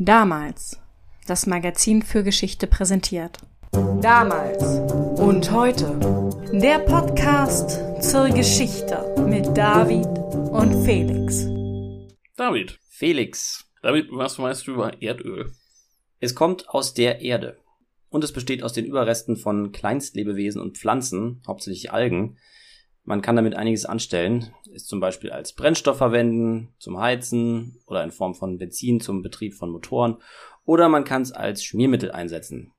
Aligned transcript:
Damals. 0.00 0.78
Das 1.26 1.46
Magazin 1.46 2.02
für 2.02 2.22
Geschichte 2.22 2.68
präsentiert. 2.68 3.38
Damals 4.00 4.62
und 5.18 5.50
heute. 5.50 5.98
Der 6.52 6.78
Podcast 6.78 7.80
zur 8.00 8.28
Geschichte 8.28 9.16
mit 9.26 9.44
David 9.56 10.06
und 10.52 10.84
Felix. 10.84 11.46
David. 12.36 12.78
Felix. 12.90 13.68
David, 13.82 14.06
was 14.12 14.38
weißt 14.38 14.68
du 14.68 14.74
über 14.74 15.02
Erdöl? 15.02 15.50
Es 16.20 16.36
kommt 16.36 16.68
aus 16.68 16.94
der 16.94 17.20
Erde. 17.20 17.58
Und 18.08 18.22
es 18.22 18.32
besteht 18.32 18.62
aus 18.62 18.72
den 18.72 18.84
Überresten 18.84 19.36
von 19.36 19.72
Kleinstlebewesen 19.72 20.60
und 20.60 20.78
Pflanzen, 20.78 21.42
hauptsächlich 21.44 21.90
Algen. 21.90 22.38
Man 23.08 23.22
kann 23.22 23.36
damit 23.36 23.56
einiges 23.56 23.86
anstellen, 23.86 24.50
es 24.74 24.84
zum 24.84 25.00
Beispiel 25.00 25.30
als 25.30 25.54
Brennstoff 25.54 25.96
verwenden, 25.96 26.74
zum 26.78 26.98
Heizen 26.98 27.80
oder 27.86 28.04
in 28.04 28.10
Form 28.10 28.34
von 28.34 28.58
Benzin 28.58 29.00
zum 29.00 29.22
Betrieb 29.22 29.54
von 29.54 29.70
Motoren 29.70 30.18
oder 30.66 30.90
man 30.90 31.04
kann 31.04 31.22
es 31.22 31.32
als 31.32 31.64
Schmiermittel 31.64 32.12
einsetzen. 32.12 32.70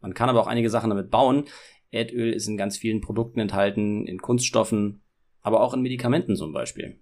Man 0.00 0.14
kann 0.14 0.30
aber 0.30 0.40
auch 0.40 0.46
einige 0.46 0.70
Sachen 0.70 0.88
damit 0.88 1.10
bauen. 1.10 1.44
Erdöl 1.90 2.32
ist 2.32 2.48
in 2.48 2.56
ganz 2.56 2.78
vielen 2.78 3.02
Produkten 3.02 3.38
enthalten, 3.38 4.06
in 4.06 4.16
Kunststoffen, 4.18 5.02
aber 5.42 5.60
auch 5.60 5.74
in 5.74 5.82
Medikamenten 5.82 6.36
zum 6.36 6.54
Beispiel. 6.54 6.98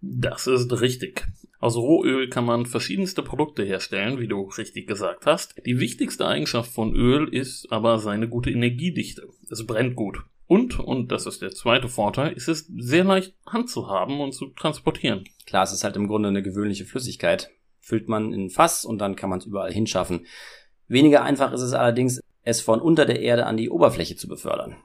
Das 0.00 0.46
ist 0.46 0.80
richtig. 0.80 1.26
Aus 1.60 1.76
Rohöl 1.76 2.30
kann 2.30 2.46
man 2.46 2.64
verschiedenste 2.64 3.22
Produkte 3.22 3.64
herstellen, 3.64 4.18
wie 4.18 4.28
du 4.28 4.48
richtig 4.56 4.86
gesagt 4.86 5.26
hast. 5.26 5.60
Die 5.66 5.78
wichtigste 5.78 6.26
Eigenschaft 6.26 6.72
von 6.72 6.94
Öl 6.94 7.28
ist 7.28 7.70
aber 7.70 7.98
seine 7.98 8.30
gute 8.30 8.50
Energiedichte. 8.50 9.28
Es 9.50 9.66
brennt 9.66 9.94
gut. 9.94 10.24
Und, 10.46 10.78
und 10.78 11.10
das 11.10 11.26
ist 11.26 11.42
der 11.42 11.52
zweite 11.52 11.88
Vorteil, 11.88 12.32
ist 12.32 12.48
es 12.48 12.70
sehr 12.76 13.04
leicht 13.04 13.34
handzuhaben 13.46 14.20
und 14.20 14.32
zu 14.32 14.46
transportieren. 14.48 15.24
Klar, 15.46 15.64
es 15.64 15.72
ist 15.72 15.84
halt 15.84 15.96
im 15.96 16.06
Grunde 16.06 16.28
eine 16.28 16.42
gewöhnliche 16.42 16.84
Flüssigkeit. 16.84 17.50
Füllt 17.80 18.08
man 18.08 18.32
in 18.32 18.46
ein 18.46 18.50
Fass 18.50 18.84
und 18.84 18.98
dann 18.98 19.16
kann 19.16 19.30
man 19.30 19.38
es 19.38 19.46
überall 19.46 19.72
hinschaffen. 19.72 20.26
Weniger 20.86 21.22
einfach 21.22 21.52
ist 21.52 21.62
es 21.62 21.72
allerdings, 21.72 22.20
es 22.42 22.60
von 22.60 22.80
unter 22.80 23.06
der 23.06 23.20
Erde 23.20 23.46
an 23.46 23.56
die 23.56 23.70
Oberfläche 23.70 24.16
zu 24.16 24.28
befördern. 24.28 24.76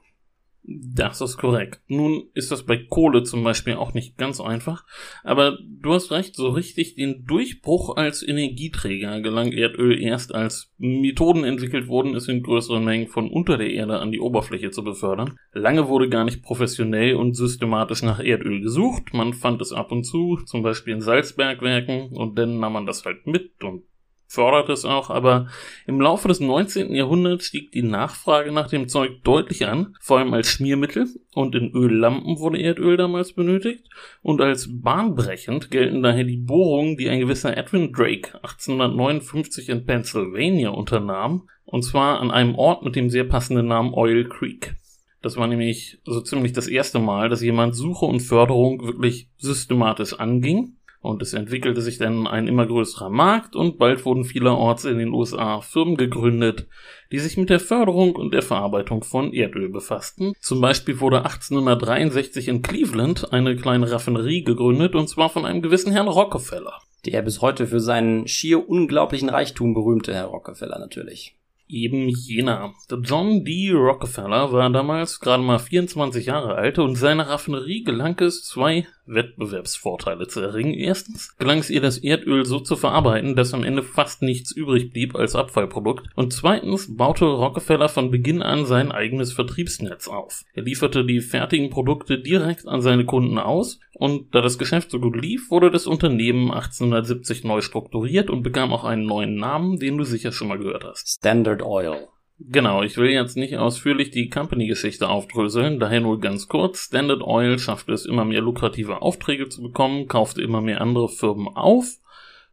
Das 0.62 1.20
ist 1.20 1.38
korrekt. 1.38 1.80
Nun 1.88 2.24
ist 2.34 2.52
das 2.52 2.64
bei 2.64 2.76
Kohle 2.76 3.22
zum 3.22 3.42
Beispiel 3.42 3.74
auch 3.74 3.94
nicht 3.94 4.18
ganz 4.18 4.40
einfach, 4.40 4.84
aber 5.24 5.58
du 5.80 5.94
hast 5.94 6.10
recht, 6.10 6.36
so 6.36 6.48
richtig 6.48 6.94
den 6.94 7.24
Durchbruch 7.24 7.96
als 7.96 8.26
Energieträger 8.26 9.20
gelang 9.20 9.52
Erdöl 9.52 10.00
erst 10.00 10.34
als 10.34 10.72
Methoden 10.78 11.44
entwickelt 11.44 11.88
wurden, 11.88 12.14
es 12.14 12.28
in 12.28 12.42
größeren 12.42 12.84
Mengen 12.84 13.08
von 13.08 13.30
unter 13.30 13.56
der 13.56 13.70
Erde 13.70 13.98
an 13.98 14.12
die 14.12 14.20
Oberfläche 14.20 14.70
zu 14.70 14.84
befördern. 14.84 15.36
Lange 15.52 15.88
wurde 15.88 16.08
gar 16.08 16.24
nicht 16.24 16.42
professionell 16.42 17.14
und 17.16 17.34
systematisch 17.34 18.02
nach 18.02 18.20
Erdöl 18.20 18.60
gesucht, 18.60 19.14
man 19.14 19.32
fand 19.32 19.60
es 19.62 19.72
ab 19.72 19.90
und 19.90 20.04
zu, 20.04 20.36
zum 20.44 20.62
Beispiel 20.62 20.94
in 20.94 21.00
Salzbergwerken, 21.00 22.10
und 22.10 22.38
dann 22.38 22.60
nahm 22.60 22.74
man 22.74 22.86
das 22.86 23.04
halt 23.04 23.26
mit 23.26 23.64
und 23.64 23.82
fördert 24.30 24.68
es 24.68 24.84
auch, 24.84 25.10
aber 25.10 25.48
im 25.88 26.00
Laufe 26.00 26.28
des 26.28 26.38
19. 26.38 26.94
Jahrhunderts 26.94 27.46
stieg 27.46 27.72
die 27.72 27.82
Nachfrage 27.82 28.52
nach 28.52 28.68
dem 28.68 28.86
Zeug 28.86 29.24
deutlich 29.24 29.66
an, 29.66 29.96
vor 30.00 30.18
allem 30.18 30.32
als 30.32 30.46
Schmiermittel 30.46 31.08
und 31.34 31.56
in 31.56 31.72
Öllampen 31.72 32.38
wurde 32.38 32.62
Erdöl 32.62 32.96
damals 32.96 33.32
benötigt 33.32 33.88
und 34.22 34.40
als 34.40 34.68
bahnbrechend 34.70 35.72
gelten 35.72 36.04
daher 36.04 36.22
die 36.22 36.36
Bohrungen, 36.36 36.96
die 36.96 37.08
ein 37.08 37.18
gewisser 37.18 37.56
Edwin 37.56 37.92
Drake 37.92 38.36
1859 38.36 39.68
in 39.68 39.84
Pennsylvania 39.84 40.70
unternahm, 40.70 41.48
und 41.64 41.82
zwar 41.82 42.20
an 42.20 42.30
einem 42.30 42.54
Ort 42.54 42.84
mit 42.84 42.94
dem 42.94 43.10
sehr 43.10 43.24
passenden 43.24 43.66
Namen 43.66 43.94
Oil 43.94 44.28
Creek. 44.28 44.76
Das 45.22 45.36
war 45.36 45.48
nämlich 45.48 45.98
so 46.04 46.20
ziemlich 46.20 46.52
das 46.52 46.68
erste 46.68 47.00
Mal, 47.00 47.28
dass 47.28 47.42
jemand 47.42 47.74
Suche 47.74 48.06
und 48.06 48.20
Förderung 48.20 48.80
wirklich 48.80 49.28
systematisch 49.38 50.14
anging 50.14 50.76
und 51.00 51.22
es 51.22 51.32
entwickelte 51.32 51.80
sich 51.80 51.98
dann 51.98 52.26
ein 52.26 52.46
immer 52.46 52.66
größerer 52.66 53.08
Markt 53.08 53.56
und 53.56 53.78
bald 53.78 54.04
wurden 54.04 54.24
vielerorts 54.24 54.84
in 54.84 54.98
den 54.98 55.12
USA 55.12 55.62
Firmen 55.62 55.96
gegründet, 55.96 56.66
die 57.10 57.18
sich 57.18 57.38
mit 57.38 57.48
der 57.48 57.60
Förderung 57.60 58.14
und 58.14 58.34
der 58.34 58.42
Verarbeitung 58.42 59.02
von 59.02 59.32
Erdöl 59.32 59.70
befassten. 59.70 60.34
Zum 60.40 60.60
Beispiel 60.60 61.00
wurde 61.00 61.24
1863 61.24 62.48
in 62.48 62.62
Cleveland 62.62 63.32
eine 63.32 63.56
kleine 63.56 63.90
Raffinerie 63.90 64.44
gegründet 64.44 64.94
und 64.94 65.08
zwar 65.08 65.30
von 65.30 65.46
einem 65.46 65.62
gewissen 65.62 65.92
Herrn 65.92 66.08
Rockefeller. 66.08 66.74
Der 67.06 67.22
bis 67.22 67.40
heute 67.40 67.66
für 67.66 67.80
seinen 67.80 68.28
schier 68.28 68.68
unglaublichen 68.68 69.30
Reichtum 69.30 69.72
berühmte 69.72 70.12
Herr 70.12 70.26
Rockefeller 70.26 70.78
natürlich 70.78 71.34
eben 71.70 72.08
jener. 72.08 72.74
Der 72.90 72.98
John 72.98 73.44
D. 73.44 73.70
Rockefeller 73.72 74.52
war 74.52 74.70
damals 74.70 75.20
gerade 75.20 75.42
mal 75.42 75.58
24 75.58 76.26
Jahre 76.26 76.56
alt 76.56 76.78
und 76.78 76.96
seiner 76.96 77.28
Raffinerie 77.28 77.84
gelang 77.84 78.18
es, 78.20 78.44
zwei 78.44 78.86
Wettbewerbsvorteile 79.10 80.28
zu 80.28 80.40
erringen. 80.40 80.74
Erstens 80.74 81.36
gelang 81.36 81.58
es 81.58 81.70
ihr, 81.70 81.80
das 81.80 81.98
Erdöl 81.98 82.44
so 82.44 82.60
zu 82.60 82.76
verarbeiten, 82.76 83.36
dass 83.36 83.54
am 83.54 83.64
Ende 83.64 83.82
fast 83.82 84.22
nichts 84.22 84.52
übrig 84.52 84.92
blieb 84.92 85.14
als 85.16 85.34
Abfallprodukt. 85.34 86.08
Und 86.14 86.32
zweitens 86.32 86.96
baute 86.96 87.24
Rockefeller 87.24 87.88
von 87.88 88.10
Beginn 88.10 88.42
an 88.42 88.66
sein 88.66 88.92
eigenes 88.92 89.32
Vertriebsnetz 89.32 90.08
auf. 90.08 90.44
Er 90.54 90.62
lieferte 90.62 91.04
die 91.04 91.20
fertigen 91.20 91.70
Produkte 91.70 92.18
direkt 92.18 92.66
an 92.66 92.82
seine 92.82 93.04
Kunden 93.04 93.38
aus 93.38 93.80
und 93.92 94.34
da 94.34 94.40
das 94.40 94.58
Geschäft 94.58 94.90
so 94.90 94.98
gut 94.98 95.16
lief, 95.16 95.50
wurde 95.50 95.70
das 95.70 95.86
Unternehmen 95.86 96.50
1870 96.50 97.44
neu 97.44 97.60
strukturiert 97.60 98.30
und 98.30 98.42
bekam 98.42 98.72
auch 98.72 98.84
einen 98.84 99.04
neuen 99.04 99.36
Namen, 99.36 99.78
den 99.78 99.98
du 99.98 100.04
sicher 100.04 100.32
schon 100.32 100.48
mal 100.48 100.58
gehört 100.58 100.84
hast. 100.84 101.06
Standard 101.18 101.62
Oil. 101.62 102.08
Genau, 102.48 102.82
ich 102.82 102.96
will 102.96 103.10
jetzt 103.10 103.36
nicht 103.36 103.58
ausführlich 103.58 104.10
die 104.10 104.30
Company-Geschichte 104.30 105.08
aufdröseln, 105.08 105.78
daher 105.78 106.00
nur 106.00 106.20
ganz 106.20 106.48
kurz. 106.48 106.86
Standard 106.86 107.20
Oil 107.22 107.58
schaffte 107.58 107.92
es 107.92 108.06
immer 108.06 108.24
mehr 108.24 108.40
lukrative 108.40 109.02
Aufträge 109.02 109.50
zu 109.50 109.60
bekommen, 109.62 110.08
kaufte 110.08 110.40
immer 110.40 110.62
mehr 110.62 110.80
andere 110.80 111.10
Firmen 111.10 111.48
auf, 111.48 111.98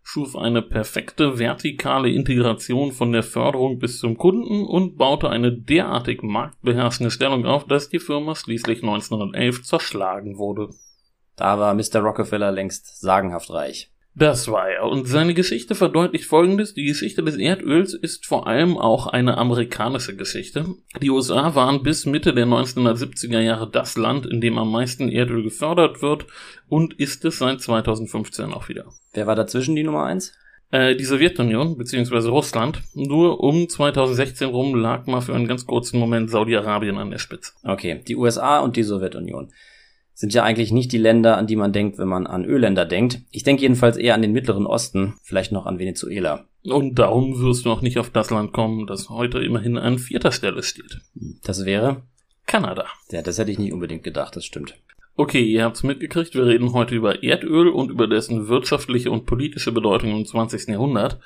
schuf 0.04 0.36
eine 0.36 0.62
perfekte 0.62 1.40
vertikale 1.40 2.10
Integration 2.10 2.92
von 2.92 3.14
der 3.14 3.24
Förderung 3.24 3.80
bis 3.80 4.00
zum 4.00 4.18
Kunden 4.18 4.66
und 4.66 4.98
baute 4.98 5.30
eine 5.30 5.54
derartig 5.54 6.22
marktbeherrschende 6.22 7.10
Stellung 7.10 7.46
auf, 7.46 7.66
dass 7.66 7.88
die 7.88 8.00
Firma 8.00 8.36
schließlich 8.36 8.84
1911 8.84 9.64
zerschlagen 9.64 10.38
wurde. 10.38 10.70
Da 11.38 11.60
war 11.60 11.74
Mr. 11.74 12.02
Rockefeller 12.02 12.52
längst 12.52 13.00
sagenhaft 13.00 13.50
reich. 13.52 13.90
Das 14.20 14.48
war 14.48 14.68
er. 14.68 14.86
Und 14.86 15.08
seine 15.08 15.36
Geschichte 15.36 15.76
verdeutlicht 15.76 16.26
folgendes. 16.26 16.74
Die 16.74 16.86
Geschichte 16.86 17.22
des 17.22 17.38
Erdöls 17.38 17.94
ist 17.94 18.26
vor 18.26 18.48
allem 18.48 18.76
auch 18.76 19.06
eine 19.06 19.38
amerikanische 19.38 20.16
Geschichte. 20.16 20.66
Die 21.00 21.12
USA 21.12 21.54
waren 21.54 21.84
bis 21.84 22.08
Mitte 22.08 22.34
der 22.34 22.48
1970er 22.48 23.40
Jahre 23.42 23.70
das 23.70 23.96
Land, 23.96 24.26
in 24.26 24.42
dem 24.42 24.58
am 24.58 24.72
meisten 24.72 25.10
Erdöl 25.10 25.44
gefördert 25.44 26.02
wird 26.02 26.26
und 26.68 26.96
ist 26.96 27.26
es 27.26 27.38
seit 27.38 27.62
2015 27.62 28.54
auch 28.54 28.70
wieder. 28.70 28.86
Wer 29.14 29.28
war 29.28 29.36
dazwischen 29.36 29.76
die 29.76 29.84
Nummer 29.84 30.06
eins? 30.06 30.34
Äh, 30.72 30.96
die 30.96 31.06
Sowjetunion 31.06 31.78
bzw. 31.78 32.30
Russland. 32.30 32.82
Nur 32.96 33.40
um 33.44 33.70
2016 33.70 34.50
rum 34.50 34.74
lag 34.74 35.06
mal 35.06 35.22
für 35.22 35.36
einen 35.36 35.48
ganz 35.48 35.68
kurzen 35.68 36.00
Moment 36.00 36.32
Saudi-Arabien 36.32 36.98
an 36.98 37.12
der 37.12 37.20
Spitze. 37.20 37.52
Okay, 37.64 38.02
die 38.08 38.16
USA 38.16 38.62
und 38.62 38.78
die 38.78 38.84
Sowjetunion 38.84 39.52
sind 40.18 40.34
ja 40.34 40.44
eigentlich 40.44 40.72
nicht 40.72 40.92
die 40.92 40.98
Länder, 40.98 41.38
an 41.38 41.46
die 41.46 41.56
man 41.56 41.72
denkt, 41.72 42.00
wenn 42.00 42.08
man 42.08 42.26
an 42.26 42.44
Ölländer 42.44 42.86
denkt. 42.86 43.22
Ich 43.30 43.44
denke 43.44 43.62
jedenfalls 43.62 43.98
eher 43.98 44.16
an 44.16 44.24
den 44.24 44.32
Mittleren 44.32 44.66
Osten, 44.66 45.14
vielleicht 45.22 45.52
noch 45.52 45.68
an 45.68 45.78
Venezuela. 45.78 46.46
Und 46.64 46.98
darum 46.98 47.40
wirst 47.40 47.66
du 47.66 47.72
auch 47.72 47.82
nicht 47.84 48.00
auf 48.00 48.10
das 48.10 48.32
Land 48.32 48.52
kommen, 48.52 48.88
das 48.88 49.12
heute 49.12 49.38
immerhin 49.38 49.78
an 49.78 50.00
vierter 50.00 50.32
Stelle 50.32 50.64
steht. 50.64 51.02
Das 51.44 51.66
wäre? 51.66 52.02
Kanada. 52.48 52.86
Ja, 53.12 53.22
das 53.22 53.38
hätte 53.38 53.52
ich 53.52 53.60
nicht 53.60 53.72
unbedingt 53.72 54.04
gedacht, 54.04 54.36
das 54.36 54.44
stimmt. 54.44 54.74
Okay, 55.18 55.44
ihr 55.44 55.64
habt's 55.64 55.84
mitgekriegt, 55.84 56.34
wir 56.34 56.48
reden 56.48 56.74
heute 56.74 56.96
über 56.96 57.24
Erdöl 57.24 57.68
und 57.68 57.92
über 57.92 58.08
dessen 58.08 58.48
wirtschaftliche 58.48 59.12
und 59.12 59.28
politische 59.28 59.72
Bedeutung 59.72 60.18
im 60.18 60.26
20. 60.26 60.68
Jahrhundert. 60.70 61.20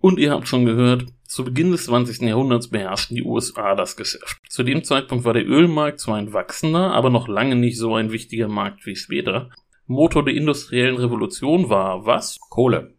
Und 0.00 0.18
ihr 0.18 0.30
habt 0.30 0.46
schon 0.46 0.64
gehört, 0.64 1.06
zu 1.24 1.44
Beginn 1.44 1.72
des 1.72 1.84
20. 1.84 2.22
Jahrhunderts 2.22 2.68
beherrschten 2.68 3.16
die 3.16 3.24
USA 3.24 3.74
das 3.74 3.96
Geschäft. 3.96 4.40
Zu 4.48 4.62
dem 4.62 4.84
Zeitpunkt 4.84 5.24
war 5.24 5.34
der 5.34 5.46
Ölmarkt 5.46 6.00
zwar 6.00 6.16
ein 6.16 6.32
wachsender, 6.32 6.92
aber 6.92 7.10
noch 7.10 7.28
lange 7.28 7.56
nicht 7.56 7.76
so 7.76 7.94
ein 7.94 8.12
wichtiger 8.12 8.48
Markt 8.48 8.86
wie 8.86 8.96
später. 8.96 9.50
Motor 9.86 10.24
der 10.24 10.34
industriellen 10.34 10.96
Revolution 10.96 11.68
war 11.68 12.06
was? 12.06 12.38
Kohle. 12.48 12.94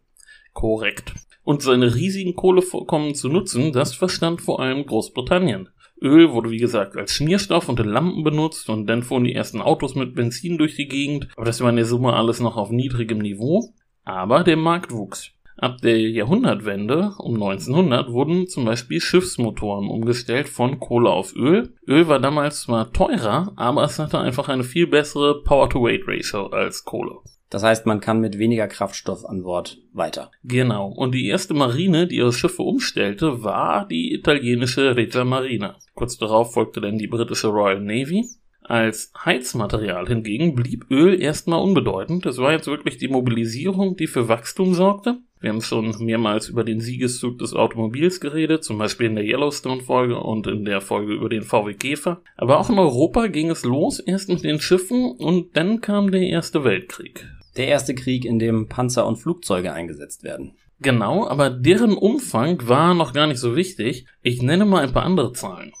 Korrekt. 0.52 1.14
Und 1.42 1.62
seine 1.62 1.94
riesigen 1.94 2.34
Kohlevorkommen 2.36 3.14
zu 3.14 3.28
nutzen, 3.28 3.72
das 3.72 3.94
verstand 3.94 4.42
vor 4.42 4.60
allem 4.60 4.84
Großbritannien. 4.84 5.68
Öl 6.02 6.32
wurde 6.32 6.50
wie 6.50 6.58
gesagt 6.58 6.96
als 6.96 7.12
Schmierstoff 7.12 7.68
und 7.68 7.80
in 7.80 7.88
Lampen 7.88 8.24
benutzt 8.24 8.70
und 8.70 8.86
dann 8.86 9.02
fuhren 9.02 9.24
die 9.24 9.34
ersten 9.34 9.60
Autos 9.60 9.94
mit 9.94 10.14
Benzin 10.14 10.56
durch 10.56 10.76
die 10.76 10.88
Gegend, 10.88 11.28
aber 11.36 11.44
das 11.44 11.60
war 11.60 11.70
in 11.70 11.76
der 11.76 11.84
Summe 11.84 12.14
alles 12.14 12.40
noch 12.40 12.56
auf 12.56 12.70
niedrigem 12.70 13.18
Niveau. 13.18 13.74
Aber 14.04 14.44
der 14.44 14.56
Markt 14.56 14.92
wuchs. 14.92 15.32
Ab 15.60 15.82
der 15.82 16.00
Jahrhundertwende 16.00 17.12
um 17.18 17.34
1900 17.34 18.10
wurden 18.10 18.48
zum 18.48 18.64
Beispiel 18.64 18.98
Schiffsmotoren 18.98 19.88
umgestellt 19.88 20.48
von 20.48 20.80
Kohle 20.80 21.10
auf 21.10 21.36
Öl. 21.36 21.74
Öl 21.86 22.08
war 22.08 22.18
damals 22.18 22.62
zwar 22.62 22.94
teurer, 22.94 23.52
aber 23.56 23.84
es 23.84 23.98
hatte 23.98 24.18
einfach 24.18 24.48
eine 24.48 24.64
viel 24.64 24.86
bessere 24.86 25.42
Power-to-Weight-Ratio 25.42 26.46
als 26.46 26.86
Kohle. 26.86 27.18
Das 27.50 27.62
heißt, 27.62 27.84
man 27.84 28.00
kann 28.00 28.20
mit 28.20 28.38
weniger 28.38 28.68
Kraftstoff 28.68 29.26
an 29.26 29.42
Bord 29.42 29.76
weiter. 29.92 30.30
Genau. 30.44 30.88
Und 30.88 31.14
die 31.14 31.26
erste 31.26 31.52
Marine, 31.52 32.06
die 32.06 32.16
ihre 32.16 32.32
Schiffe 32.32 32.62
umstellte, 32.62 33.42
war 33.42 33.86
die 33.86 34.14
italienische 34.14 34.96
Regia 34.96 35.24
Marina. 35.24 35.76
Kurz 35.94 36.16
darauf 36.16 36.54
folgte 36.54 36.80
dann 36.80 36.96
die 36.96 37.08
britische 37.08 37.48
Royal 37.48 37.80
Navy. 37.80 38.24
Als 38.70 39.10
Heizmaterial 39.24 40.06
hingegen 40.06 40.54
blieb 40.54 40.88
Öl 40.92 41.20
erstmal 41.20 41.60
unbedeutend. 41.60 42.24
Es 42.24 42.38
war 42.38 42.52
jetzt 42.52 42.68
wirklich 42.68 42.98
die 42.98 43.08
Mobilisierung, 43.08 43.96
die 43.96 44.06
für 44.06 44.28
Wachstum 44.28 44.74
sorgte. 44.74 45.18
Wir 45.40 45.50
haben 45.50 45.60
schon 45.60 45.92
mehrmals 45.98 46.48
über 46.48 46.62
den 46.62 46.78
Siegeszug 46.78 47.40
des 47.40 47.52
Automobils 47.52 48.20
geredet, 48.20 48.62
zum 48.62 48.78
Beispiel 48.78 49.06
in 49.06 49.16
der 49.16 49.24
Yellowstone-Folge 49.24 50.20
und 50.20 50.46
in 50.46 50.64
der 50.64 50.80
Folge 50.80 51.14
über 51.14 51.28
den 51.28 51.42
VW 51.42 51.74
Käfer. 51.74 52.22
Aber 52.36 52.60
auch 52.60 52.70
in 52.70 52.78
Europa 52.78 53.26
ging 53.26 53.50
es 53.50 53.64
los, 53.64 53.98
erst 53.98 54.28
mit 54.28 54.44
den 54.44 54.60
Schiffen 54.60 55.16
und 55.18 55.56
dann 55.56 55.80
kam 55.80 56.12
der 56.12 56.22
Erste 56.22 56.62
Weltkrieg. 56.62 57.26
Der 57.56 57.66
erste 57.66 57.96
Krieg, 57.96 58.24
in 58.24 58.38
dem 58.38 58.68
Panzer 58.68 59.04
und 59.04 59.16
Flugzeuge 59.16 59.72
eingesetzt 59.72 60.22
werden. 60.22 60.52
Genau, 60.78 61.26
aber 61.26 61.50
deren 61.50 61.94
Umfang 61.94 62.68
war 62.68 62.94
noch 62.94 63.14
gar 63.14 63.26
nicht 63.26 63.40
so 63.40 63.56
wichtig. 63.56 64.06
Ich 64.22 64.42
nenne 64.42 64.64
mal 64.64 64.84
ein 64.84 64.92
paar 64.92 65.02
andere 65.02 65.32
Zahlen. 65.32 65.72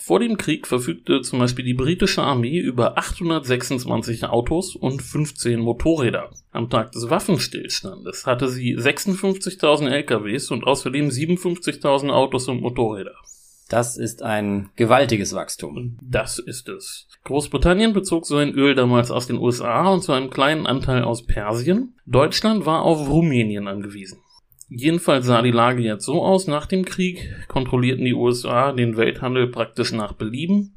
Vor 0.00 0.20
dem 0.20 0.36
Krieg 0.36 0.66
verfügte 0.66 1.20
zum 1.22 1.38
Beispiel 1.38 1.64
die 1.64 1.74
britische 1.74 2.22
Armee 2.22 2.58
über 2.58 2.96
826 2.98 4.24
Autos 4.24 4.76
und 4.76 5.02
15 5.02 5.60
Motorräder. 5.60 6.30
Am 6.52 6.70
Tag 6.70 6.92
des 6.92 7.10
Waffenstillstandes 7.10 8.26
hatte 8.26 8.48
sie 8.48 8.76
56.000 8.76 9.88
LKWs 9.88 10.50
und 10.50 10.64
außerdem 10.64 11.08
57.000 11.08 12.10
Autos 12.10 12.48
und 12.48 12.60
Motorräder. 12.60 13.14
Das 13.68 13.98
ist 13.98 14.22
ein 14.22 14.70
gewaltiges 14.76 15.34
Wachstum. 15.34 15.98
Das 16.00 16.38
ist 16.38 16.70
es. 16.70 17.06
Großbritannien 17.24 17.92
bezog 17.92 18.24
sein 18.24 18.54
Öl 18.54 18.74
damals 18.74 19.10
aus 19.10 19.26
den 19.26 19.36
USA 19.36 19.88
und 19.88 20.02
zu 20.02 20.12
einem 20.12 20.30
kleinen 20.30 20.66
Anteil 20.66 21.04
aus 21.04 21.26
Persien. 21.26 21.94
Deutschland 22.06 22.64
war 22.64 22.82
auf 22.82 23.10
Rumänien 23.10 23.68
angewiesen. 23.68 24.20
Jedenfalls 24.70 25.26
sah 25.26 25.40
die 25.40 25.50
Lage 25.50 25.82
jetzt 25.82 26.04
so 26.04 26.22
aus, 26.22 26.46
nach 26.46 26.66
dem 26.66 26.84
Krieg 26.84 27.34
kontrollierten 27.48 28.04
die 28.04 28.14
USA 28.14 28.72
den 28.72 28.96
Welthandel 28.96 29.48
praktisch 29.48 29.92
nach 29.92 30.12
Belieben. 30.12 30.76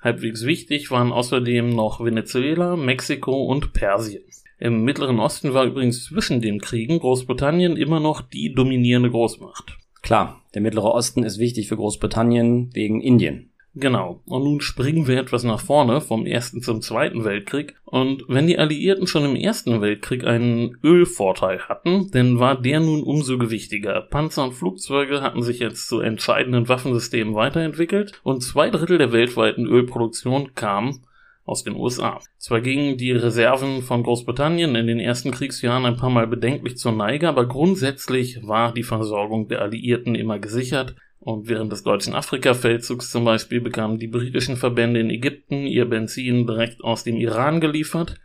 Halbwegs 0.00 0.44
wichtig 0.44 0.90
waren 0.90 1.12
außerdem 1.12 1.70
noch 1.70 2.04
Venezuela, 2.04 2.76
Mexiko 2.76 3.44
und 3.44 3.72
Persien. 3.72 4.22
Im 4.58 4.84
Mittleren 4.84 5.18
Osten 5.18 5.54
war 5.54 5.64
übrigens 5.64 6.04
zwischen 6.04 6.40
den 6.40 6.60
Kriegen 6.60 7.00
Großbritannien 7.00 7.76
immer 7.76 7.98
noch 7.98 8.20
die 8.20 8.52
dominierende 8.54 9.10
Großmacht. 9.10 9.76
Klar, 10.02 10.40
der 10.54 10.62
Mittlere 10.62 10.92
Osten 10.92 11.24
ist 11.24 11.38
wichtig 11.38 11.68
für 11.68 11.76
Großbritannien 11.76 12.70
wegen 12.74 13.00
Indien. 13.00 13.51
Genau. 13.74 14.20
Und 14.26 14.44
nun 14.44 14.60
springen 14.60 15.06
wir 15.06 15.18
etwas 15.18 15.44
nach 15.44 15.60
vorne 15.60 16.02
vom 16.02 16.26
Ersten 16.26 16.60
zum 16.60 16.82
Zweiten 16.82 17.24
Weltkrieg. 17.24 17.74
Und 17.84 18.24
wenn 18.28 18.46
die 18.46 18.58
Alliierten 18.58 19.06
schon 19.06 19.24
im 19.24 19.34
Ersten 19.34 19.80
Weltkrieg 19.80 20.26
einen 20.26 20.76
Ölvorteil 20.84 21.60
hatten, 21.68 22.10
dann 22.10 22.38
war 22.38 22.60
der 22.60 22.80
nun 22.80 23.02
umso 23.02 23.38
gewichtiger. 23.38 24.02
Panzer 24.02 24.44
und 24.44 24.52
Flugzeuge 24.52 25.22
hatten 25.22 25.42
sich 25.42 25.58
jetzt 25.58 25.88
zu 25.88 26.00
entscheidenden 26.00 26.68
Waffensystemen 26.68 27.34
weiterentwickelt 27.34 28.20
und 28.22 28.42
zwei 28.42 28.68
Drittel 28.68 28.98
der 28.98 29.12
weltweiten 29.12 29.66
Ölproduktion 29.66 30.54
kam 30.54 31.00
aus 31.44 31.64
den 31.64 31.74
USA. 31.74 32.20
Zwar 32.38 32.60
gingen 32.60 32.98
die 32.98 33.12
Reserven 33.12 33.82
von 33.82 34.02
Großbritannien 34.02 34.74
in 34.76 34.86
den 34.86 35.00
ersten 35.00 35.30
Kriegsjahren 35.30 35.86
ein 35.86 35.96
paar 35.96 36.10
Mal 36.10 36.26
bedenklich 36.26 36.76
zur 36.76 36.92
Neige, 36.92 37.28
aber 37.28 37.46
grundsätzlich 37.46 38.46
war 38.46 38.72
die 38.72 38.84
Versorgung 38.84 39.48
der 39.48 39.62
Alliierten 39.62 40.14
immer 40.14 40.38
gesichert. 40.38 40.94
Und 41.24 41.48
während 41.48 41.70
des 41.70 41.84
deutschen 41.84 42.14
Afrika-Feldzugs 42.14 43.12
zum 43.12 43.24
Beispiel 43.24 43.60
bekamen 43.60 43.96
die 43.96 44.08
britischen 44.08 44.56
Verbände 44.56 44.98
in 44.98 45.08
Ägypten 45.08 45.66
ihr 45.66 45.84
Benzin 45.84 46.48
direkt 46.48 46.82
aus 46.82 47.04
dem 47.04 47.16
Iran 47.16 47.60
geliefert. 47.60 48.20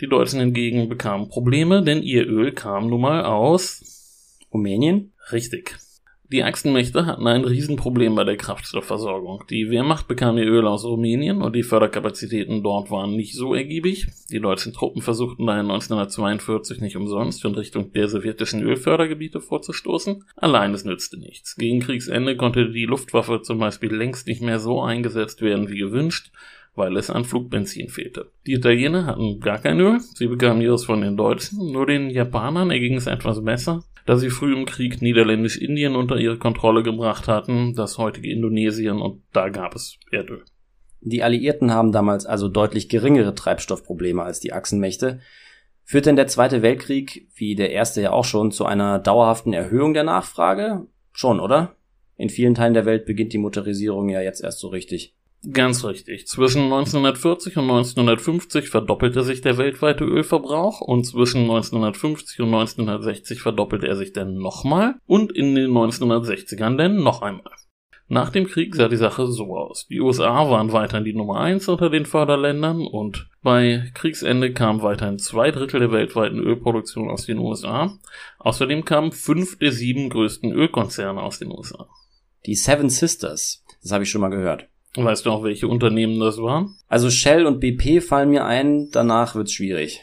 Die 0.00 0.08
Deutschen 0.08 0.40
hingegen 0.40 0.88
bekamen 0.88 1.28
Probleme, 1.28 1.84
denn 1.84 2.02
ihr 2.02 2.26
Öl 2.26 2.50
kam 2.50 2.88
nun 2.90 3.02
mal 3.02 3.24
aus 3.24 4.36
Rumänien? 4.52 5.12
Richtig. 5.30 5.76
Die 6.32 6.44
Achsenmächte 6.44 7.06
hatten 7.06 7.26
ein 7.26 7.44
Riesenproblem 7.44 8.14
bei 8.14 8.22
der 8.22 8.36
Kraftstoffversorgung. 8.36 9.42
Die 9.50 9.68
Wehrmacht 9.68 10.06
bekam 10.06 10.38
ihr 10.38 10.46
Öl 10.46 10.64
aus 10.64 10.84
Rumänien 10.84 11.42
und 11.42 11.56
die 11.56 11.64
Förderkapazitäten 11.64 12.62
dort 12.62 12.88
waren 12.92 13.16
nicht 13.16 13.34
so 13.34 13.52
ergiebig. 13.52 14.06
Die 14.30 14.38
deutschen 14.38 14.72
Truppen 14.72 15.02
versuchten 15.02 15.46
daher 15.46 15.62
1942 15.62 16.80
nicht 16.80 16.96
umsonst 16.96 17.44
in 17.44 17.56
Richtung 17.56 17.92
der 17.92 18.06
sowjetischen 18.06 18.62
Ölfördergebiete 18.62 19.40
vorzustoßen. 19.40 20.22
Allein 20.36 20.72
es 20.72 20.84
nützte 20.84 21.18
nichts. 21.18 21.56
Gegen 21.56 21.80
Kriegsende 21.80 22.36
konnte 22.36 22.70
die 22.70 22.86
Luftwaffe 22.86 23.42
zum 23.42 23.58
Beispiel 23.58 23.92
längst 23.92 24.28
nicht 24.28 24.40
mehr 24.40 24.60
so 24.60 24.80
eingesetzt 24.82 25.42
werden 25.42 25.68
wie 25.68 25.78
gewünscht 25.78 26.30
weil 26.76 26.96
es 26.96 27.10
an 27.10 27.24
Flugbenzin 27.24 27.88
fehlte. 27.88 28.30
Die 28.46 28.52
Italiener 28.52 29.04
hatten 29.04 29.40
gar 29.40 29.58
kein 29.58 29.80
Öl, 29.80 29.98
sie 30.00 30.28
bekamen 30.28 30.62
ihres 30.62 30.84
von 30.84 31.00
den 31.00 31.16
Deutschen, 31.16 31.72
nur 31.72 31.84
den 31.84 32.10
Japanern 32.10 32.70
erging 32.70 32.94
es 32.94 33.08
etwas 33.08 33.44
besser 33.44 33.82
da 34.06 34.16
sie 34.16 34.30
früh 34.30 34.54
im 34.54 34.66
Krieg 34.66 35.02
Niederländisch-Indien 35.02 35.96
unter 35.96 36.16
ihre 36.16 36.38
Kontrolle 36.38 36.82
gebracht 36.82 37.28
hatten, 37.28 37.74
das 37.74 37.98
heutige 37.98 38.30
Indonesien, 38.30 39.00
und 39.00 39.22
da 39.32 39.48
gab 39.48 39.74
es 39.74 39.98
Erdöl. 40.10 40.44
Die 41.00 41.22
Alliierten 41.22 41.72
haben 41.72 41.92
damals 41.92 42.26
also 42.26 42.48
deutlich 42.48 42.88
geringere 42.88 43.34
Treibstoffprobleme 43.34 44.22
als 44.22 44.40
die 44.40 44.52
Achsenmächte. 44.52 45.20
Führt 45.84 46.06
denn 46.06 46.16
der 46.16 46.26
Zweite 46.26 46.62
Weltkrieg, 46.62 47.28
wie 47.34 47.54
der 47.54 47.70
erste 47.70 48.02
ja 48.02 48.12
auch 48.12 48.24
schon, 48.24 48.52
zu 48.52 48.66
einer 48.66 48.98
dauerhaften 48.98 49.52
Erhöhung 49.52 49.94
der 49.94 50.04
Nachfrage? 50.04 50.86
Schon, 51.12 51.40
oder? 51.40 51.74
In 52.16 52.28
vielen 52.28 52.54
Teilen 52.54 52.74
der 52.74 52.84
Welt 52.84 53.06
beginnt 53.06 53.32
die 53.32 53.38
Motorisierung 53.38 54.10
ja 54.10 54.20
jetzt 54.20 54.42
erst 54.42 54.60
so 54.60 54.68
richtig. 54.68 55.14
Ganz 55.50 55.84
richtig. 55.84 56.26
Zwischen 56.26 56.64
1940 56.64 57.56
und 57.56 57.70
1950 57.70 58.68
verdoppelte 58.68 59.22
sich 59.22 59.40
der 59.40 59.56
weltweite 59.56 60.04
Ölverbrauch 60.04 60.82
und 60.82 61.04
zwischen 61.04 61.42
1950 61.42 62.40
und 62.40 62.48
1960 62.48 63.40
verdoppelte 63.40 63.88
er 63.88 63.96
sich 63.96 64.12
dann 64.12 64.34
nochmal 64.34 64.96
und 65.06 65.32
in 65.32 65.54
den 65.54 65.70
1960ern 65.70 66.76
dann 66.76 67.02
noch 67.02 67.22
einmal. 67.22 67.52
Nach 68.12 68.30
dem 68.30 68.48
Krieg 68.48 68.74
sah 68.74 68.88
die 68.88 68.96
Sache 68.96 69.28
so 69.28 69.56
aus. 69.56 69.86
Die 69.86 70.00
USA 70.00 70.50
waren 70.50 70.72
weiterhin 70.72 71.04
die 71.04 71.14
Nummer 71.14 71.38
eins 71.38 71.68
unter 71.68 71.88
den 71.88 72.04
Förderländern 72.04 72.84
und 72.84 73.30
bei 73.40 73.88
Kriegsende 73.94 74.52
kamen 74.52 74.82
weiterhin 74.82 75.20
zwei 75.20 75.52
Drittel 75.52 75.80
der 75.80 75.92
weltweiten 75.92 76.40
Ölproduktion 76.40 77.08
aus 77.08 77.24
den 77.24 77.38
USA. 77.38 77.96
Außerdem 78.40 78.84
kamen 78.84 79.12
fünf 79.12 79.58
der 79.58 79.72
sieben 79.72 80.10
größten 80.10 80.52
Ölkonzerne 80.52 81.22
aus 81.22 81.38
den 81.38 81.52
USA. 81.52 81.88
Die 82.46 82.56
Seven 82.56 82.90
Sisters, 82.90 83.64
das 83.80 83.92
habe 83.92 84.02
ich 84.02 84.10
schon 84.10 84.20
mal 84.20 84.28
gehört. 84.28 84.66
Weißt 84.96 85.24
du 85.24 85.30
auch, 85.30 85.44
welche 85.44 85.68
Unternehmen 85.68 86.18
das 86.18 86.38
waren? 86.38 86.74
Also 86.88 87.10
Shell 87.10 87.46
und 87.46 87.60
BP 87.60 88.02
fallen 88.02 88.30
mir 88.30 88.44
ein, 88.44 88.88
danach 88.90 89.34
wird's 89.34 89.52
schwierig. 89.52 90.00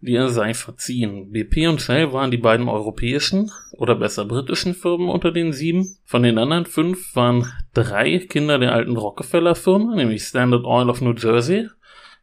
Dir 0.00 0.28
sei 0.28 0.52
verziehen. 0.52 1.32
BP 1.32 1.68
und 1.68 1.80
Shell 1.80 2.12
waren 2.12 2.30
die 2.30 2.36
beiden 2.36 2.68
europäischen 2.68 3.50
oder 3.72 3.94
besser 3.94 4.24
britischen 4.24 4.74
Firmen 4.74 5.08
unter 5.08 5.30
den 5.30 5.52
sieben. 5.52 5.96
Von 6.04 6.24
den 6.24 6.36
anderen 6.36 6.66
fünf 6.66 7.14
waren 7.14 7.50
drei 7.72 8.18
Kinder 8.18 8.58
der 8.58 8.74
alten 8.74 8.96
Rockefeller-Firma, 8.96 9.94
nämlich 9.94 10.24
Standard 10.24 10.64
Oil 10.64 10.90
of 10.90 11.00
New 11.00 11.14
Jersey, 11.14 11.68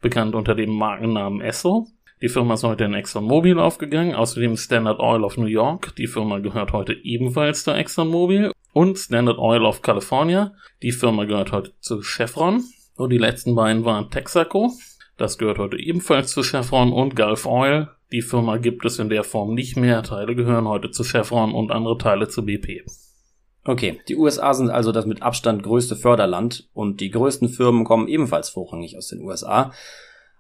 bekannt 0.02 0.36
unter 0.36 0.54
dem 0.54 0.70
Markennamen 0.72 1.42
Esso. 1.42 1.88
Die 2.22 2.30
Firma 2.30 2.54
ist 2.54 2.64
heute 2.64 2.84
in 2.84 2.94
ExxonMobil 2.94 3.58
aufgegangen, 3.58 4.14
außerdem 4.14 4.56
Standard 4.56 5.00
Oil 5.00 5.24
of 5.24 5.38
New 5.38 5.48
York. 5.48 5.96
Die 5.96 6.06
Firma 6.06 6.38
gehört 6.38 6.72
heute 6.72 6.94
ebenfalls 6.94 7.64
zu 7.64 7.72
ExxonMobil 7.72 8.52
und 8.74 9.00
Standard 9.00 9.40
Oil 9.40 9.66
of 9.66 9.82
California. 9.82 10.54
Die 10.84 10.92
Firma 10.92 11.26
gehört 11.26 11.52
heute 11.52 11.74
zu 11.80 12.04
Chevron. 12.04 12.64
Und 12.96 13.10
die 13.10 13.18
letzten 13.18 13.56
beiden 13.56 13.86
waren 13.86 14.12
Texaco. 14.12 14.72
Das 15.18 15.40
gehört 15.40 15.58
heute 15.58 15.80
ebenfalls 15.80 16.32
zu 16.32 16.44
Chevron 16.44 16.94
und 16.94 17.16
Gulf 17.16 17.48
Oil. 17.48 17.90
Die 18.12 18.22
Firma 18.22 18.58
gibt 18.58 18.86
es 18.86 19.00
in 19.00 19.10
der 19.10 19.24
Form 19.24 19.56
nicht 19.56 19.76
mehr. 19.76 20.04
Teile 20.04 20.36
gehören 20.36 20.68
heute 20.68 20.92
zu 20.92 21.04
Chevron 21.04 21.56
und 21.56 21.72
andere 21.72 21.98
Teile 21.98 22.28
zu 22.28 22.46
BP. 22.46 22.86
Okay, 23.64 24.00
die 24.08 24.16
USA 24.16 24.54
sind 24.54 24.70
also 24.70 24.92
das 24.92 25.08
mit 25.08 25.24
Abstand 25.24 25.64
größte 25.64 25.96
Förderland 25.96 26.70
und 26.74 27.00
die 27.02 27.10
größten 27.10 27.50
Firmen 27.50 27.84
kommen 27.84 28.08
ebenfalls 28.08 28.50
vorrangig 28.50 28.96
aus 28.96 29.08
den 29.08 29.22
USA. 29.22 29.72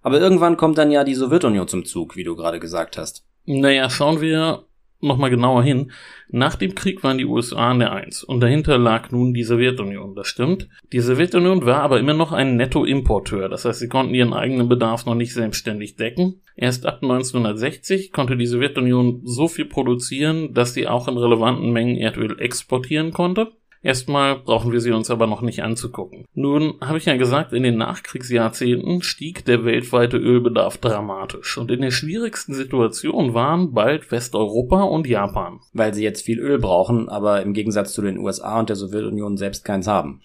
Aber 0.01 0.19
irgendwann 0.19 0.57
kommt 0.57 0.77
dann 0.77 0.91
ja 0.91 1.03
die 1.03 1.15
Sowjetunion 1.15 1.67
zum 1.67 1.85
Zug, 1.85 2.15
wie 2.15 2.23
du 2.23 2.35
gerade 2.35 2.59
gesagt 2.59 2.97
hast. 2.97 3.25
Naja, 3.45 3.89
schauen 3.89 4.21
wir 4.21 4.65
nochmal 5.01 5.29
genauer 5.29 5.63
hin. 5.63 5.91
Nach 6.29 6.55
dem 6.55 6.75
Krieg 6.75 7.03
waren 7.03 7.17
die 7.17 7.25
USA 7.25 7.71
an 7.71 7.79
der 7.79 7.91
Eins 7.91 8.23
und 8.23 8.39
dahinter 8.39 8.77
lag 8.77 9.11
nun 9.11 9.33
die 9.33 9.43
Sowjetunion, 9.43 10.15
das 10.15 10.27
stimmt. 10.27 10.69
Die 10.93 10.99
Sowjetunion 10.99 11.65
war 11.65 11.81
aber 11.81 11.99
immer 11.99 12.13
noch 12.13 12.31
ein 12.31 12.55
Nettoimporteur, 12.55 13.49
das 13.49 13.65
heißt, 13.65 13.79
sie 13.79 13.89
konnten 13.89 14.13
ihren 14.13 14.33
eigenen 14.33 14.69
Bedarf 14.69 15.05
noch 15.05 15.15
nicht 15.15 15.33
selbstständig 15.33 15.95
decken. 15.95 16.41
Erst 16.55 16.85
ab 16.85 16.99
1960 17.01 18.11
konnte 18.11 18.37
die 18.37 18.45
Sowjetunion 18.45 19.21
so 19.23 19.47
viel 19.47 19.65
produzieren, 19.65 20.53
dass 20.53 20.73
sie 20.73 20.87
auch 20.87 21.07
in 21.07 21.17
relevanten 21.17 21.71
Mengen 21.71 21.97
Erdöl 21.97 22.39
exportieren 22.39 23.11
konnte. 23.11 23.51
Erstmal 23.83 24.37
brauchen 24.37 24.71
wir 24.71 24.79
sie 24.79 24.91
uns 24.91 25.09
aber 25.09 25.25
noch 25.25 25.41
nicht 25.41 25.63
anzugucken. 25.63 26.25
Nun 26.35 26.75
habe 26.81 26.99
ich 26.99 27.05
ja 27.05 27.17
gesagt, 27.17 27.51
in 27.51 27.63
den 27.63 27.77
Nachkriegsjahrzehnten 27.77 29.01
stieg 29.01 29.43
der 29.45 29.65
weltweite 29.65 30.17
Ölbedarf 30.17 30.77
dramatisch 30.77 31.57
und 31.57 31.71
in 31.71 31.81
der 31.81 31.89
schwierigsten 31.89 32.53
Situation 32.53 33.33
waren 33.33 33.73
bald 33.73 34.11
Westeuropa 34.11 34.83
und 34.83 35.07
Japan. 35.07 35.61
Weil 35.73 35.95
sie 35.95 36.03
jetzt 36.03 36.23
viel 36.23 36.39
Öl 36.39 36.59
brauchen, 36.59 37.09
aber 37.09 37.41
im 37.41 37.53
Gegensatz 37.53 37.93
zu 37.93 38.03
den 38.03 38.19
USA 38.19 38.59
und 38.59 38.69
der 38.69 38.75
Sowjetunion 38.75 39.37
selbst 39.37 39.65
keins 39.65 39.87
haben. 39.87 40.21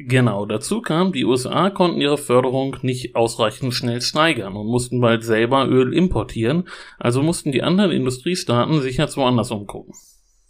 Genau, 0.00 0.46
dazu 0.46 0.80
kam, 0.80 1.12
die 1.12 1.24
USA 1.24 1.70
konnten 1.70 2.00
ihre 2.00 2.18
Förderung 2.18 2.76
nicht 2.82 3.16
ausreichend 3.16 3.74
schnell 3.74 4.00
steigern 4.00 4.54
und 4.54 4.66
mussten 4.66 5.00
bald 5.00 5.24
selber 5.24 5.68
Öl 5.68 5.92
importieren, 5.92 6.68
also 6.98 7.20
mussten 7.20 7.50
die 7.50 7.64
anderen 7.64 7.90
Industriestaaten 7.90 8.80
sich 8.80 8.96
jetzt 8.96 9.16
woanders 9.16 9.50
umgucken. 9.50 9.94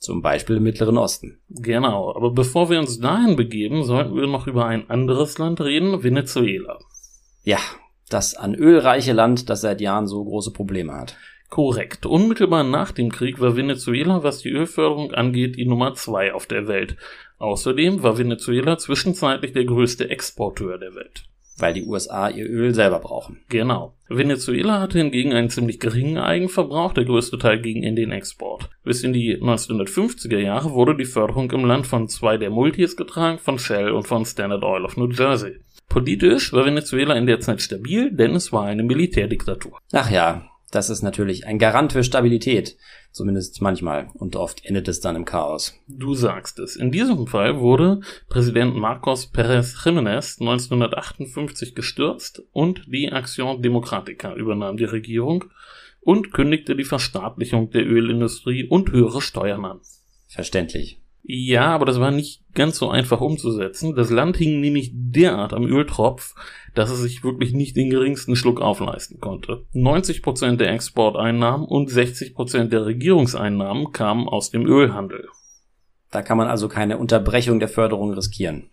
Zum 0.08 0.22
Beispiel 0.22 0.56
im 0.56 0.62
Mittleren 0.62 0.96
Osten. 0.96 1.38
Genau, 1.50 2.16
aber 2.16 2.30
bevor 2.30 2.70
wir 2.70 2.78
uns 2.78 2.98
dahin 2.98 3.36
begeben, 3.36 3.84
sollten 3.84 4.16
wir 4.16 4.26
noch 4.26 4.46
über 4.46 4.64
ein 4.64 4.88
anderes 4.88 5.36
Land 5.36 5.60
reden, 5.60 6.02
Venezuela. 6.02 6.78
Ja, 7.44 7.58
Das 8.08 8.34
an 8.34 8.54
Öl 8.54 8.78
reiche 8.78 9.12
Land, 9.12 9.50
das 9.50 9.60
seit 9.60 9.82
Jahren 9.82 10.06
so 10.06 10.24
große 10.24 10.54
Probleme 10.54 10.94
hat. 10.94 11.18
Korrekt. 11.50 12.06
Unmittelbar 12.06 12.64
nach 12.64 12.90
dem 12.90 13.12
Krieg 13.12 13.38
war 13.38 13.54
Venezuela, 13.54 14.22
was 14.22 14.38
die 14.38 14.48
Ölförderung 14.48 15.12
angeht, 15.12 15.56
die 15.56 15.66
Nummer 15.66 15.92
zwei 15.92 16.32
auf 16.32 16.46
der 16.46 16.66
Welt. 16.68 16.96
Außerdem 17.36 18.02
war 18.02 18.16
Venezuela 18.16 18.78
zwischenzeitlich 18.78 19.52
der 19.52 19.66
größte 19.66 20.08
Exporteur 20.08 20.78
der 20.78 20.94
Welt. 20.94 21.24
Weil 21.58 21.74
die 21.74 21.84
USA 21.84 22.28
ihr 22.28 22.48
Öl 22.48 22.72
selber 22.72 23.00
brauchen. 23.00 23.40
Genau. 23.48 23.94
Venezuela 24.08 24.80
hatte 24.80 24.98
hingegen 24.98 25.32
einen 25.32 25.50
ziemlich 25.50 25.80
geringen 25.80 26.18
Eigenverbrauch, 26.18 26.94
der 26.94 27.04
größte 27.04 27.38
Teil 27.38 27.60
ging 27.60 27.82
in 27.82 27.96
den 27.96 28.12
Export. 28.12 28.70
Bis 28.84 29.02
in 29.02 29.12
die 29.12 29.36
1950er 29.36 30.38
Jahre 30.38 30.72
wurde 30.72 30.96
die 30.96 31.04
Förderung 31.04 31.50
im 31.50 31.64
Land 31.64 31.86
von 31.86 32.08
zwei 32.08 32.38
der 32.38 32.50
Multis 32.50 32.96
getragen, 32.96 33.38
von 33.38 33.58
Shell 33.58 33.90
und 33.90 34.06
von 34.06 34.24
Standard 34.24 34.62
Oil 34.62 34.84
of 34.84 34.96
New 34.96 35.10
Jersey. 35.10 35.56
Politisch 35.88 36.52
war 36.52 36.66
Venezuela 36.66 37.14
in 37.14 37.26
der 37.26 37.40
Zeit 37.40 37.60
stabil, 37.60 38.12
denn 38.12 38.34
es 38.34 38.52
war 38.52 38.64
eine 38.64 38.82
Militärdiktatur. 38.82 39.78
Ach 39.92 40.10
ja, 40.10 40.48
das 40.70 40.90
ist 40.90 41.02
natürlich 41.02 41.46
ein 41.46 41.58
Garant 41.58 41.92
für 41.92 42.04
Stabilität. 42.04 42.76
Zumindest 43.10 43.62
manchmal. 43.62 44.08
Und 44.14 44.36
oft 44.36 44.64
endet 44.64 44.86
es 44.88 45.00
dann 45.00 45.16
im 45.16 45.24
Chaos. 45.24 45.74
Du 45.88 46.14
sagst 46.14 46.58
es. 46.58 46.76
In 46.76 46.92
diesem 46.92 47.26
Fall 47.26 47.58
wurde 47.58 48.00
Präsident 48.28 48.76
Marcos 48.76 49.32
Pérez 49.32 49.82
Jiménez 49.82 50.40
1958 50.40 51.74
gestürzt 51.74 52.42
und 52.52 52.84
die 52.86 53.06
Action 53.06 53.62
Democratica 53.62 54.34
übernahm 54.34 54.76
die 54.76 54.84
Regierung 54.84 55.44
und 56.00 56.32
kündigte 56.32 56.76
die 56.76 56.84
Verstaatlichung 56.84 57.70
der 57.70 57.86
Ölindustrie 57.86 58.64
und 58.64 58.92
höhere 58.92 59.22
Steuern 59.22 59.64
an. 59.64 59.80
Verständlich. 60.28 61.00
Ja, 61.22 61.66
aber 61.66 61.84
das 61.84 62.00
war 62.00 62.10
nicht 62.10 62.42
ganz 62.54 62.78
so 62.78 62.88
einfach 62.88 63.20
umzusetzen. 63.20 63.94
Das 63.94 64.10
Land 64.10 64.36
hing 64.36 64.60
nämlich 64.60 64.90
derart 64.94 65.52
am 65.52 65.64
Öltropf, 65.64 66.34
dass 66.74 66.90
es 66.90 67.00
sich 67.00 67.22
wirklich 67.22 67.52
nicht 67.52 67.76
den 67.76 67.90
geringsten 67.90 68.34
Schluck 68.34 68.60
aufleisten 68.60 69.20
konnte. 69.20 69.66
90% 69.74 70.56
der 70.56 70.72
Exporteinnahmen 70.72 71.66
und 71.66 71.90
60% 71.90 72.68
der 72.68 72.86
Regierungseinnahmen 72.86 73.92
kamen 73.92 74.28
aus 74.28 74.50
dem 74.50 74.66
Ölhandel. 74.66 75.28
Da 76.10 76.22
kann 76.22 76.38
man 76.38 76.48
also 76.48 76.68
keine 76.68 76.96
Unterbrechung 76.98 77.60
der 77.60 77.68
Förderung 77.68 78.14
riskieren. 78.14 78.70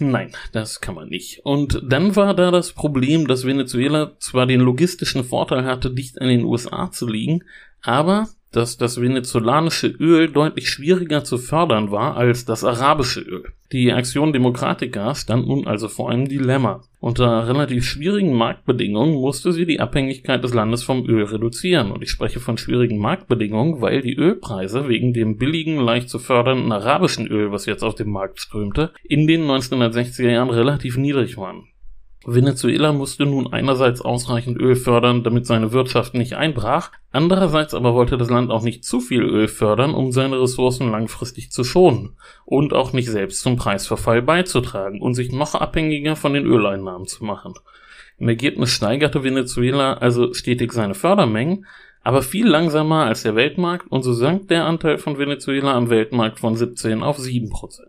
Nein, 0.00 0.32
das 0.52 0.80
kann 0.80 0.94
man 0.94 1.08
nicht. 1.08 1.44
Und 1.44 1.82
dann 1.86 2.16
war 2.16 2.34
da 2.34 2.50
das 2.50 2.72
Problem, 2.72 3.28
dass 3.28 3.44
Venezuela 3.44 4.16
zwar 4.18 4.46
den 4.46 4.60
logistischen 4.60 5.24
Vorteil 5.24 5.64
hatte, 5.64 5.90
dicht 5.92 6.20
an 6.20 6.28
den 6.28 6.44
USA 6.44 6.90
zu 6.90 7.06
liegen, 7.06 7.44
aber 7.82 8.28
dass 8.52 8.76
das 8.76 9.00
venezolanische 9.00 9.88
Öl 9.88 10.28
deutlich 10.30 10.68
schwieriger 10.70 11.24
zu 11.24 11.38
fördern 11.38 11.90
war 11.90 12.16
als 12.16 12.44
das 12.44 12.64
arabische 12.64 13.20
Öl. 13.20 13.44
Die 13.70 13.92
Aktion 13.92 14.32
Demokratica 14.32 15.14
stand 15.14 15.46
nun 15.46 15.66
also 15.66 15.88
vor 15.88 16.10
einem 16.10 16.26
Dilemma. 16.26 16.82
Unter 17.00 17.46
relativ 17.46 17.84
schwierigen 17.84 18.32
Marktbedingungen 18.32 19.12
musste 19.12 19.52
sie 19.52 19.66
die 19.66 19.78
Abhängigkeit 19.78 20.42
des 20.42 20.54
Landes 20.54 20.82
vom 20.82 21.06
Öl 21.06 21.24
reduzieren. 21.24 21.92
Und 21.92 22.02
ich 22.02 22.10
spreche 22.10 22.40
von 22.40 22.56
schwierigen 22.56 22.98
Marktbedingungen, 22.98 23.82
weil 23.82 24.00
die 24.00 24.16
Ölpreise 24.16 24.88
wegen 24.88 25.12
dem 25.12 25.36
billigen, 25.36 25.76
leicht 25.76 26.08
zu 26.08 26.18
fördernden 26.18 26.72
arabischen 26.72 27.26
Öl, 27.26 27.52
was 27.52 27.66
jetzt 27.66 27.82
auf 27.82 27.94
den 27.94 28.10
Markt 28.10 28.40
strömte, 28.40 28.92
in 29.04 29.26
den 29.26 29.42
1960er 29.42 30.30
Jahren 30.30 30.50
relativ 30.50 30.96
niedrig 30.96 31.36
waren. 31.36 31.68
Venezuela 32.30 32.92
musste 32.92 33.24
nun 33.24 33.52
einerseits 33.54 34.02
ausreichend 34.02 34.60
Öl 34.60 34.76
fördern, 34.76 35.22
damit 35.22 35.46
seine 35.46 35.72
Wirtschaft 35.72 36.12
nicht 36.12 36.34
einbrach, 36.34 36.92
andererseits 37.10 37.72
aber 37.72 37.94
wollte 37.94 38.18
das 38.18 38.28
Land 38.28 38.50
auch 38.50 38.62
nicht 38.62 38.84
zu 38.84 39.00
viel 39.00 39.22
Öl 39.22 39.48
fördern, 39.48 39.94
um 39.94 40.12
seine 40.12 40.38
Ressourcen 40.38 40.90
langfristig 40.90 41.50
zu 41.50 41.64
schonen 41.64 42.16
und 42.44 42.74
auch 42.74 42.92
nicht 42.92 43.08
selbst 43.08 43.40
zum 43.40 43.56
Preisverfall 43.56 44.20
beizutragen 44.20 45.00
und 45.00 45.14
sich 45.14 45.32
noch 45.32 45.54
abhängiger 45.54 46.16
von 46.16 46.34
den 46.34 46.44
Öleinnahmen 46.44 47.06
zu 47.06 47.24
machen. 47.24 47.54
Im 48.18 48.28
Ergebnis 48.28 48.70
steigerte 48.70 49.24
Venezuela 49.24 49.94
also 49.94 50.34
stetig 50.34 50.72
seine 50.74 50.94
Fördermengen, 50.94 51.64
aber 52.02 52.20
viel 52.20 52.46
langsamer 52.46 53.06
als 53.06 53.22
der 53.22 53.36
Weltmarkt 53.36 53.90
und 53.90 54.02
so 54.02 54.12
sank 54.12 54.48
der 54.48 54.66
Anteil 54.66 54.98
von 54.98 55.18
Venezuela 55.18 55.72
am 55.72 55.88
Weltmarkt 55.88 56.40
von 56.40 56.56
17 56.56 57.02
auf 57.02 57.16
7 57.16 57.48
Prozent. 57.48 57.88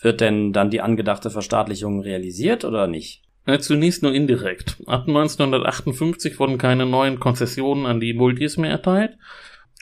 Wird 0.00 0.22
denn 0.22 0.54
dann 0.54 0.70
die 0.70 0.80
angedachte 0.80 1.28
Verstaatlichung 1.28 2.00
realisiert 2.00 2.64
oder 2.64 2.86
nicht? 2.86 3.24
Äh, 3.46 3.58
zunächst 3.58 4.02
nur 4.02 4.14
indirekt. 4.14 4.76
Ab 4.86 5.06
1958 5.06 6.38
wurden 6.38 6.56
keine 6.56 6.86
neuen 6.86 7.20
Konzessionen 7.20 7.84
an 7.84 8.00
die 8.00 8.14
Multis 8.14 8.56
mehr 8.56 8.70
erteilt. 8.70 9.18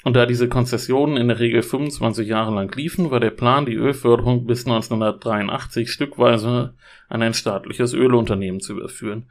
Und 0.04 0.14
da 0.14 0.26
diese 0.26 0.48
Konzessionen 0.48 1.16
in 1.16 1.28
der 1.28 1.38
Regel 1.38 1.62
25 1.62 2.26
Jahre 2.26 2.52
lang 2.52 2.74
liefen, 2.74 3.12
war 3.12 3.20
der 3.20 3.30
Plan, 3.30 3.66
die 3.66 3.74
Ölförderung 3.74 4.46
bis 4.46 4.66
1983 4.66 5.92
stückweise 5.92 6.74
an 7.08 7.22
ein 7.22 7.34
staatliches 7.34 7.94
Ölunternehmen 7.94 8.60
zu 8.60 8.72
überführen. 8.72 9.26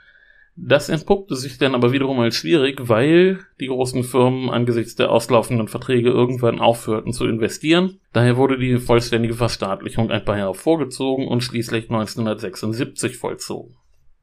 Das 0.55 0.89
entpuppte 0.89 1.35
sich 1.35 1.57
dann 1.57 1.75
aber 1.75 1.91
wiederum 1.91 2.19
als 2.19 2.35
schwierig, 2.35 2.77
weil 2.87 3.39
die 3.59 3.67
großen 3.67 4.03
Firmen 4.03 4.49
angesichts 4.49 4.95
der 4.95 5.09
auslaufenden 5.09 5.67
Verträge 5.67 6.09
irgendwann 6.09 6.59
aufhörten 6.59 7.13
zu 7.13 7.25
investieren. 7.25 7.99
Daher 8.13 8.37
wurde 8.37 8.57
die 8.57 8.77
vollständige 8.77 9.33
Verstaatlichung 9.33 10.11
ein 10.11 10.23
paar 10.23 10.37
Jahre 10.37 10.53
vorgezogen 10.53 11.27
und 11.27 11.41
schließlich 11.41 11.89
1976 11.89 13.17
vollzogen. 13.17 13.75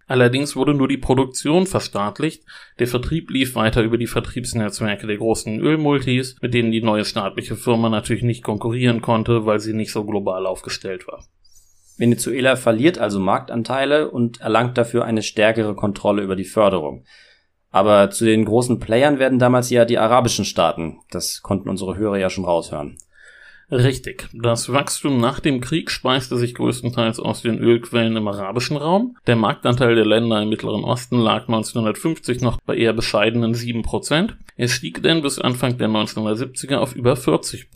Allerdings 0.09 0.57
wurde 0.57 0.73
nur 0.73 0.89
die 0.89 0.97
Produktion 0.97 1.67
verstaatlicht, 1.67 2.43
der 2.79 2.87
Vertrieb 2.87 3.31
lief 3.31 3.55
weiter 3.55 3.83
über 3.83 3.99
die 3.99 4.07
Vertriebsnetzwerke 4.07 5.07
der 5.07 5.19
großen 5.19 5.61
Ölmultis, 5.61 6.37
mit 6.41 6.55
denen 6.55 6.73
die 6.73 6.81
neue 6.81 7.05
staatliche 7.05 7.57
Firma 7.57 7.91
natürlich 7.91 8.23
nicht 8.23 8.43
konkurrieren 8.43 9.03
konnte, 9.03 9.45
weil 9.45 9.61
sie 9.61 9.75
nicht 9.75 9.93
so 9.93 10.05
global 10.05 10.47
aufgestellt 10.47 11.07
war. 11.07 11.25
Venezuela 11.99 12.57
verliert 12.57 12.99
also 12.99 13.21
Marktanteile 13.21 14.11
und 14.11 14.41
erlangt 14.41 14.79
dafür 14.79 15.05
eine 15.05 15.23
stärkere 15.23 15.75
Kontrolle 15.75 16.23
über 16.23 16.37
die 16.37 16.45
Förderung. 16.45 17.05
Aber 17.71 18.09
zu 18.09 18.25
den 18.25 18.47
großen 18.47 18.79
Playern 18.79 19.19
werden 19.19 19.39
damals 19.39 19.69
ja 19.69 19.85
die 19.85 19.99
arabischen 19.99 20.47
Staaten. 20.47 21.01
Das 21.11 21.43
konnten 21.43 21.69
unsere 21.69 21.99
Hörer 21.99 22.17
ja 22.17 22.31
schon 22.31 22.47
raushören. 22.47 22.97
Richtig. 23.71 24.29
Das 24.33 24.73
Wachstum 24.73 25.21
nach 25.21 25.41
dem 25.41 25.61
Krieg 25.61 25.91
speiste 25.91 26.39
sich 26.39 26.55
größtenteils 26.55 27.21
aus 27.21 27.43
den 27.43 27.59
Ölquellen 27.59 28.17
im 28.17 28.27
arabischen 28.27 28.79
Raum. 28.79 29.17
Der 29.27 29.37
Marktanteil 29.37 29.95
der 29.95 30.07
Länder 30.07 30.41
im 30.41 30.49
Mittleren 30.49 30.85
Osten 30.85 31.19
lag 31.19 31.43
1950 31.49 32.41
noch 32.41 32.59
bei 32.63 32.77
eher 32.77 32.95
bescheidenen 32.95 33.55
7%. 33.55 34.31
Er 34.57 34.69
stieg 34.69 35.03
denn 35.03 35.21
bis 35.21 35.39
Anfang 35.39 35.77
der 35.77 35.89
1970er 35.89 36.77
auf 36.77 36.97
über 36.97 37.13
40%. 37.13 37.67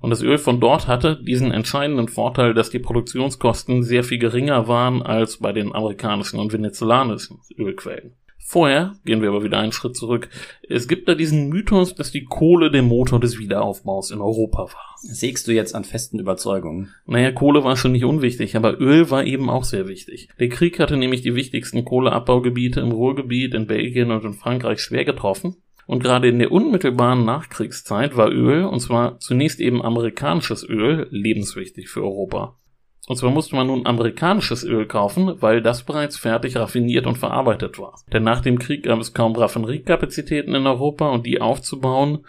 Und 0.00 0.10
das 0.10 0.22
Öl 0.22 0.38
von 0.38 0.60
dort 0.60 0.86
hatte 0.86 1.20
diesen 1.20 1.50
entscheidenden 1.50 2.06
Vorteil, 2.06 2.54
dass 2.54 2.70
die 2.70 2.78
Produktionskosten 2.78 3.82
sehr 3.82 4.04
viel 4.04 4.18
geringer 4.18 4.68
waren 4.68 5.02
als 5.02 5.38
bei 5.38 5.52
den 5.52 5.74
amerikanischen 5.74 6.38
und 6.38 6.52
venezolanischen 6.52 7.40
Ölquellen. 7.58 8.14
Vorher 8.48 8.94
gehen 9.04 9.22
wir 9.22 9.30
aber 9.30 9.42
wieder 9.42 9.58
einen 9.58 9.72
Schritt 9.72 9.96
zurück. 9.96 10.28
Es 10.68 10.86
gibt 10.86 11.08
da 11.08 11.16
diesen 11.16 11.48
Mythos, 11.48 11.96
dass 11.96 12.12
die 12.12 12.26
Kohle 12.26 12.70
der 12.70 12.82
Motor 12.82 13.18
des 13.18 13.40
Wiederaufbaus 13.40 14.12
in 14.12 14.20
Europa 14.20 14.58
war. 14.58 14.94
Sägst 15.02 15.48
du 15.48 15.52
jetzt 15.52 15.74
an 15.74 15.82
festen 15.82 16.20
Überzeugungen? 16.20 16.94
Naja, 17.06 17.32
Kohle 17.32 17.64
war 17.64 17.76
schon 17.76 17.90
nicht 17.90 18.04
unwichtig, 18.04 18.54
aber 18.54 18.80
Öl 18.80 19.10
war 19.10 19.24
eben 19.24 19.50
auch 19.50 19.64
sehr 19.64 19.88
wichtig. 19.88 20.28
Der 20.38 20.48
Krieg 20.48 20.78
hatte 20.78 20.96
nämlich 20.96 21.22
die 21.22 21.34
wichtigsten 21.34 21.84
Kohleabbaugebiete 21.84 22.78
im 22.78 22.92
Ruhrgebiet, 22.92 23.52
in 23.52 23.66
Belgien 23.66 24.12
und 24.12 24.24
in 24.24 24.34
Frankreich 24.34 24.78
schwer 24.78 25.04
getroffen. 25.04 25.56
Und 25.86 26.04
gerade 26.04 26.28
in 26.28 26.38
der 26.38 26.52
unmittelbaren 26.52 27.24
Nachkriegszeit 27.24 28.16
war 28.16 28.30
Öl, 28.30 28.64
und 28.64 28.78
zwar 28.78 29.18
zunächst 29.18 29.58
eben 29.58 29.82
amerikanisches 29.82 30.62
Öl, 30.62 31.08
lebenswichtig 31.10 31.88
für 31.88 32.04
Europa. 32.04 32.56
Und 33.06 33.16
zwar 33.16 33.30
musste 33.30 33.54
man 33.54 33.68
nun 33.68 33.86
amerikanisches 33.86 34.64
Öl 34.64 34.86
kaufen, 34.86 35.40
weil 35.40 35.62
das 35.62 35.84
bereits 35.84 36.16
fertig 36.16 36.56
raffiniert 36.56 37.06
und 37.06 37.18
verarbeitet 37.18 37.78
war. 37.78 38.00
Denn 38.12 38.24
nach 38.24 38.40
dem 38.40 38.58
Krieg 38.58 38.82
gab 38.82 38.98
es 38.98 39.14
kaum 39.14 39.36
Raffineriekapazitäten 39.36 40.54
in 40.54 40.66
Europa 40.66 41.08
und 41.10 41.24
die 41.24 41.40
aufzubauen 41.40 42.24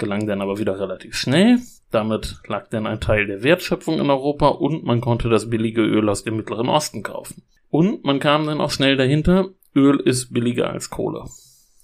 gelang 0.00 0.26
dann 0.26 0.40
aber 0.40 0.58
wieder 0.58 0.80
relativ 0.80 1.14
schnell. 1.14 1.58
Damit 1.92 2.38
lag 2.46 2.68
dann 2.70 2.86
ein 2.86 3.00
Teil 3.00 3.26
der 3.26 3.42
Wertschöpfung 3.44 4.00
in 4.00 4.10
Europa 4.10 4.48
und 4.48 4.84
man 4.84 5.00
konnte 5.00 5.28
das 5.28 5.50
billige 5.50 5.82
Öl 5.82 6.08
aus 6.08 6.24
dem 6.24 6.36
Mittleren 6.36 6.68
Osten 6.68 7.02
kaufen. 7.02 7.42
Und 7.68 8.04
man 8.04 8.18
kam 8.18 8.46
dann 8.46 8.60
auch 8.60 8.70
schnell 8.70 8.96
dahinter, 8.96 9.50
Öl 9.76 10.00
ist 10.00 10.32
billiger 10.32 10.70
als 10.70 10.90
Kohle. 10.90 11.24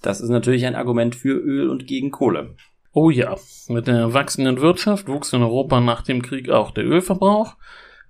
Das 0.02 0.20
ist 0.20 0.30
natürlich 0.30 0.66
ein 0.66 0.74
Argument 0.74 1.14
für 1.14 1.36
Öl 1.36 1.68
und 1.68 1.86
gegen 1.86 2.10
Kohle. 2.10 2.54
Oh 2.92 3.10
ja, 3.10 3.36
mit 3.68 3.86
der 3.86 4.14
wachsenden 4.14 4.60
Wirtschaft 4.60 5.08
wuchs 5.08 5.32
in 5.32 5.42
Europa 5.42 5.80
nach 5.80 6.02
dem 6.02 6.22
Krieg 6.22 6.48
auch 6.48 6.70
der 6.70 6.86
Ölverbrauch 6.86 7.56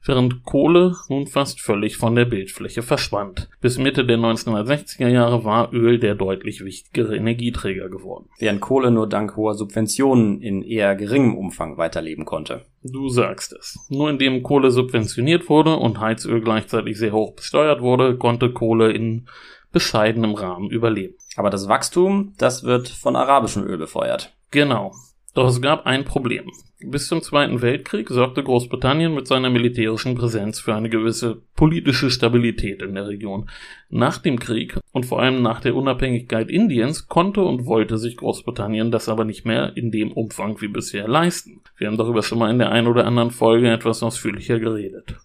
während 0.06 0.44
Kohle 0.44 0.94
nun 1.08 1.26
fast 1.26 1.60
völlig 1.60 1.96
von 1.96 2.14
der 2.14 2.24
Bildfläche 2.24 2.82
verschwand. 2.82 3.48
Bis 3.60 3.78
Mitte 3.78 4.04
der 4.04 4.18
1960er 4.18 5.08
Jahre 5.08 5.44
war 5.44 5.72
Öl 5.72 5.98
der 5.98 6.14
deutlich 6.14 6.64
wichtigere 6.64 7.16
Energieträger 7.16 7.88
geworden. 7.88 8.28
Während 8.38 8.60
Kohle 8.60 8.90
nur 8.90 9.08
dank 9.08 9.36
hoher 9.36 9.54
Subventionen 9.54 10.40
in 10.40 10.62
eher 10.62 10.94
geringem 10.96 11.36
Umfang 11.36 11.76
weiterleben 11.76 12.24
konnte. 12.24 12.62
Du 12.82 13.08
sagst 13.08 13.52
es. 13.52 13.78
Nur 13.88 14.10
indem 14.10 14.42
Kohle 14.42 14.70
subventioniert 14.70 15.48
wurde 15.48 15.76
und 15.76 16.00
Heizöl 16.00 16.40
gleichzeitig 16.40 16.98
sehr 16.98 17.12
hoch 17.12 17.34
besteuert 17.34 17.80
wurde, 17.80 18.16
konnte 18.16 18.52
Kohle 18.52 18.92
in 18.92 19.26
bescheidenem 19.72 20.34
Rahmen 20.34 20.70
überleben. 20.70 21.14
Aber 21.36 21.50
das 21.50 21.68
Wachstum, 21.68 22.34
das 22.38 22.64
wird 22.64 22.88
von 22.88 23.16
arabischem 23.16 23.64
Öl 23.64 23.76
befeuert. 23.76 24.34
Genau. 24.50 24.92
Doch 25.34 25.48
es 25.48 25.60
gab 25.60 25.84
ein 25.84 26.04
Problem. 26.04 26.50
Bis 26.80 27.08
zum 27.08 27.22
Zweiten 27.22 27.62
Weltkrieg 27.62 28.10
sorgte 28.10 28.42
Großbritannien 28.42 29.14
mit 29.14 29.26
seiner 29.26 29.48
militärischen 29.48 30.14
Präsenz 30.14 30.60
für 30.60 30.74
eine 30.74 30.90
gewisse 30.90 31.40
politische 31.54 32.10
Stabilität 32.10 32.82
in 32.82 32.94
der 32.94 33.08
Region. 33.08 33.48
Nach 33.88 34.18
dem 34.18 34.38
Krieg 34.38 34.78
und 34.92 35.06
vor 35.06 35.22
allem 35.22 35.40
nach 35.40 35.60
der 35.60 35.74
Unabhängigkeit 35.74 36.50
Indiens 36.50 37.08
konnte 37.08 37.40
und 37.40 37.64
wollte 37.64 37.96
sich 37.96 38.18
Großbritannien 38.18 38.90
das 38.90 39.08
aber 39.08 39.24
nicht 39.24 39.46
mehr 39.46 39.74
in 39.74 39.90
dem 39.90 40.12
Umfang 40.12 40.60
wie 40.60 40.68
bisher 40.68 41.08
leisten. 41.08 41.62
Wir 41.78 41.86
haben 41.86 41.96
darüber 41.96 42.22
schon 42.22 42.38
mal 42.38 42.50
in 42.50 42.58
der 42.58 42.72
einen 42.72 42.88
oder 42.88 43.06
anderen 43.06 43.30
Folge 43.30 43.72
etwas 43.72 44.02
ausführlicher 44.02 44.60
geredet. 44.60 45.16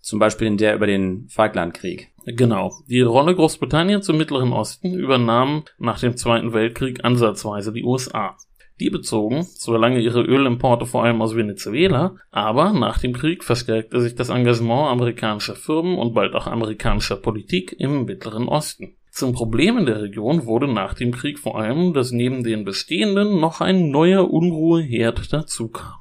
Zum 0.00 0.18
Beispiel 0.18 0.48
in 0.48 0.56
der 0.56 0.74
über 0.74 0.88
den 0.88 1.28
Falklandkrieg. 1.28 2.10
Genau. 2.26 2.72
Die 2.88 3.00
Rolle 3.00 3.36
Großbritanniens 3.36 4.08
im 4.08 4.16
Mittleren 4.16 4.52
Osten 4.52 4.94
übernahmen 4.94 5.64
nach 5.78 6.00
dem 6.00 6.16
Zweiten 6.16 6.52
Weltkrieg 6.52 7.04
ansatzweise 7.04 7.72
die 7.72 7.84
USA. 7.84 8.36
Die 8.78 8.90
bezogen 8.90 9.42
solange 9.42 10.00
ihre 10.00 10.22
Ölimporte 10.22 10.86
vor 10.86 11.04
allem 11.04 11.22
aus 11.22 11.34
Venezuela, 11.34 12.16
aber 12.30 12.72
nach 12.72 12.98
dem 12.98 13.14
Krieg 13.14 13.42
verstärkte 13.42 14.00
sich 14.00 14.14
das 14.14 14.28
Engagement 14.28 14.90
amerikanischer 14.90 15.56
Firmen 15.56 15.98
und 15.98 16.12
bald 16.14 16.34
auch 16.34 16.46
amerikanischer 16.46 17.16
Politik 17.16 17.74
im 17.78 18.04
Mittleren 18.04 18.48
Osten. 18.48 18.96
Zum 19.10 19.32
Problem 19.32 19.78
in 19.78 19.86
der 19.86 20.02
Region 20.02 20.44
wurde 20.44 20.68
nach 20.68 20.92
dem 20.92 21.10
Krieg 21.10 21.38
vor 21.38 21.58
allem, 21.58 21.94
dass 21.94 22.12
neben 22.12 22.44
den 22.44 22.64
bestehenden 22.64 23.40
noch 23.40 23.62
ein 23.62 23.90
neuer 23.90 24.30
Unruheherd 24.30 25.32
dazukam. 25.32 25.94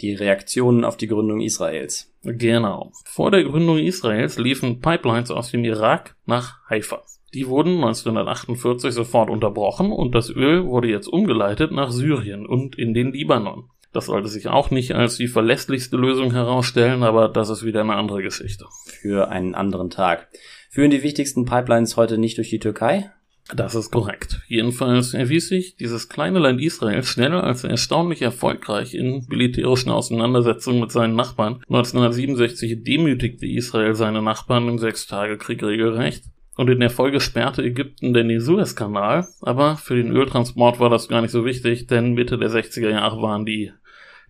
Die 0.00 0.14
Reaktionen 0.14 0.84
auf 0.84 0.96
die 0.96 1.08
Gründung 1.08 1.40
Israels. 1.40 2.12
Genau. 2.22 2.92
Vor 3.04 3.32
der 3.32 3.42
Gründung 3.42 3.78
Israels 3.78 4.38
liefen 4.38 4.80
Pipelines 4.80 5.32
aus 5.32 5.50
dem 5.50 5.64
Irak 5.64 6.14
nach 6.24 6.60
Haifa. 6.70 7.02
Die 7.34 7.48
wurden 7.48 7.76
1948 7.76 8.92
sofort 8.92 9.30
unterbrochen 9.30 9.90
und 9.90 10.14
das 10.14 10.28
Öl 10.28 10.66
wurde 10.66 10.88
jetzt 10.88 11.06
umgeleitet 11.06 11.72
nach 11.72 11.90
Syrien 11.90 12.46
und 12.46 12.76
in 12.76 12.92
den 12.92 13.12
Libanon. 13.12 13.70
Das 13.92 14.06
sollte 14.06 14.28
sich 14.28 14.48
auch 14.48 14.70
nicht 14.70 14.94
als 14.94 15.16
die 15.16 15.28
verlässlichste 15.28 15.96
Lösung 15.96 16.32
herausstellen, 16.32 17.02
aber 17.02 17.28
das 17.28 17.50
ist 17.50 17.64
wieder 17.64 17.80
eine 17.80 17.94
andere 17.94 18.22
Geschichte. 18.22 18.66
Für 18.86 19.28
einen 19.28 19.54
anderen 19.54 19.90
Tag. 19.90 20.28
Führen 20.70 20.90
die 20.90 21.02
wichtigsten 21.02 21.44
Pipelines 21.44 21.96
heute 21.96 22.18
nicht 22.18 22.38
durch 22.38 22.50
die 22.50 22.58
Türkei? 22.58 23.10
Das 23.54 23.74
ist 23.74 23.90
korrekt. 23.90 24.40
Jedenfalls 24.48 25.14
erwies 25.14 25.48
sich 25.48 25.76
dieses 25.76 26.08
kleine 26.08 26.38
Land 26.38 26.60
Israel 26.60 27.02
schneller 27.02 27.44
als 27.44 27.64
erstaunlich 27.64 28.22
erfolgreich 28.22 28.94
in 28.94 29.26
militärischen 29.28 29.90
Auseinandersetzungen 29.90 30.80
mit 30.80 30.92
seinen 30.92 31.16
Nachbarn. 31.16 31.62
1967 31.68 32.84
demütigte 32.84 33.46
Israel 33.46 33.94
seine 33.94 34.22
Nachbarn 34.22 34.68
im 34.68 34.78
Sechstagekrieg 34.78 35.62
regelrecht. 35.62 36.24
Und 36.56 36.68
in 36.68 36.80
der 36.80 36.90
Folge 36.90 37.20
sperrte 37.20 37.62
Ägypten 37.62 38.12
den 38.12 38.40
Suezkanal, 38.40 39.26
aber 39.40 39.76
für 39.76 39.96
den 39.96 40.12
Öltransport 40.12 40.80
war 40.80 40.90
das 40.90 41.08
gar 41.08 41.22
nicht 41.22 41.30
so 41.30 41.44
wichtig, 41.44 41.86
denn 41.86 42.12
Mitte 42.12 42.36
der 42.36 42.50
60er 42.50 42.90
Jahre 42.90 43.22
waren 43.22 43.46
die 43.46 43.72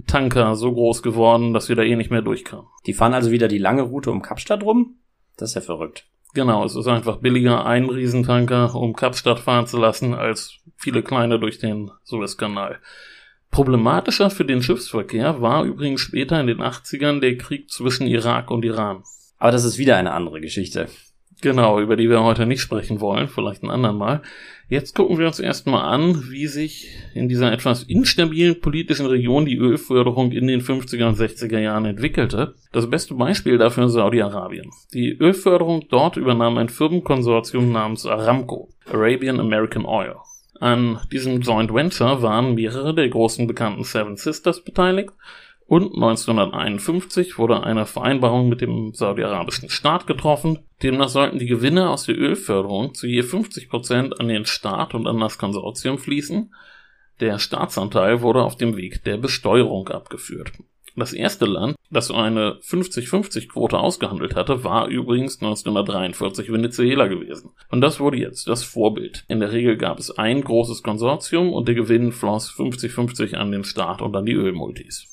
Tanker 0.06 0.54
so 0.54 0.72
groß 0.72 1.02
geworden, 1.02 1.52
dass 1.52 1.68
wir 1.68 1.76
da 1.76 1.82
eh 1.82 1.96
nicht 1.96 2.10
mehr 2.10 2.22
durchkamen. 2.22 2.66
Die 2.86 2.92
fahren 2.92 3.14
also 3.14 3.30
wieder 3.30 3.48
die 3.48 3.58
lange 3.58 3.82
Route 3.82 4.10
um 4.10 4.22
Kapstadt 4.22 4.62
rum? 4.62 4.96
Das 5.36 5.50
ist 5.50 5.54
ja 5.56 5.60
verrückt. 5.62 6.06
Genau, 6.34 6.64
es 6.64 6.76
ist 6.76 6.86
einfach 6.86 7.18
billiger, 7.18 7.66
einen 7.66 7.90
Riesentanker 7.90 8.74
um 8.74 8.94
Kapstadt 8.94 9.38
fahren 9.38 9.66
zu 9.66 9.76
lassen, 9.76 10.14
als 10.14 10.60
viele 10.76 11.02
kleine 11.02 11.38
durch 11.38 11.58
den 11.58 11.90
Suezkanal. 12.04 12.78
Problematischer 13.50 14.30
für 14.30 14.46
den 14.46 14.62
Schiffsverkehr 14.62 15.42
war 15.42 15.64
übrigens 15.64 16.00
später 16.00 16.40
in 16.40 16.46
den 16.46 16.62
80ern 16.62 17.20
der 17.20 17.36
Krieg 17.36 17.70
zwischen 17.70 18.06
Irak 18.06 18.50
und 18.50 18.64
Iran. 18.64 19.04
Aber 19.38 19.50
das 19.50 19.64
ist 19.64 19.76
wieder 19.76 19.96
eine 19.96 20.12
andere 20.12 20.40
Geschichte. 20.40 20.88
Genau, 21.42 21.80
über 21.80 21.96
die 21.96 22.08
wir 22.08 22.22
heute 22.22 22.46
nicht 22.46 22.60
sprechen 22.60 23.00
wollen, 23.00 23.26
vielleicht 23.26 23.64
ein 23.64 23.70
andermal. 23.70 24.22
Jetzt 24.68 24.94
gucken 24.94 25.18
wir 25.18 25.26
uns 25.26 25.40
erstmal 25.40 25.82
an, 25.92 26.30
wie 26.30 26.46
sich 26.46 26.88
in 27.14 27.28
dieser 27.28 27.52
etwas 27.52 27.82
instabilen 27.82 28.60
politischen 28.60 29.06
Region 29.06 29.44
die 29.44 29.56
Ölförderung 29.56 30.30
in 30.30 30.46
den 30.46 30.62
50er 30.62 31.08
und 31.08 31.18
60er 31.18 31.58
Jahren 31.58 31.84
entwickelte. 31.84 32.54
Das 32.70 32.88
beste 32.88 33.14
Beispiel 33.14 33.58
dafür 33.58 33.86
ist 33.86 33.92
Saudi-Arabien. 33.92 34.70
Die 34.94 35.18
Ölförderung 35.18 35.84
dort 35.90 36.16
übernahm 36.16 36.58
ein 36.58 36.68
Firmenkonsortium 36.68 37.72
namens 37.72 38.06
Aramco, 38.06 38.68
Arabian 38.88 39.40
American 39.40 39.84
Oil. 39.84 40.14
An 40.60 41.00
diesem 41.10 41.40
Joint 41.40 41.74
Venture 41.74 42.22
waren 42.22 42.54
mehrere 42.54 42.94
der 42.94 43.08
großen 43.08 43.48
bekannten 43.48 43.82
Seven 43.82 44.16
Sisters 44.16 44.62
beteiligt 44.62 45.12
und 45.72 45.94
1951 45.94 47.38
wurde 47.38 47.62
eine 47.62 47.86
Vereinbarung 47.86 48.50
mit 48.50 48.60
dem 48.60 48.92
saudi-arabischen 48.92 49.70
Staat 49.70 50.06
getroffen. 50.06 50.58
Demnach 50.82 51.08
sollten 51.08 51.38
die 51.38 51.46
Gewinne 51.46 51.88
aus 51.88 52.04
der 52.04 52.18
Ölförderung 52.18 52.92
zu 52.92 53.06
je 53.06 53.22
50 53.22 53.70
Prozent 53.70 54.20
an 54.20 54.28
den 54.28 54.44
Staat 54.44 54.94
und 54.94 55.06
an 55.06 55.18
das 55.18 55.38
Konsortium 55.38 55.96
fließen. 55.96 56.52
Der 57.20 57.38
Staatsanteil 57.38 58.20
wurde 58.20 58.42
auf 58.42 58.58
dem 58.58 58.76
Weg 58.76 59.02
der 59.04 59.16
Besteuerung 59.16 59.88
abgeführt. 59.88 60.52
Das 60.94 61.14
erste 61.14 61.46
Land, 61.46 61.74
das 61.88 62.08
so 62.08 62.16
eine 62.16 62.58
50-50-Quote 62.60 63.78
ausgehandelt 63.78 64.36
hatte, 64.36 64.64
war 64.64 64.88
übrigens 64.88 65.40
1943 65.40 66.52
Venezuela 66.52 67.06
gewesen. 67.06 67.52
Und 67.70 67.80
das 67.80 67.98
wurde 67.98 68.18
jetzt 68.18 68.46
das 68.46 68.62
Vorbild. 68.62 69.24
In 69.26 69.40
der 69.40 69.52
Regel 69.52 69.78
gab 69.78 69.98
es 69.98 70.10
ein 70.10 70.44
großes 70.44 70.82
Konsortium 70.82 71.50
und 71.50 71.66
der 71.66 71.76
Gewinn 71.76 72.12
floss 72.12 72.50
50-50 72.50 73.36
an 73.36 73.52
den 73.52 73.64
Staat 73.64 74.02
und 74.02 74.14
an 74.14 74.26
die 74.26 74.34
Ölmultis. 74.34 75.11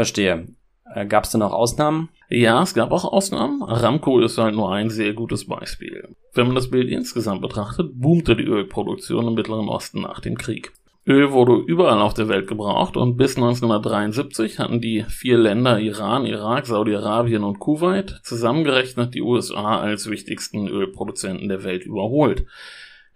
Verstehe. 0.00 0.48
Äh, 0.94 1.04
gab 1.04 1.24
es 1.24 1.30
denn 1.30 1.42
auch 1.42 1.52
Ausnahmen? 1.52 2.08
Ja, 2.30 2.62
es 2.62 2.72
gab 2.72 2.90
auch 2.90 3.04
Ausnahmen. 3.04 3.62
Aramco 3.62 4.18
ist 4.20 4.38
halt 4.38 4.54
nur 4.54 4.72
ein 4.72 4.88
sehr 4.88 5.12
gutes 5.12 5.46
Beispiel. 5.46 6.16
Wenn 6.32 6.46
man 6.46 6.54
das 6.54 6.70
Bild 6.70 6.88
insgesamt 6.88 7.42
betrachtet, 7.42 7.90
boomte 7.92 8.34
die 8.34 8.44
Ölproduktion 8.44 9.28
im 9.28 9.34
Mittleren 9.34 9.68
Osten 9.68 10.00
nach 10.00 10.20
dem 10.20 10.38
Krieg. 10.38 10.72
Öl 11.06 11.32
wurde 11.32 11.62
überall 11.66 12.00
auf 12.00 12.14
der 12.14 12.28
Welt 12.28 12.48
gebraucht 12.48 12.96
und 12.96 13.18
bis 13.18 13.36
1973 13.36 14.58
hatten 14.58 14.80
die 14.80 15.04
vier 15.06 15.36
Länder 15.36 15.78
Iran, 15.78 16.24
Irak, 16.24 16.64
Saudi-Arabien 16.64 17.44
und 17.44 17.58
Kuwait 17.58 18.20
zusammengerechnet 18.22 19.12
die 19.12 19.20
USA 19.20 19.80
als 19.80 20.08
wichtigsten 20.08 20.66
Ölproduzenten 20.66 21.50
der 21.50 21.62
Welt 21.62 21.84
überholt. 21.84 22.46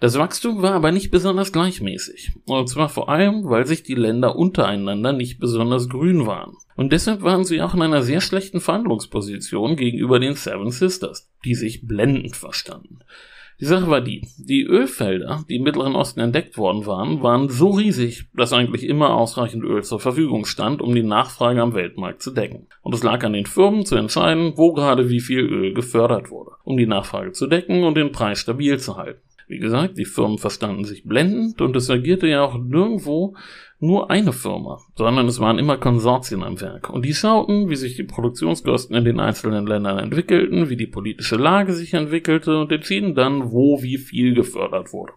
Das 0.05 0.19
Wachstum 0.19 0.61
war 0.61 0.73
aber 0.73 0.93
nicht 0.93 1.11
besonders 1.11 1.51
gleichmäßig. 1.51 2.33
Und 2.45 2.69
zwar 2.69 2.91
vor 2.91 3.09
allem, 3.09 3.49
weil 3.49 3.65
sich 3.65 3.85
die 3.85 3.95
Länder 3.95 4.37
untereinander 4.37 5.15
nicht 5.15 5.41
besonders 5.41 5.89
grün 5.89 6.27
waren. 6.27 6.59
Und 6.77 6.93
deshalb 6.93 7.23
waren 7.23 7.45
sie 7.45 7.63
auch 7.63 7.73
in 7.73 7.81
einer 7.81 8.03
sehr 8.03 8.21
schlechten 8.21 8.61
Verhandlungsposition 8.61 9.77
gegenüber 9.77 10.21
den 10.21 10.35
Seven 10.35 10.71
Sisters, 10.71 11.33
die 11.47 11.55
sich 11.55 11.87
blendend 11.87 12.37
verstanden. 12.37 12.99
Die 13.61 13.65
Sache 13.65 13.89
war 13.89 14.03
die, 14.03 14.29
die 14.37 14.65
Ölfelder, 14.65 15.43
die 15.49 15.57
im 15.57 15.63
Mittleren 15.63 15.95
Osten 15.95 16.21
entdeckt 16.21 16.59
worden 16.59 16.85
waren, 16.85 17.23
waren 17.23 17.49
so 17.49 17.71
riesig, 17.71 18.27
dass 18.35 18.53
eigentlich 18.53 18.85
immer 18.85 19.15
ausreichend 19.15 19.65
Öl 19.65 19.85
zur 19.85 20.01
Verfügung 20.01 20.45
stand, 20.45 20.83
um 20.83 20.95
die 20.95 21.03
Nachfrage 21.03 21.63
am 21.63 21.73
Weltmarkt 21.73 22.21
zu 22.21 22.31
decken. 22.31 22.67
Und 22.83 22.95
es 22.95 23.03
lag 23.03 23.25
an 23.25 23.33
den 23.33 23.47
Firmen 23.47 23.87
zu 23.87 23.97
entscheiden, 23.97 24.53
wo 24.57 24.75
gerade 24.75 25.09
wie 25.09 25.21
viel 25.21 25.41
Öl 25.41 25.73
gefördert 25.73 26.31
wurde, 26.31 26.51
um 26.63 26.77
die 26.77 26.87
Nachfrage 26.87 27.33
zu 27.33 27.47
decken 27.47 27.85
und 27.85 27.97
den 27.97 28.13
Preis 28.13 28.41
stabil 28.41 28.79
zu 28.79 28.99
halten. 28.99 29.23
Wie 29.47 29.59
gesagt, 29.59 29.99
die 29.99 30.05
Firmen 30.05 30.39
verstanden 30.39 30.85
sich 30.85 31.05
blendend 31.05 31.61
und 31.61 31.77
es 31.77 31.91
agierte 31.91 32.27
ja 32.27 32.43
auch 32.43 32.57
nirgendwo 32.59 33.37
nur 33.79 34.11
eine 34.11 34.33
Firma, 34.33 34.79
sondern 34.97 35.27
es 35.29 35.41
waren 35.41 35.59
immer 35.59 35.77
Konsortien 35.77 36.43
am 36.43 36.61
Werk. 36.61 36.89
Und 36.89 37.05
die 37.05 37.13
schauten, 37.13 37.69
wie 37.69 37.77
sich 37.77 37.97
die 37.97 38.05
Produktionskosten 38.05 38.97
in 38.97 39.05
den 39.05 39.21
einzelnen 39.21 39.67
Ländern 39.67 39.99
entwickelten, 39.99 40.71
wie 40.71 40.77
die 40.77 40.87
politische 40.87 41.37
Lage 41.37 41.75
sich 41.75 41.93
entwickelte 41.93 42.59
und 42.59 42.73
entschieden 42.73 43.15
dann, 43.15 43.53
wo 43.53 43.83
wie 43.83 43.99
viel 43.99 44.35
gefördert 44.35 44.93
wurde. 44.93 45.13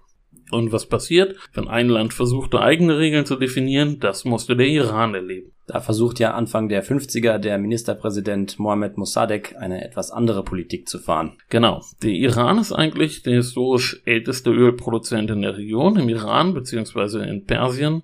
Und 0.52 0.72
was 0.72 0.86
passiert, 0.88 1.36
wenn 1.54 1.68
ein 1.68 1.90
Land 1.90 2.14
versuchte, 2.14 2.62
eigene 2.62 2.98
Regeln 2.98 3.26
zu 3.26 3.36
definieren? 3.36 4.00
Das 4.00 4.26
musste 4.26 4.56
der 4.56 4.68
Iran 4.68 5.14
erleben. 5.14 5.52
Da 5.68 5.82
versucht 5.82 6.20
ja 6.20 6.34
Anfang 6.34 6.70
der 6.70 6.82
50er 6.82 7.40
der 7.40 7.58
Ministerpräsident 7.58 8.58
Mohammed 8.58 8.98
Mossadegh 8.98 9.58
eine 9.58 9.84
etwas 9.84 10.12
andere 10.12 10.44
Politik 10.44 10.88
zu 10.88 10.98
fahren. 10.98 11.34
Genau. 11.50 11.82
Der 12.02 12.12
Iran 12.12 12.58
ist 12.58 12.72
eigentlich 12.72 13.22
der 13.24 13.36
historisch 13.36 14.02
älteste 14.06 14.50
Ölproduzent 14.50 15.30
in 15.30 15.42
der 15.42 15.58
Region. 15.58 15.98
Im 15.98 16.08
Iran 16.08 16.54
bzw. 16.54 17.30
in 17.30 17.46
Persien 17.46 18.04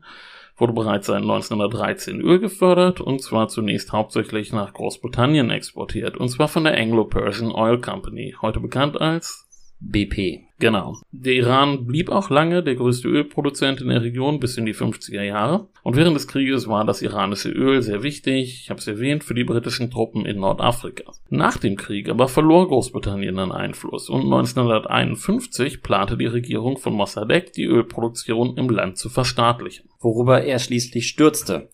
wurde 0.58 0.74
bereits 0.74 1.08
seit 1.08 1.22
1913 1.22 2.20
Öl 2.20 2.40
gefördert 2.40 3.00
und 3.00 3.22
zwar 3.22 3.48
zunächst 3.48 3.94
hauptsächlich 3.94 4.52
nach 4.52 4.74
Großbritannien 4.74 5.50
exportiert 5.50 6.18
und 6.18 6.28
zwar 6.30 6.50
von 6.50 6.66
der 6.66 6.78
Anglo-Persian 6.78 7.52
Oil 7.52 7.80
Company, 7.80 8.36
heute 8.42 8.60
bekannt 8.60 9.00
als 9.00 9.48
BP. 9.92 10.44
Genau. 10.60 10.98
Der 11.12 11.34
Iran 11.34 11.86
blieb 11.86 12.10
auch 12.10 12.30
lange 12.30 12.64
der 12.64 12.76
größte 12.76 13.10
Ölproduzent 13.10 13.82
in 13.82 13.90
der 13.90 14.02
Region 14.02 14.40
bis 14.40 14.58
in 14.58 14.66
die 14.66 14.74
50er 14.74 15.22
Jahre. 15.22 15.68
Und 15.84 15.98
während 15.98 16.16
des 16.16 16.28
Krieges 16.28 16.70
war 16.70 16.86
das 16.86 17.02
iranische 17.02 17.50
Öl 17.50 17.82
sehr 17.82 18.02
wichtig, 18.02 18.62
ich 18.64 18.70
habe 18.70 18.80
es 18.80 18.88
erwähnt, 18.88 19.26
für 19.26 19.34
die 19.34 19.44
britischen 19.44 19.92
Truppen 19.92 20.26
in 20.26 20.40
Nordafrika. 20.40 21.12
Nach 21.30 21.58
dem 21.58 21.76
Krieg 21.76 22.08
aber 22.08 22.30
verlor 22.30 22.70
Großbritannien 22.70 23.38
an 23.40 23.52
Einfluss 23.52 24.10
und 24.10 24.22
1951 24.22 25.82
plante 25.82 26.18
die 26.18 26.28
Regierung 26.28 26.78
von 26.78 26.94
Mossadegh, 26.94 27.52
die 27.52 27.66
Ölproduktion 27.66 28.56
im 28.56 28.70
Land 28.70 28.98
zu 28.98 29.10
verstaatlichen. 29.10 29.90
Worüber 30.00 30.44
er 30.44 30.60
schließlich 30.60 31.08
stürzte. 31.08 31.70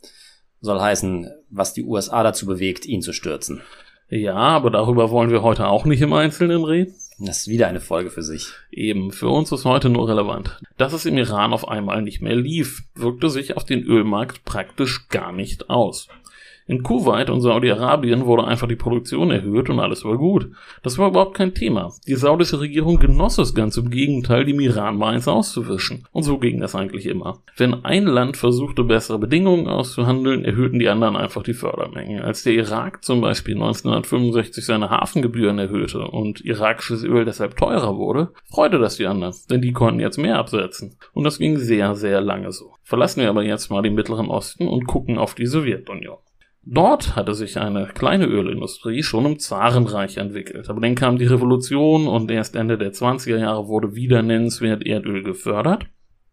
Soll 0.62 0.80
heißen, 0.80 1.30
was 1.50 1.74
die 1.74 1.84
USA 1.84 2.24
dazu 2.24 2.48
bewegt, 2.48 2.86
ihn 2.88 3.02
zu 3.02 3.14
stürzen. 3.14 3.62
Ja, 4.10 4.36
aber 4.36 4.72
darüber 4.72 5.12
wollen 5.12 5.30
wir 5.30 5.44
heute 5.44 5.68
auch 5.68 5.86
nicht 5.86 6.02
im 6.02 6.14
Einzelnen 6.14 6.64
reden. 6.64 6.96
Das 7.22 7.42
ist 7.42 7.48
wieder 7.50 7.68
eine 7.68 7.82
Folge 7.82 8.10
für 8.10 8.24
sich. 8.24 8.54
Eben, 8.72 9.12
für 9.12 9.28
uns 9.28 9.52
ist 9.52 9.66
heute 9.66 9.90
nur 9.90 10.08
relevant. 10.08 10.58
Dass 10.78 10.94
es 10.94 11.06
im 11.06 11.18
Iran 11.18 11.52
auf 11.52 11.68
einmal 11.68 12.02
nicht 12.02 12.22
mehr 12.22 12.36
lief, 12.36 12.84
wirkte 12.96 13.30
sich 13.30 13.58
auf 13.58 13.66
den 13.66 13.84
Ölmarkt 13.84 14.46
praktisch 14.46 15.10
gar 15.10 15.34
nicht 15.34 15.70
aus. 15.70 16.08
In 16.70 16.84
Kuwait 16.84 17.32
und 17.32 17.42
Saudi-Arabien 17.42 18.28
wurde 18.28 18.44
einfach 18.44 18.68
die 18.68 18.76
Produktion 18.76 19.32
erhöht 19.32 19.72
und 19.72 19.80
alles 19.80 20.06
war 20.06 20.20
gut. 20.20 20.52
Das 20.84 21.00
war 21.00 21.08
überhaupt 21.08 21.36
kein 21.36 21.56
Thema. 21.56 21.92
Die 22.06 22.14
saudische 22.14 22.60
Regierung 22.60 23.00
genoss 23.00 23.40
es 23.40 23.56
ganz 23.56 23.76
im 23.78 23.90
Gegenteil, 23.90 24.46
dem 24.46 24.60
Iran 24.60 24.96
mal 24.96 25.16
eins 25.16 25.28
auszuwischen. 25.28 26.06
Und 26.12 26.22
so 26.22 26.38
ging 26.38 26.60
das 26.60 26.76
eigentlich 26.76 27.08
immer. 27.08 27.40
Wenn 27.58 27.84
ein 27.86 28.06
Land 28.06 28.38
versuchte, 28.38 28.84
bessere 28.84 29.18
Bedingungen 29.18 29.68
auszuhandeln, 29.68 30.46
erhöhten 30.46 30.78
die 30.78 30.90
anderen 30.90 31.16
einfach 31.16 31.42
die 31.42 31.56
Fördermenge. 31.56 32.24
Als 32.24 32.44
der 32.44 32.54
Irak 32.54 33.04
zum 33.04 33.20
Beispiel 33.20 33.56
1965 33.56 34.64
seine 34.64 34.92
Hafengebühren 34.92 35.58
erhöhte 35.58 36.02
und 36.02 36.46
irakisches 36.46 37.04
Öl 37.04 37.26
deshalb 37.26 37.58
teurer 37.58 37.98
wurde, 37.98 38.30
freute 38.46 38.78
das 38.78 38.98
die 38.98 39.08
anderen, 39.08 39.34
denn 39.50 39.64
die 39.64 39.74
konnten 39.74 40.02
jetzt 40.02 40.18
mehr 40.18 40.38
absetzen. 40.38 40.98
Und 41.14 41.24
das 41.24 41.40
ging 41.40 41.58
sehr, 41.58 41.96
sehr 41.96 42.22
lange 42.22 42.52
so. 42.52 42.74
Verlassen 42.84 43.22
wir 43.22 43.30
aber 43.30 43.42
jetzt 43.42 43.72
mal 43.72 43.82
den 43.82 43.96
Mittleren 43.96 44.28
Osten 44.28 44.68
und 44.68 44.86
gucken 44.86 45.18
auf 45.18 45.34
die 45.34 45.48
Sowjetunion. 45.48 46.18
Dort 46.72 47.16
hatte 47.16 47.34
sich 47.34 47.58
eine 47.58 47.88
kleine 47.88 48.28
Ölindustrie 48.28 49.02
schon 49.02 49.26
im 49.26 49.40
Zarenreich 49.40 50.18
entwickelt, 50.18 50.70
aber 50.70 50.80
dann 50.82 50.94
kam 50.94 51.18
die 51.18 51.26
Revolution 51.26 52.08
und 52.08 52.30
erst 52.30 52.56
Ende 52.56 52.78
der 52.78 52.94
20er 52.94 53.40
Jahre 53.40 53.68
wurde 53.68 53.96
wieder 53.96 54.22
nennenswert 54.22 54.86
Erdöl 54.86 55.24
gefördert, 55.24 55.88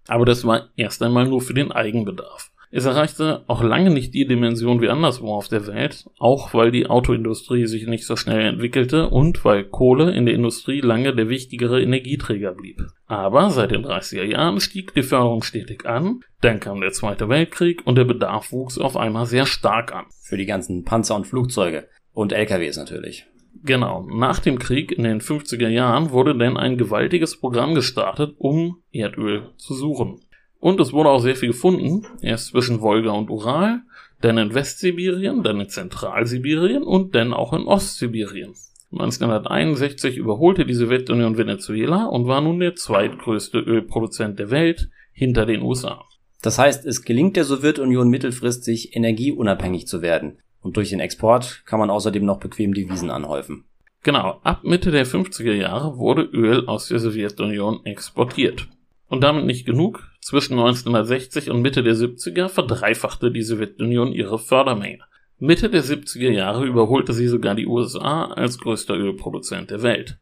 aber 0.09 0.27
das 0.27 0.45
war 0.45 0.69
erst 0.77 1.03
einmal 1.03 1.27
nur 1.27 1.41
für 1.41 1.55
den 1.55 1.73
Eigenbedarf. 1.73 2.51
Es 2.71 2.85
erreichte 2.85 3.45
auch 3.47 3.63
lange 3.63 3.89
nicht 3.89 4.13
die 4.13 4.27
Dimension 4.27 4.83
wie 4.83 4.91
anderswo 4.91 5.33
auf 5.33 5.49
der 5.49 5.67
Welt, 5.69 6.05
auch 6.19 6.53
weil 6.53 6.71
die 6.71 6.87
Autoindustrie 6.87 7.65
sich 7.65 7.87
nicht 7.87 8.05
so 8.05 8.17
schnell 8.17 8.41
entwickelte 8.41 9.09
und 9.09 9.43
weil 9.43 9.65
Kohle 9.65 10.13
in 10.13 10.27
der 10.27 10.35
Industrie 10.35 10.83
lange 10.83 11.15
der 11.15 11.31
wichtigere 11.31 11.81
Energieträger 11.81 12.53
blieb. 12.53 12.83
Aber 13.07 13.49
seit 13.49 13.71
den 13.71 13.87
30er 13.87 14.25
Jahren 14.25 14.61
stieg 14.61 14.93
die 14.93 15.03
Förderung 15.03 15.43
stetig 15.43 15.87
an, 15.87 16.21
dann 16.43 16.61
kam 16.61 16.83
der 16.83 16.93
Zweite 16.93 17.31
Weltkrieg 17.31 17.81
und 17.87 17.97
der 17.97 18.05
Bedarf 18.05 18.53
wuchs 18.53 18.77
auf 18.77 18.99
einmal 18.99 19.25
sehr 19.25 19.47
stark 19.47 19.95
an. 19.95 20.05
Für 20.27 20.37
die 20.37 20.45
ganzen 20.45 20.83
Panzer 20.83 21.15
und 21.15 21.25
Flugzeuge 21.25 21.87
und 22.13 22.33
LKWs 22.33 22.77
natürlich. 22.77 23.27
Genau, 23.63 24.05
nach 24.11 24.41
dem 24.41 24.59
Krieg 24.59 24.91
in 24.91 25.05
den 25.05 25.21
50er 25.21 25.69
Jahren 25.69 26.11
wurde 26.11 26.37
dann 26.37 26.57
ein 26.57 26.77
gewaltiges 26.77 27.39
Programm 27.39 27.77
gestartet, 27.77 28.35
um 28.39 28.83
Erdöl 28.91 29.53
zu 29.57 29.75
suchen. 29.75 30.21
Und 30.59 30.81
es 30.81 30.93
wurde 30.93 31.11
auch 31.11 31.21
sehr 31.21 31.37
viel 31.37 31.51
gefunden, 31.51 32.09
erst 32.23 32.49
zwischen 32.49 32.81
Wolga 32.81 33.13
und 33.13 33.31
Ural, 33.31 33.83
dann 34.21 34.37
in 34.39 34.53
Westsibirien, 34.53 35.45
dann 35.45 35.61
in 35.61 35.69
Zentralsibirien 35.69 36.83
und 36.83 37.15
dann 37.15 37.33
auch 37.33 37.53
in 37.53 37.63
Ostsibirien. 37.63 38.53
1961 38.91 40.17
überholte 40.17 40.67
die 40.67 40.75
Sowjetunion 40.75 41.39
Venezuela 41.39 42.07
und 42.07 42.27
war 42.27 42.41
nun 42.41 42.59
der 42.59 42.75
zweitgrößte 42.75 43.59
Ölproduzent 43.59 44.41
der 44.41 44.51
Welt 44.51 44.91
hinter 45.13 45.47
den 45.47 45.63
USA. 45.63 46.05
Das 46.43 46.59
heißt, 46.59 46.85
es 46.85 47.03
gelingt 47.03 47.37
der 47.37 47.45
Sowjetunion 47.45 48.09
mittelfristig 48.09 48.95
energieunabhängig 48.95 49.87
zu 49.87 50.03
werden. 50.03 50.39
Und 50.61 50.77
durch 50.77 50.91
den 50.91 51.01
Export 51.01 51.63
kann 51.65 51.79
man 51.79 51.91
außerdem 51.91 52.25
noch 52.25 52.39
bequem 52.39 52.75
Devisen 52.75 53.11
anhäufen. 53.11 53.65
Genau, 54.03 54.41
ab 54.45 54.63
Mitte 54.63 54.91
der 54.91 55.07
50er 55.07 55.53
Jahre 55.53 55.99
wurde 55.99 56.23
Öl 56.23 56.67
aus 56.67 56.89
der 56.89 56.99
Sowjetunion 56.99 57.85
exportiert. 57.85 58.69
Und 59.09 59.23
damit 59.23 59.47
nicht 59.47 59.67
genug. 59.67 60.09
Zwischen 60.21 60.55
1960 60.55 61.51
und 61.51 61.63
Mitte 61.63 61.83
der 61.83 61.95
70er 61.95 62.49
verdreifachte 62.49 63.31
die 63.31 63.43
Sowjetunion 63.43 64.13
ihre 64.13 64.39
Fördermenge. 64.39 65.05
Mitte 65.39 65.71
der 65.71 65.85
70er 65.85 66.31
Jahre 66.31 66.65
überholte 66.65 67.13
sie 67.13 67.29
sogar 67.29 67.55
die 67.55 67.67
USA 67.67 68.25
als 68.27 68.59
größter 68.59 68.95
Ölproduzent 68.95 69.71
der 69.71 69.83
Welt. 69.83 70.19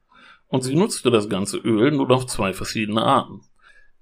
Und 0.48 0.62
sie 0.62 0.74
nutzte 0.74 1.10
das 1.10 1.28
ganze 1.28 1.58
Öl 1.58 1.90
nur 1.90 2.10
auf 2.10 2.26
zwei 2.26 2.52
verschiedene 2.52 3.02
Arten. 3.02 3.42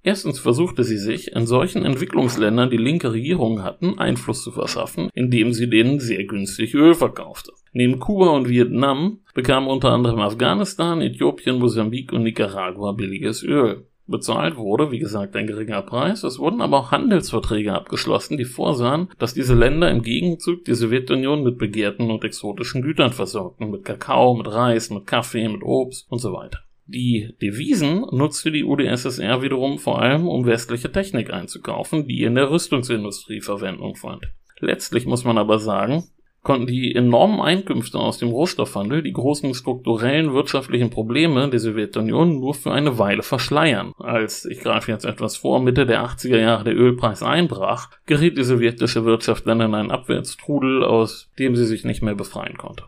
Erstens 0.04 0.40
versuchte 0.40 0.82
sie 0.82 0.98
sich 0.98 1.32
in 1.32 1.46
solchen 1.46 1.84
Entwicklungsländern, 1.84 2.70
die 2.70 2.76
linke 2.76 3.12
Regierungen 3.12 3.62
hatten, 3.62 3.98
Einfluss 3.98 4.42
zu 4.42 4.50
verschaffen, 4.50 5.10
indem 5.14 5.52
sie 5.52 5.70
denen 5.70 6.00
sehr 6.00 6.24
günstig 6.24 6.74
Öl 6.74 6.94
verkaufte. 6.94 7.52
Neben 7.72 8.00
Kuba 8.00 8.30
und 8.30 8.48
Vietnam 8.48 9.20
bekamen 9.34 9.68
unter 9.68 9.92
anderem 9.92 10.18
Afghanistan, 10.18 11.00
Äthiopien, 11.00 11.58
Mosambik 11.58 12.12
und 12.12 12.24
Nicaragua 12.24 12.92
billiges 12.92 13.44
Öl 13.44 13.86
bezahlt 14.06 14.56
wurde, 14.56 14.90
wie 14.90 14.98
gesagt, 14.98 15.36
ein 15.36 15.46
geringer 15.46 15.82
Preis. 15.82 16.24
Es 16.24 16.38
wurden 16.38 16.60
aber 16.60 16.78
auch 16.78 16.90
Handelsverträge 16.90 17.72
abgeschlossen, 17.72 18.36
die 18.36 18.44
vorsahen, 18.44 19.08
dass 19.18 19.34
diese 19.34 19.54
Länder 19.54 19.90
im 19.90 20.02
Gegenzug 20.02 20.64
die 20.64 20.74
Sowjetunion 20.74 21.44
mit 21.44 21.58
begehrten 21.58 22.10
und 22.10 22.24
exotischen 22.24 22.82
Gütern 22.82 23.12
versorgten, 23.12 23.70
mit 23.70 23.84
Kakao, 23.84 24.34
mit 24.34 24.48
Reis, 24.48 24.90
mit 24.90 25.06
Kaffee, 25.06 25.48
mit 25.48 25.62
Obst 25.62 26.10
und 26.10 26.18
so 26.18 26.32
weiter. 26.32 26.58
Die 26.87 27.35
Devisen 27.40 28.07
nutzte 28.11 28.51
die 28.51 28.64
UdSSR 28.64 29.40
wiederum 29.42 29.79
vor 29.79 30.03
allem, 30.03 30.29
um 30.29 30.47
westliche 30.47 30.90
Technik 30.90 31.33
einzukaufen, 31.33 32.07
die 32.07 32.23
in 32.23 32.35
der 32.35 32.51
Rüstungsindustrie 32.51 33.40
Verwendung 33.40 33.97
fand. 33.97 34.27
Letztlich 34.59 35.07
muss 35.07 35.25
man 35.25 35.38
aber 35.38 35.59
sagen, 35.59 36.05
konnten 36.42 36.66
die 36.66 36.95
enormen 36.95 37.40
Einkünfte 37.40 37.99
aus 37.99 38.18
dem 38.18 38.31
Rohstoffhandel 38.31 39.03
die 39.03 39.12
großen 39.12 39.55
strukturellen 39.55 40.35
wirtschaftlichen 40.35 40.90
Probleme 40.90 41.49
der 41.49 41.61
Sowjetunion 41.61 42.40
nur 42.40 42.55
für 42.55 42.73
eine 42.73 42.99
Weile 42.99 43.23
verschleiern. 43.23 43.92
Als, 43.99 44.45
ich 44.45 44.61
greife 44.61 44.90
jetzt 44.90 45.05
etwas 45.05 45.37
vor, 45.37 45.61
Mitte 45.61 45.87
der 45.87 46.05
80er 46.05 46.38
Jahre 46.38 46.64
der 46.64 46.77
Ölpreis 46.77 47.23
einbrach, 47.23 47.90
geriet 48.07 48.37
die 48.37 48.45
sowjetische 48.45 49.05
Wirtschaft 49.05 49.47
dann 49.47 49.61
in 49.61 49.75
einen 49.75 49.90
Abwärtstrudel, 49.90 50.85
aus 50.85 51.31
dem 51.38 51.55
sie 51.55 51.66
sich 51.66 51.85
nicht 51.85 52.03
mehr 52.03 52.16
befreien 52.16 52.57
konnte. 52.57 52.85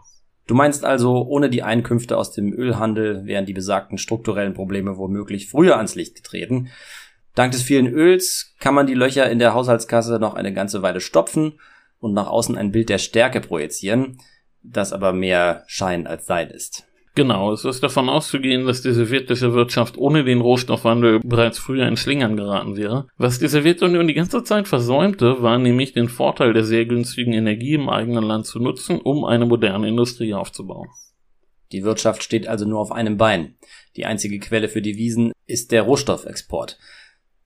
Du 0.47 0.55
meinst 0.55 0.85
also, 0.85 1.23
ohne 1.27 1.49
die 1.49 1.63
Einkünfte 1.63 2.19
aus 2.19 2.33
dem 2.33 2.53
Ölhandel 2.53 3.25
wären 3.25 3.47
die 3.47 3.55
besagten 3.55 3.97
strukturellen 3.97 4.55
Probleme 4.55 4.99
womöglich 4.99 5.49
früher 5.49 5.77
ans 5.77 5.95
Licht 5.95 6.17
getreten. 6.17 6.69
Dank 7.35 7.53
des 7.53 7.63
vielen 7.63 7.87
Öls 7.87 8.55
kann 8.61 8.75
man 8.75 8.87
die 8.87 8.95
Löcher 8.95 9.29
in 9.31 9.39
der 9.39 9.55
Haushaltskasse 9.55 10.19
noch 10.19 10.35
eine 10.35 10.53
ganze 10.53 10.83
Weile 10.83 11.01
stopfen 11.01 11.59
und 11.99 12.13
nach 12.13 12.29
außen 12.29 12.57
ein 12.57 12.73
Bild 12.73 12.91
der 12.91 12.99
Stärke 12.99 13.41
projizieren, 13.41 14.19
das 14.63 14.93
aber 14.93 15.13
mehr 15.13 15.65
Schein 15.67 16.07
als 16.07 16.27
Sein 16.27 16.51
ist. 16.51 16.87
Genau, 17.17 17.53
es 17.53 17.65
ist 17.65 17.83
davon 17.83 18.09
auszugehen, 18.09 18.67
dass 18.67 18.83
die 18.83 18.93
sowjetische 18.93 19.55
Wirtschaft 19.55 19.97
ohne 19.97 20.25
den 20.25 20.41
Rohstoffwandel 20.41 21.21
bereits 21.21 21.59
früher 21.59 21.87
in 21.87 21.97
Schlingern 21.97 22.37
geraten 22.37 22.77
wäre. 22.77 23.07
Was 23.17 23.39
die 23.39 23.47
Sowjetunion 23.47 24.09
die 24.09 24.15
ganze 24.15 24.43
Zeit 24.43 24.67
versäumte, 24.67 25.41
war 25.41 25.59
nämlich 25.59 25.93
den 25.93 26.09
Vorteil 26.09 26.53
der 26.53 26.65
sehr 26.65 26.87
günstigen 26.87 27.33
Energie 27.33 27.75
im 27.75 27.89
eigenen 27.89 28.25
Land 28.25 28.47
zu 28.47 28.59
nutzen, 28.59 29.01
um 29.01 29.25
eine 29.25 29.47
moderne 29.47 29.87
Industrie 29.87 30.35
aufzubauen. 30.35 30.89
Die 31.71 31.85
Wirtschaft 31.85 32.25
steht 32.25 32.49
also 32.49 32.67
nur 32.67 32.81
auf 32.81 32.91
einem 32.91 33.17
Bein. 33.17 33.57
Die 33.97 34.07
einzige 34.07 34.41
Quelle 34.41 34.69
für 34.69 34.83
Devisen 34.83 35.33
ist 35.47 35.71
der 35.71 35.83
Rohstoffexport. 35.83 36.79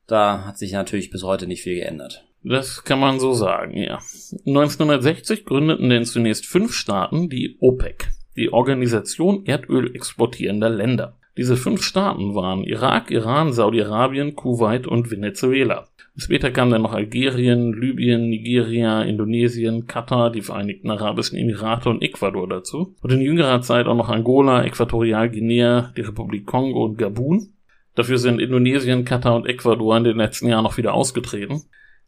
Da 0.06 0.46
hat 0.46 0.56
sich 0.56 0.72
natürlich 0.72 1.10
bis 1.10 1.22
heute 1.22 1.46
nicht 1.46 1.62
viel 1.62 1.74
geändert. 1.74 2.24
Das 2.42 2.84
kann 2.84 3.00
man 3.00 3.20
so 3.20 3.34
sagen, 3.34 3.76
ja. 3.76 3.98
1960 4.46 5.44
gründeten 5.44 5.90
denn 5.90 6.04
zunächst 6.04 6.46
fünf 6.46 6.72
Staaten 6.72 7.28
die 7.28 7.58
OPEC, 7.60 8.08
die 8.38 8.52
Organisation 8.52 9.44
Erdöl 9.44 9.94
exportierender 9.94 10.70
Länder. 10.70 11.18
Diese 11.36 11.56
fünf 11.56 11.82
Staaten 11.82 12.34
waren 12.34 12.64
Irak, 12.64 13.10
Iran, 13.10 13.52
Saudi-Arabien, 13.52 14.34
Kuwait 14.34 14.86
und 14.86 15.10
Venezuela. 15.10 15.86
Später 16.16 16.50
kamen 16.50 16.72
dann 16.72 16.82
noch 16.82 16.94
Algerien, 16.94 17.72
Libyen, 17.72 18.28
Nigeria, 18.28 19.02
Indonesien, 19.02 19.86
Katar, 19.86 20.32
die 20.32 20.42
Vereinigten 20.42 20.90
Arabischen 20.90 21.38
Emirate 21.38 21.88
und 21.88 22.02
Ecuador 22.02 22.48
dazu. 22.48 22.96
Und 23.02 23.12
in 23.12 23.20
jüngerer 23.20 23.60
Zeit 23.60 23.86
auch 23.86 23.94
noch 23.94 24.08
Angola, 24.08 24.64
Äquatorialguinea, 24.64 25.92
die 25.96 26.00
Republik 26.00 26.44
Kongo 26.44 26.84
und 26.84 26.98
Gabun. 26.98 27.54
Dafür 27.94 28.18
sind 28.18 28.40
Indonesien, 28.40 29.04
Katar 29.04 29.36
und 29.36 29.46
Ecuador 29.46 29.96
in 29.96 30.04
den 30.04 30.16
letzten 30.16 30.48
Jahren 30.48 30.64
noch 30.64 30.76
wieder 30.76 30.94
ausgetreten. 30.94 31.62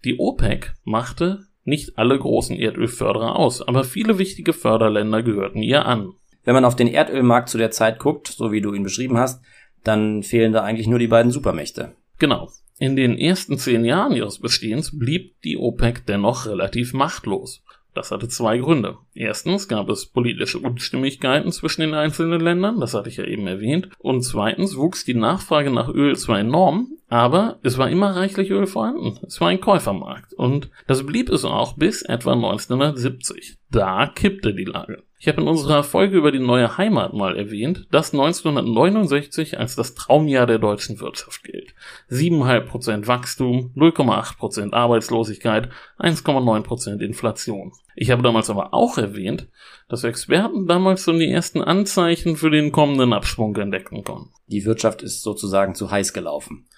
Die 0.05 0.19
OPEC 0.19 0.75
machte 0.83 1.47
nicht 1.71 1.97
alle 1.97 2.19
großen 2.19 2.57
Erdölförderer 2.57 3.37
aus, 3.37 3.63
aber 3.63 3.85
viele 3.85 4.19
wichtige 4.19 4.53
Förderländer 4.53 5.23
gehörten 5.23 5.63
ihr 5.63 5.87
an. 5.87 6.13
Wenn 6.45 6.55
man 6.55 6.67
auf 6.67 6.77
den 6.77 6.89
Erdölmarkt 6.89 7.49
zu 7.49 7.57
der 7.57 7.71
Zeit 7.71 7.99
guckt, 7.99 8.29
so 8.29 8.53
wie 8.53 8.61
du 8.61 8.75
ihn 8.75 8.83
beschrieben 8.83 9.17
hast, 9.17 9.43
dann 9.85 10.23
fehlen 10.23 10.53
da 10.53 10.63
eigentlich 10.63 10.87
nur 10.87 10.99
die 10.99 11.07
beiden 11.07 11.33
Supermächte. 11.33 11.95
Genau. 12.19 12.51
In 12.79 12.97
den 12.97 13.19
ersten 13.19 13.59
zehn 13.59 13.85
Jahren 13.85 14.17
ihres 14.17 14.39
Bestehens 14.39 14.99
blieb 14.99 15.41
die 15.43 15.57
OPEC 15.57 16.07
dennoch 16.07 16.47
relativ 16.47 16.93
machtlos. 16.93 17.63
Das 17.95 18.11
hatte 18.11 18.29
zwei 18.29 18.59
Gründe. 18.59 18.99
Erstens 19.15 19.69
gab 19.69 19.89
es 19.89 20.07
politische 20.07 20.59
Unstimmigkeiten 20.59 21.51
zwischen 21.51 21.81
den 21.81 21.95
einzelnen 21.95 22.41
Ländern, 22.41 22.79
das 22.81 22.95
hatte 22.95 23.09
ich 23.09 23.17
ja 23.17 23.25
eben 23.25 23.47
erwähnt. 23.47 23.89
Und 23.99 24.23
zweitens 24.23 24.77
wuchs 24.77 25.05
die 25.05 25.15
Nachfrage 25.15 25.71
nach 25.71 25.89
Öl 25.89 26.17
zwar 26.17 26.39
enorm, 26.39 26.97
Aber 27.11 27.59
es 27.65 27.77
war 27.77 27.91
immer 27.91 28.15
reichlich 28.15 28.51
Öl 28.51 28.69
vorhanden. 28.69 29.19
Es 29.27 29.41
war 29.41 29.49
ein 29.49 29.61
Käufermarkt. 29.61 30.33
Und 30.33 30.71
das 30.87 31.05
blieb 31.05 31.29
es 31.29 31.45
auch 31.45 31.77
bis 31.77 32.03
etwa 32.03 32.35
1970. 32.35 33.57
Da 33.69 34.07
kippte 34.07 34.55
die 34.55 34.65
Lage. 34.65 35.03
Ich 35.19 35.27
habe 35.27 35.43
in 35.43 35.49
unserer 35.49 35.83
Folge 35.83 36.17
über 36.17 36.31
die 36.31 36.39
neue 36.39 36.79
Heimat 36.79 37.13
mal 37.13 37.37
erwähnt, 37.37 37.89
dass 37.91 38.13
1969 38.13 39.59
als 39.59 39.75
das 39.75 39.95
Traumjahr 39.95 40.47
der 40.47 40.61
deutschen 40.61 41.01
Wirtschaft 41.01 41.43
gilt. 41.43 41.75
7,5% 42.11 43.09
Wachstum, 43.09 43.73
0,8% 43.77 44.73
Arbeitslosigkeit, 44.73 45.69
1,9% 45.99 47.01
Inflation. 47.01 47.73
Ich 47.97 48.13
habe 48.13 48.23
damals 48.23 48.51
aber 48.51 48.73
auch 48.73 48.99
erwähnt, 48.99 49.49
dass 49.89 50.05
Experten 50.05 50.69
damals 50.69 51.03
schon 51.03 51.19
die 51.19 51.31
ersten 51.31 51.61
Anzeichen 51.61 52.37
für 52.37 52.51
den 52.51 52.71
kommenden 52.71 53.13
Abschwung 53.13 53.57
entdecken 53.57 54.05
konnten. 54.05 54.31
Die 54.47 54.65
Wirtschaft 54.65 55.03
ist 55.03 55.23
sozusagen 55.23 55.75
zu 55.75 55.91
heiß 55.91 56.13
gelaufen. 56.13 56.69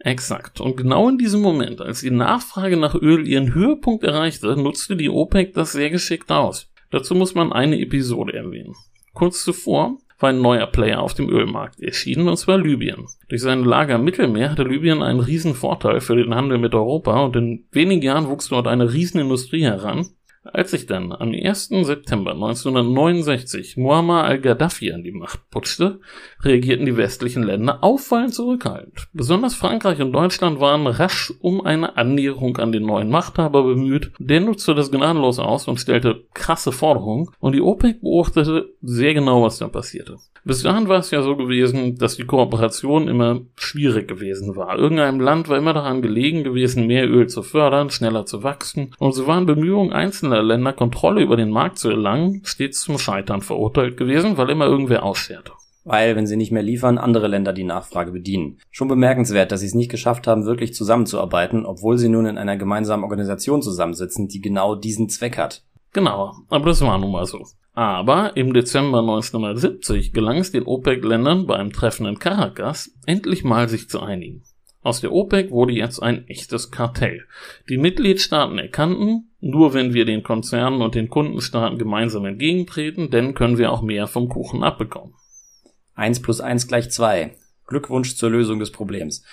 Exakt. 0.00 0.60
Und 0.60 0.76
genau 0.76 1.08
in 1.08 1.18
diesem 1.18 1.40
Moment, 1.40 1.80
als 1.80 2.00
die 2.00 2.10
Nachfrage 2.10 2.76
nach 2.76 2.94
Öl 2.94 3.26
ihren 3.26 3.54
Höhepunkt 3.54 4.04
erreichte, 4.04 4.56
nutzte 4.56 4.96
die 4.96 5.08
OPEC 5.08 5.54
das 5.54 5.72
sehr 5.72 5.90
geschickt 5.90 6.30
aus. 6.30 6.70
Dazu 6.90 7.14
muss 7.14 7.34
man 7.34 7.52
eine 7.52 7.80
Episode 7.80 8.34
erwähnen. 8.34 8.74
Kurz 9.14 9.44
zuvor 9.44 9.98
war 10.18 10.30
ein 10.30 10.40
neuer 10.40 10.66
Player 10.66 11.00
auf 11.00 11.14
dem 11.14 11.28
Ölmarkt 11.28 11.80
erschienen, 11.80 12.28
und 12.28 12.36
zwar 12.36 12.58
Libyen. 12.58 13.06
Durch 13.28 13.42
seine 13.42 13.62
Lager 13.62 13.96
im 13.96 14.04
Mittelmeer 14.04 14.50
hatte 14.50 14.62
Libyen 14.64 15.02
einen 15.02 15.20
riesen 15.20 15.54
Vorteil 15.54 16.00
für 16.00 16.16
den 16.16 16.34
Handel 16.34 16.58
mit 16.58 16.74
Europa 16.74 17.20
und 17.24 17.36
in 17.36 17.64
wenigen 17.72 18.02
Jahren 18.02 18.28
wuchs 18.28 18.48
dort 18.48 18.66
eine 18.66 18.92
Riesenindustrie 18.92 19.62
heran, 19.62 20.08
als 20.44 20.70
sich 20.70 20.86
dann 20.86 21.12
am 21.12 21.32
1. 21.32 21.68
September 21.82 22.32
1969 22.32 23.76
Muammar 23.76 24.24
al-Gaddafi 24.24 24.92
an 24.92 25.02
die 25.02 25.12
Macht 25.12 25.40
putzte, 25.50 26.00
reagierten 26.42 26.86
die 26.86 26.96
westlichen 26.96 27.42
Länder 27.42 27.82
auffallend 27.82 28.34
zurückhaltend. 28.34 29.08
Besonders 29.12 29.54
Frankreich 29.54 30.00
und 30.00 30.12
Deutschland 30.12 30.60
waren 30.60 30.86
rasch 30.86 31.32
um 31.40 31.60
eine 31.60 31.96
Annäherung 31.96 32.56
an 32.58 32.72
den 32.72 32.84
neuen 32.84 33.10
Machthaber 33.10 33.62
bemüht. 33.62 34.12
Der 34.18 34.40
nutzte 34.40 34.74
das 34.74 34.90
gnadenlos 34.90 35.38
aus 35.38 35.66
und 35.68 35.80
stellte 35.80 36.24
krasse 36.34 36.72
Forderungen 36.72 37.28
und 37.40 37.54
die 37.54 37.62
OPEC 37.62 38.00
beobachtete 38.00 38.70
sehr 38.82 39.14
genau, 39.14 39.42
was 39.42 39.58
da 39.58 39.68
passierte. 39.68 40.16
Bis 40.46 40.62
dahin 40.62 40.88
war 40.88 40.98
es 40.98 41.10
ja 41.10 41.22
so 41.22 41.36
gewesen, 41.36 41.96
dass 41.96 42.16
die 42.16 42.26
Kooperation 42.26 43.08
immer 43.08 43.40
schwierig 43.56 44.06
gewesen 44.08 44.56
war. 44.56 44.78
Irgendeinem 44.78 45.18
Land 45.18 45.48
war 45.48 45.56
immer 45.56 45.72
daran 45.72 46.02
gelegen 46.02 46.44
gewesen, 46.44 46.86
mehr 46.86 47.08
Öl 47.08 47.28
zu 47.28 47.42
fördern, 47.42 47.88
schneller 47.88 48.26
zu 48.26 48.42
wachsen. 48.42 48.94
Und 48.98 49.12
so 49.12 49.26
waren 49.26 49.46
Bemühungen 49.46 49.94
einzelner 49.94 50.33
Länder, 50.42 50.72
Kontrolle 50.72 51.22
über 51.22 51.36
den 51.36 51.50
Markt 51.50 51.78
zu 51.78 51.90
erlangen, 51.90 52.42
stets 52.44 52.82
zum 52.82 52.98
Scheitern 52.98 53.40
verurteilt 53.40 53.96
gewesen, 53.96 54.36
weil 54.36 54.50
immer 54.50 54.66
irgendwer 54.66 55.02
ausscherte 55.02 55.52
weil, 55.84 56.16
wenn 56.16 56.26
sie 56.26 56.36
nicht 56.36 56.50
mehr 56.50 56.62
liefern, 56.62 56.98
andere 56.98 57.28
Länder 57.28 57.52
die 57.52 57.64
Nachfrage 57.64 58.10
bedienen. 58.10 58.58
Schon 58.70 58.88
bemerkenswert, 58.88 59.52
dass 59.52 59.60
sie 59.60 59.66
es 59.66 59.74
nicht 59.74 59.90
geschafft 59.90 60.26
haben, 60.26 60.46
wirklich 60.46 60.74
zusammenzuarbeiten, 60.74 61.66
obwohl 61.66 61.98
sie 61.98 62.08
nun 62.08 62.26
in 62.26 62.38
einer 62.38 62.56
gemeinsamen 62.56 63.04
Organisation 63.04 63.62
zusammensitzen, 63.62 64.28
die 64.28 64.40
genau 64.40 64.74
diesen 64.74 65.08
Zweck 65.08 65.38
hat. 65.38 65.62
Genau, 65.92 66.32
aber 66.48 66.66
das 66.66 66.80
war 66.80 66.98
nun 66.98 67.12
mal 67.12 67.26
so. 67.26 67.46
Aber 67.74 68.36
im 68.36 68.52
Dezember 68.52 69.00
1970 69.00 70.12
gelang 70.12 70.38
es 70.38 70.52
den 70.52 70.64
OPEC-Ländern 70.64 71.46
beim 71.46 71.72
Treffen 71.72 72.06
in 72.06 72.18
Caracas 72.18 72.92
endlich 73.06 73.44
mal 73.44 73.68
sich 73.68 73.88
zu 73.88 74.00
einigen. 74.00 74.42
Aus 74.84 75.00
der 75.00 75.12
OPEC 75.12 75.50
wurde 75.50 75.72
jetzt 75.72 76.00
ein 76.00 76.28
echtes 76.28 76.70
Kartell. 76.70 77.24
Die 77.70 77.78
Mitgliedstaaten 77.78 78.58
erkannten, 78.58 79.30
nur 79.40 79.72
wenn 79.72 79.94
wir 79.94 80.04
den 80.04 80.22
Konzernen 80.22 80.82
und 80.82 80.94
den 80.94 81.08
Kundenstaaten 81.08 81.78
gemeinsam 81.78 82.26
entgegentreten, 82.26 83.08
dann 83.08 83.32
können 83.32 83.56
wir 83.56 83.72
auch 83.72 83.80
mehr 83.80 84.06
vom 84.06 84.28
Kuchen 84.28 84.62
abbekommen. 84.62 85.14
Eins 85.94 86.20
plus 86.20 86.42
eins 86.42 86.68
gleich 86.68 86.90
zwei. 86.90 87.34
Glückwunsch 87.66 88.16
zur 88.16 88.28
Lösung 88.28 88.58
des 88.58 88.72
Problems. 88.72 89.24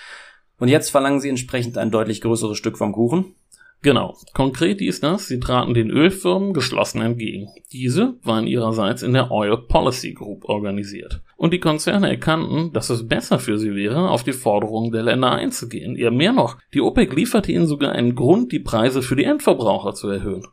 Und 0.58 0.70
jetzt 0.70 0.90
verlangen 0.90 1.20
sie 1.20 1.28
entsprechend 1.28 1.78
ein 1.78 1.92
deutlich 1.92 2.22
größeres 2.22 2.58
Stück 2.58 2.78
vom 2.78 2.94
Kuchen? 2.94 3.36
Genau. 3.84 4.16
Konkret 4.34 4.80
hieß 4.80 5.00
das, 5.00 5.28
sie 5.28 5.40
traten 5.40 5.74
den 5.74 5.90
Ölfirmen 5.90 6.54
geschlossen 6.54 7.02
entgegen. 7.02 7.48
Diese 7.72 8.14
waren 8.24 8.46
ihrerseits 8.46 9.02
in 9.02 9.14
der 9.14 9.32
Oil 9.32 9.58
Policy 9.58 10.14
Group 10.14 10.46
organisiert. 10.46 11.22
Und 11.36 11.52
die 11.52 11.60
Konzerne 11.60 12.08
erkannten, 12.08 12.74
dass 12.74 12.92
es 12.92 13.08
besser 13.08 13.40
für 13.40 13.58
sie 13.58 13.74
wäre, 13.74 14.10
auf 14.10 14.24
die 14.24 14.34
Forderungen 14.34 14.92
der 14.92 15.02
Länder 15.02 15.32
einzugehen. 15.32 15.96
Eher 15.96 16.12
mehr 16.12 16.32
noch, 16.32 16.58
die 16.76 16.82
OPEC 16.82 17.14
lieferte 17.16 17.52
ihnen 17.52 17.66
sogar 17.66 17.94
einen 17.94 18.14
Grund, 18.14 18.52
die 18.52 18.60
Preise 18.60 19.02
für 19.02 19.16
die 19.16 19.24
Endverbraucher 19.24 19.96
zu 19.96 20.10
erhöhen. 20.10 20.46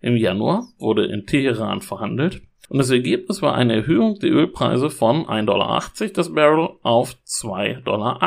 Im 0.00 0.16
Januar 0.16 0.68
wurde 0.78 1.06
in 1.06 1.26
Teheran 1.26 1.80
verhandelt 1.80 2.42
und 2.68 2.78
das 2.78 2.90
Ergebnis 2.90 3.42
war 3.42 3.54
eine 3.54 3.74
Erhöhung 3.74 4.18
der 4.20 4.30
Ölpreise 4.30 4.90
von 4.90 5.24
1,80 5.26 5.44
Dollar 5.46 5.82
das 6.14 6.32
Barrel 6.32 6.68
auf 6.82 7.16
2,18 7.26 7.82
Dollar 7.82 8.18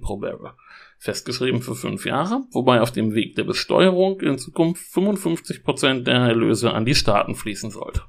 pro 0.00 0.16
Barrel 0.16 0.52
festgeschrieben 0.98 1.62
für 1.62 1.74
fünf 1.74 2.04
Jahre, 2.04 2.42
wobei 2.52 2.80
auf 2.80 2.90
dem 2.90 3.14
Weg 3.14 3.36
der 3.36 3.44
Besteuerung 3.44 4.20
in 4.20 4.38
Zukunft 4.38 4.82
55 4.92 5.62
Prozent 5.62 6.06
der 6.06 6.16
Erlöse 6.16 6.72
an 6.72 6.84
die 6.84 6.94
Staaten 6.94 7.34
fließen 7.34 7.70
sollte. 7.70 8.02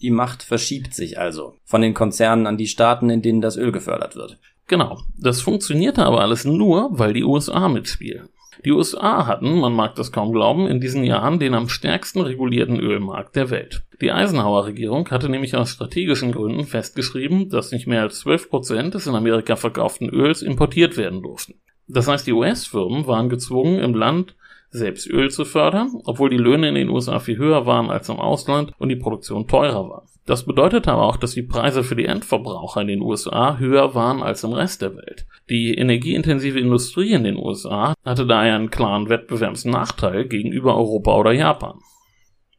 Die 0.00 0.10
Macht 0.10 0.42
verschiebt 0.42 0.94
sich 0.94 1.18
also 1.18 1.54
von 1.64 1.82
den 1.82 1.92
Konzernen 1.92 2.46
an 2.46 2.56
die 2.56 2.66
Staaten, 2.66 3.10
in 3.10 3.20
denen 3.20 3.42
das 3.42 3.58
Öl 3.58 3.70
gefördert 3.70 4.16
wird. 4.16 4.38
Genau. 4.66 5.02
Das 5.18 5.42
funktionierte 5.42 6.06
aber 6.06 6.20
alles 6.20 6.44
nur, 6.44 6.88
weil 6.92 7.12
die 7.12 7.24
USA 7.24 7.68
mitspielen. 7.68 8.30
Die 8.64 8.72
USA 8.72 9.26
hatten, 9.26 9.58
man 9.58 9.72
mag 9.72 9.94
das 9.94 10.12
kaum 10.12 10.32
glauben, 10.32 10.66
in 10.66 10.80
diesen 10.80 11.02
Jahren 11.02 11.38
den 11.38 11.54
am 11.54 11.68
stärksten 11.68 12.20
regulierten 12.20 12.78
Ölmarkt 12.78 13.36
der 13.36 13.50
Welt. 13.50 13.82
Die 14.00 14.12
Eisenhower-Regierung 14.12 15.10
hatte 15.10 15.28
nämlich 15.28 15.56
aus 15.56 15.70
strategischen 15.70 16.32
Gründen 16.32 16.64
festgeschrieben, 16.64 17.48
dass 17.48 17.72
nicht 17.72 17.86
mehr 17.86 18.02
als 18.02 18.20
12 18.20 18.50
Prozent 18.50 18.94
des 18.94 19.06
in 19.06 19.14
Amerika 19.14 19.56
verkauften 19.56 20.08
Öls 20.08 20.42
importiert 20.42 20.96
werden 20.96 21.22
durften. 21.22 21.54
Das 21.92 22.06
heißt, 22.06 22.26
die 22.26 22.32
US-Firmen 22.32 23.06
waren 23.06 23.28
gezwungen, 23.28 23.78
im 23.80 23.94
Land 23.94 24.36
selbst 24.70 25.08
Öl 25.08 25.30
zu 25.30 25.44
fördern, 25.44 26.00
obwohl 26.04 26.30
die 26.30 26.36
Löhne 26.36 26.68
in 26.68 26.76
den 26.76 26.88
USA 26.88 27.18
viel 27.18 27.36
höher 27.36 27.66
waren 27.66 27.90
als 27.90 28.08
im 28.08 28.20
Ausland 28.20 28.72
und 28.78 28.88
die 28.88 28.96
Produktion 28.96 29.48
teurer 29.48 29.88
war. 29.88 30.06
Das 30.26 30.46
bedeutete 30.46 30.92
aber 30.92 31.06
auch, 31.06 31.16
dass 31.16 31.32
die 31.32 31.42
Preise 31.42 31.82
für 31.82 31.96
die 31.96 32.04
Endverbraucher 32.04 32.82
in 32.82 32.86
den 32.86 33.00
USA 33.00 33.58
höher 33.58 33.96
waren 33.96 34.22
als 34.22 34.44
im 34.44 34.52
Rest 34.52 34.82
der 34.82 34.94
Welt. 34.94 35.26
Die 35.48 35.74
energieintensive 35.74 36.60
Industrie 36.60 37.12
in 37.12 37.24
den 37.24 37.36
USA 37.36 37.94
hatte 38.04 38.26
daher 38.26 38.54
einen 38.54 38.70
klaren 38.70 39.08
Wettbewerbsnachteil 39.08 40.28
gegenüber 40.28 40.76
Europa 40.76 41.16
oder 41.16 41.32
Japan. 41.32 41.80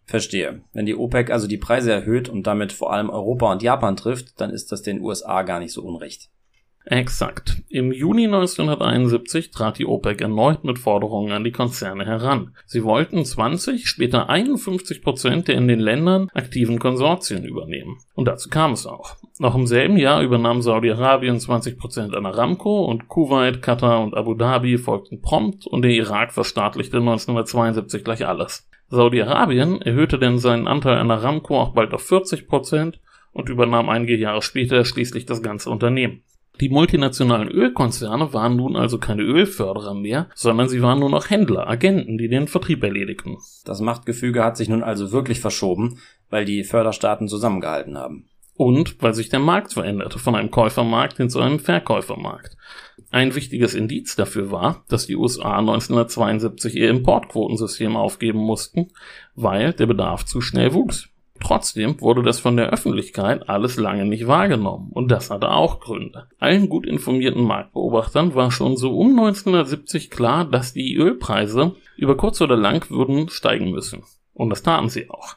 Verstehe. 0.04 0.64
Wenn 0.74 0.86
die 0.86 0.96
OPEC 0.96 1.32
also 1.32 1.48
die 1.48 1.58
Preise 1.58 1.94
erhöht 1.94 2.28
und 2.28 2.46
damit 2.46 2.74
vor 2.74 2.92
allem 2.92 3.10
Europa 3.10 3.50
und 3.50 3.64
Japan 3.64 3.96
trifft, 3.96 4.42
dann 4.42 4.50
ist 4.50 4.74
das 4.74 4.82
den 4.82 5.00
USA 5.00 5.44
gar 5.44 5.60
nicht 5.60 5.72
so 5.72 5.84
unrecht. 5.84 6.30
Exakt. 6.86 7.62
Im 7.70 7.92
Juni 7.92 8.26
1971 8.26 9.52
trat 9.52 9.78
die 9.78 9.86
OPEC 9.86 10.22
erneut 10.22 10.64
mit 10.64 10.80
Forderungen 10.80 11.32
an 11.32 11.44
die 11.44 11.52
Konzerne 11.52 12.06
heran. 12.06 12.56
Sie 12.66 12.84
wollten 12.84 13.24
20, 13.24 13.88
später 13.88 14.30
51 14.30 15.04
Prozent 15.04 15.48
der 15.48 15.56
in 15.56 15.68
den 15.68 15.80
Ländern 15.80 16.30
aktiven 16.34 16.80
Konsortien 16.80 17.46
übernehmen. 17.46 18.00
Und 18.16 18.28
dazu 18.28 18.50
kam 18.50 18.74
es 18.74 18.88
auch. 18.88 19.16
Noch 19.38 19.56
im 19.56 19.68
selben 19.68 19.98
Jahr 19.98 20.22
übernahm 20.22 20.62
Saudi-Arabien 20.62 21.40
20 21.40 21.78
Prozent 21.78 22.16
an 22.16 22.26
Aramco 22.26 22.86
und 22.86 23.08
Kuwait, 23.08 23.62
Katar 23.62 24.04
und 24.04 24.16
Abu 24.16 24.34
Dhabi 24.34 24.78
folgten 24.78 25.22
prompt 25.22 25.68
und 25.68 25.84
der 25.84 25.92
Irak 25.92 26.34
verstaatlichte 26.34 26.98
1972 26.98 28.04
gleich 28.04 28.26
alles. 28.26 28.68
Saudi-Arabien 28.90 29.82
erhöhte 29.82 30.20
denn 30.20 30.40
seinen 30.40 30.68
Anteil 30.68 30.98
an 30.98 31.12
Aramco 31.12 31.60
auch 31.60 31.74
bald 31.74 31.94
auf 31.94 32.02
40 32.02 32.48
Prozent 32.48 33.00
und 33.34 33.50
übernahm 33.50 33.88
einige 33.88 34.18
Jahre 34.18 34.42
später 34.42 34.84
schließlich 34.84 35.26
das 35.26 35.42
ganze 35.42 35.70
Unternehmen. 35.70 36.24
Die 36.62 36.70
multinationalen 36.70 37.48
Ölkonzerne 37.48 38.34
waren 38.34 38.56
nun 38.56 38.76
also 38.76 39.00
keine 39.00 39.24
Ölförderer 39.24 39.96
mehr, 39.96 40.30
sondern 40.36 40.70
sie 40.70 40.84
waren 40.84 41.00
nur 41.00 41.10
noch 41.10 41.32
Händler, 41.32 41.68
Agenten, 41.68 42.20
die 42.20 42.28
den 42.28 42.48
Vertrieb 42.48 42.84
erledigten. 42.84 43.38
Das 43.66 43.82
Machtgefüge 43.82 44.44
hat 44.44 44.58
sich 44.58 44.70
nun 44.70 44.84
also 44.84 45.12
wirklich 45.12 45.40
verschoben, 45.40 45.98
weil 46.30 46.46
die 46.46 46.64
Förderstaaten 46.64 47.28
zusammengehalten 47.28 47.98
haben. 47.98 48.28
Und 48.54 49.02
weil 49.02 49.16
sich 49.16 49.30
der 49.30 49.40
Markt 49.40 49.74
veränderte 49.74 50.20
von 50.20 50.36
einem 50.36 50.52
Käufermarkt 50.52 51.18
hin 51.18 51.32
zu 51.32 51.40
einem 51.40 51.58
Verkäufermarkt. 51.58 52.56
Ein 53.10 53.34
wichtiges 53.34 53.74
Indiz 53.74 54.16
dafür 54.16 54.52
war, 54.52 54.86
dass 54.88 55.08
die 55.08 55.16
USA 55.16 55.58
1972 55.58 56.76
ihr 56.76 56.92
Importquotensystem 56.92 57.96
aufgeben 57.96 58.40
mussten, 58.40 58.92
weil 59.34 59.74
der 59.74 59.88
Bedarf 59.88 60.26
zu 60.26 60.42
schnell 60.42 60.74
wuchs. 60.76 61.10
Trotzdem 61.42 62.00
wurde 62.00 62.22
das 62.22 62.40
von 62.40 62.56
der 62.56 62.70
Öffentlichkeit 62.70 63.50
alles 63.50 63.78
lange 63.78 64.06
nicht 64.06 64.28
wahrgenommen 64.28 64.92
und 64.94 65.10
das 65.10 65.32
hatte 65.32 65.50
auch 65.50 65.80
Gründe. 65.80 66.28
Allen 66.40 66.70
gut 66.70 66.86
informierten 66.86 67.44
Marktbeobachtern 67.44 68.36
war 68.36 68.52
schon 68.52 68.78
so 68.78 68.98
um 68.98 69.20
1970 69.20 70.12
klar, 70.12 70.46
dass 70.46 70.74
die 70.74 70.96
Ölpreise 70.96 71.76
über 71.98 72.16
kurz 72.16 72.40
oder 72.42 72.56
lang 72.56 72.88
würden 72.90 73.30
steigen 73.30 73.72
müssen. 73.72 74.04
Und 74.34 74.50
das 74.50 74.64
taten 74.64 74.90
sie 74.90 75.10
auch. 75.10 75.36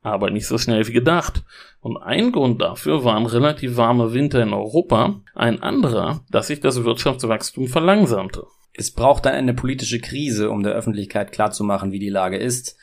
Aber 0.00 0.30
nicht 0.30 0.46
so 0.46 0.58
schnell 0.58 0.86
wie 0.88 0.92
gedacht. 0.92 1.44
Und 1.80 1.96
ein 1.96 2.32
Grund 2.32 2.60
dafür 2.60 3.04
waren 3.04 3.26
relativ 3.26 3.76
warme 3.76 4.12
Winter 4.12 4.42
in 4.42 4.52
Europa, 4.52 5.20
ein 5.34 5.62
anderer, 5.62 6.24
dass 6.30 6.48
sich 6.48 6.60
das 6.60 6.82
Wirtschaftswachstum 6.82 7.68
verlangsamte. 7.68 8.46
Es 8.74 8.90
braucht 8.90 9.26
dann 9.26 9.34
eine 9.34 9.54
politische 9.54 10.00
Krise, 10.00 10.50
um 10.50 10.62
der 10.62 10.72
Öffentlichkeit 10.72 11.30
klarzumachen, 11.30 11.92
wie 11.92 11.98
die 11.98 12.08
Lage 12.08 12.38
ist. 12.38 12.78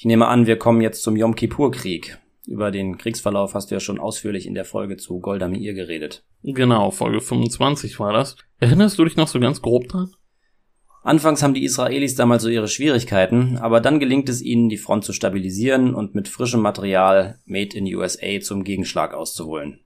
Ich 0.00 0.06
nehme 0.06 0.28
an, 0.28 0.46
wir 0.46 0.56
kommen 0.56 0.80
jetzt 0.80 1.02
zum 1.02 1.14
Yom 1.14 1.34
Kippur-Krieg. 1.34 2.16
Über 2.46 2.70
den 2.70 2.96
Kriegsverlauf 2.96 3.52
hast 3.52 3.70
du 3.70 3.74
ja 3.74 3.80
schon 3.80 4.00
ausführlich 4.00 4.46
in 4.46 4.54
der 4.54 4.64
Folge 4.64 4.96
zu 4.96 5.20
Golda 5.20 5.46
Meir 5.46 5.74
geredet. 5.74 6.24
Genau, 6.42 6.90
Folge 6.90 7.20
25 7.20 8.00
war 8.00 8.14
das. 8.14 8.36
Erinnerst 8.60 8.98
du 8.98 9.04
dich 9.04 9.16
noch 9.16 9.28
so 9.28 9.38
ganz 9.38 9.60
grob 9.60 9.88
dran? 9.88 10.10
Anfangs 11.02 11.42
haben 11.42 11.52
die 11.52 11.64
Israelis 11.64 12.14
damals 12.14 12.42
so 12.42 12.48
ihre 12.48 12.68
Schwierigkeiten, 12.68 13.58
aber 13.58 13.82
dann 13.82 14.00
gelingt 14.00 14.30
es 14.30 14.40
ihnen, 14.40 14.70
die 14.70 14.78
Front 14.78 15.04
zu 15.04 15.12
stabilisieren 15.12 15.94
und 15.94 16.14
mit 16.14 16.28
frischem 16.28 16.62
Material 16.62 17.38
Made 17.44 17.76
in 17.76 17.84
USA 17.94 18.40
zum 18.40 18.64
Gegenschlag 18.64 19.12
auszuholen. 19.12 19.80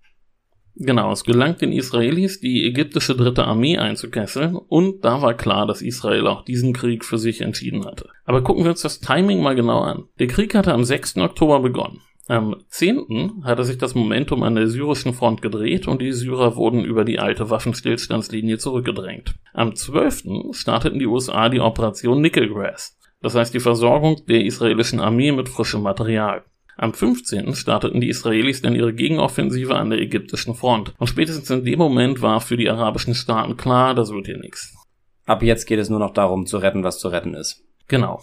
Genau, 0.76 1.12
es 1.12 1.22
gelangt 1.22 1.60
den 1.60 1.72
Israelis, 1.72 2.40
die 2.40 2.66
ägyptische 2.66 3.14
dritte 3.14 3.44
Armee 3.44 3.78
einzukesseln 3.78 4.56
und 4.56 5.04
da 5.04 5.22
war 5.22 5.34
klar, 5.34 5.66
dass 5.66 5.82
Israel 5.82 6.26
auch 6.26 6.44
diesen 6.44 6.72
Krieg 6.72 7.04
für 7.04 7.18
sich 7.18 7.42
entschieden 7.42 7.84
hatte. 7.84 8.08
Aber 8.24 8.42
gucken 8.42 8.64
wir 8.64 8.70
uns 8.70 8.82
das 8.82 8.98
Timing 8.98 9.40
mal 9.40 9.54
genau 9.54 9.80
an. 9.80 10.04
Der 10.18 10.26
Krieg 10.26 10.54
hatte 10.54 10.74
am 10.74 10.82
6. 10.82 11.18
Oktober 11.18 11.60
begonnen. 11.60 12.00
Am 12.26 12.56
10. 12.68 13.42
hatte 13.44 13.64
sich 13.64 13.76
das 13.76 13.94
Momentum 13.94 14.42
an 14.42 14.54
der 14.54 14.66
syrischen 14.66 15.12
Front 15.12 15.42
gedreht 15.42 15.87
und 15.87 16.00
die 16.00 16.12
Syrer 16.12 16.56
wurden 16.56 16.82
über 16.82 17.04
die 17.04 17.18
alte 17.18 17.50
Waffenstillstandslinie 17.50 18.56
zurückgedrängt. 18.56 19.34
Am 19.52 19.76
12. 19.76 20.52
starteten 20.52 20.98
die 20.98 21.06
USA 21.06 21.50
die 21.50 21.60
Operation 21.60 22.22
Nickelgrass, 22.22 22.98
das 23.20 23.34
heißt 23.34 23.52
die 23.52 23.60
Versorgung 23.60 24.22
der 24.26 24.42
israelischen 24.44 25.00
Armee 25.00 25.32
mit 25.32 25.50
frischem 25.50 25.82
Material. 25.82 26.44
Am 26.76 26.92
15. 26.92 27.54
starteten 27.54 28.00
die 28.00 28.08
Israelis 28.08 28.62
dann 28.62 28.74
ihre 28.74 28.92
Gegenoffensive 28.92 29.74
an 29.74 29.90
der 29.90 30.00
ägyptischen 30.00 30.54
Front. 30.54 30.94
Und 30.98 31.06
spätestens 31.06 31.50
in 31.50 31.64
dem 31.64 31.78
Moment 31.78 32.20
war 32.20 32.40
für 32.40 32.56
die 32.56 32.68
arabischen 32.68 33.14
Staaten 33.14 33.56
klar, 33.56 33.94
das 33.94 34.10
wird 34.10 34.26
hier 34.26 34.38
nichts. 34.38 34.74
Ab 35.26 35.42
jetzt 35.42 35.66
geht 35.66 35.78
es 35.78 35.88
nur 35.88 36.00
noch 36.00 36.12
darum 36.12 36.46
zu 36.46 36.58
retten, 36.58 36.84
was 36.84 36.98
zu 36.98 37.08
retten 37.08 37.34
ist. 37.34 37.64
Genau. 37.88 38.20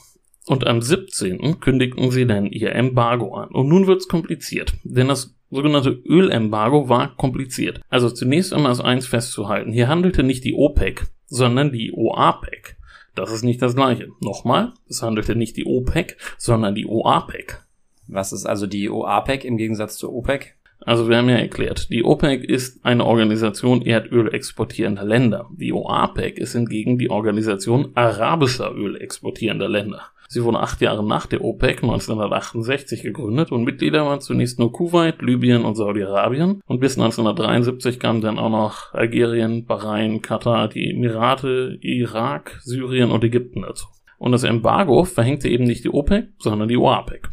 Und 0.47 0.67
am 0.67 0.81
17. 0.81 1.59
kündigten 1.59 2.11
sie 2.11 2.25
dann 2.25 2.47
ihr 2.47 2.73
Embargo 2.73 3.35
an. 3.35 3.49
Und 3.49 3.67
nun 3.67 3.87
wird's 3.87 4.07
kompliziert, 4.07 4.73
denn 4.83 5.07
das 5.07 5.35
sogenannte 5.49 5.91
Ölembargo 5.91 6.89
war 6.89 7.15
kompliziert. 7.15 7.81
Also 7.89 8.09
zunächst 8.09 8.53
einmal 8.53 8.71
ist 8.71 8.81
eins 8.81 9.07
festzuhalten. 9.07 9.71
Hier 9.71 9.87
handelte 9.87 10.23
nicht 10.23 10.43
die 10.43 10.53
OPEC, 10.53 11.07
sondern 11.27 11.71
die 11.71 11.91
OAPEC. 11.93 12.77
Das 13.15 13.31
ist 13.31 13.43
nicht 13.43 13.61
das 13.61 13.75
gleiche. 13.75 14.09
Nochmal, 14.21 14.73
es 14.87 15.03
handelte 15.03 15.35
nicht 15.35 15.57
die 15.57 15.65
OPEC, 15.65 16.17
sondern 16.37 16.75
die 16.75 16.87
OAPEC. 16.87 17.63
Was 18.11 18.33
ist 18.33 18.45
also 18.45 18.67
die 18.67 18.89
OAPEC 18.89 19.45
im 19.45 19.57
Gegensatz 19.57 19.97
zur 19.97 20.13
OPEC? 20.13 20.55
Also 20.83 21.07
wir 21.07 21.17
haben 21.17 21.29
ja 21.29 21.37
erklärt, 21.37 21.89
die 21.89 22.03
OPEC 22.03 22.43
ist 22.43 22.83
eine 22.83 23.05
Organisation 23.05 23.83
Erdöl 23.83 24.33
exportierender 24.33 25.05
Länder. 25.05 25.47
Die 25.55 25.71
OAPEC 25.71 26.37
ist 26.37 26.53
hingegen 26.53 26.97
die 26.97 27.09
Organisation 27.09 27.91
arabischer 27.95 28.73
Öl 28.75 28.99
exportierender 28.99 29.69
Länder. 29.69 30.01
Sie 30.27 30.43
wurde 30.43 30.59
acht 30.59 30.81
Jahre 30.81 31.05
nach 31.05 31.25
der 31.25 31.43
OPEC 31.43 31.83
1968 31.83 33.01
gegründet 33.01 33.51
und 33.51 33.63
Mitglieder 33.63 34.05
waren 34.05 34.21
zunächst 34.21 34.59
nur 34.59 34.71
Kuwait, 34.71 35.21
Libyen 35.21 35.63
und 35.63 35.75
Saudi-Arabien 35.75 36.61
und 36.65 36.79
bis 36.79 36.97
1973 36.97 37.99
kamen 37.99 38.21
dann 38.21 38.39
auch 38.39 38.49
noch 38.49 38.93
Algerien, 38.93 39.65
Bahrain, 39.65 40.21
Katar, 40.21 40.67
die 40.67 40.89
Emirate, 40.89 41.77
Irak, 41.81 42.59
Syrien 42.61 43.11
und 43.11 43.23
Ägypten 43.23 43.61
dazu. 43.61 43.87
Und 44.17 44.31
das 44.31 44.43
Embargo 44.43 45.03
verhängte 45.03 45.47
eben 45.47 45.65
nicht 45.65 45.83
die 45.83 45.93
OPEC, 45.93 46.29
sondern 46.39 46.67
die 46.67 46.77
OAPEC. 46.77 47.29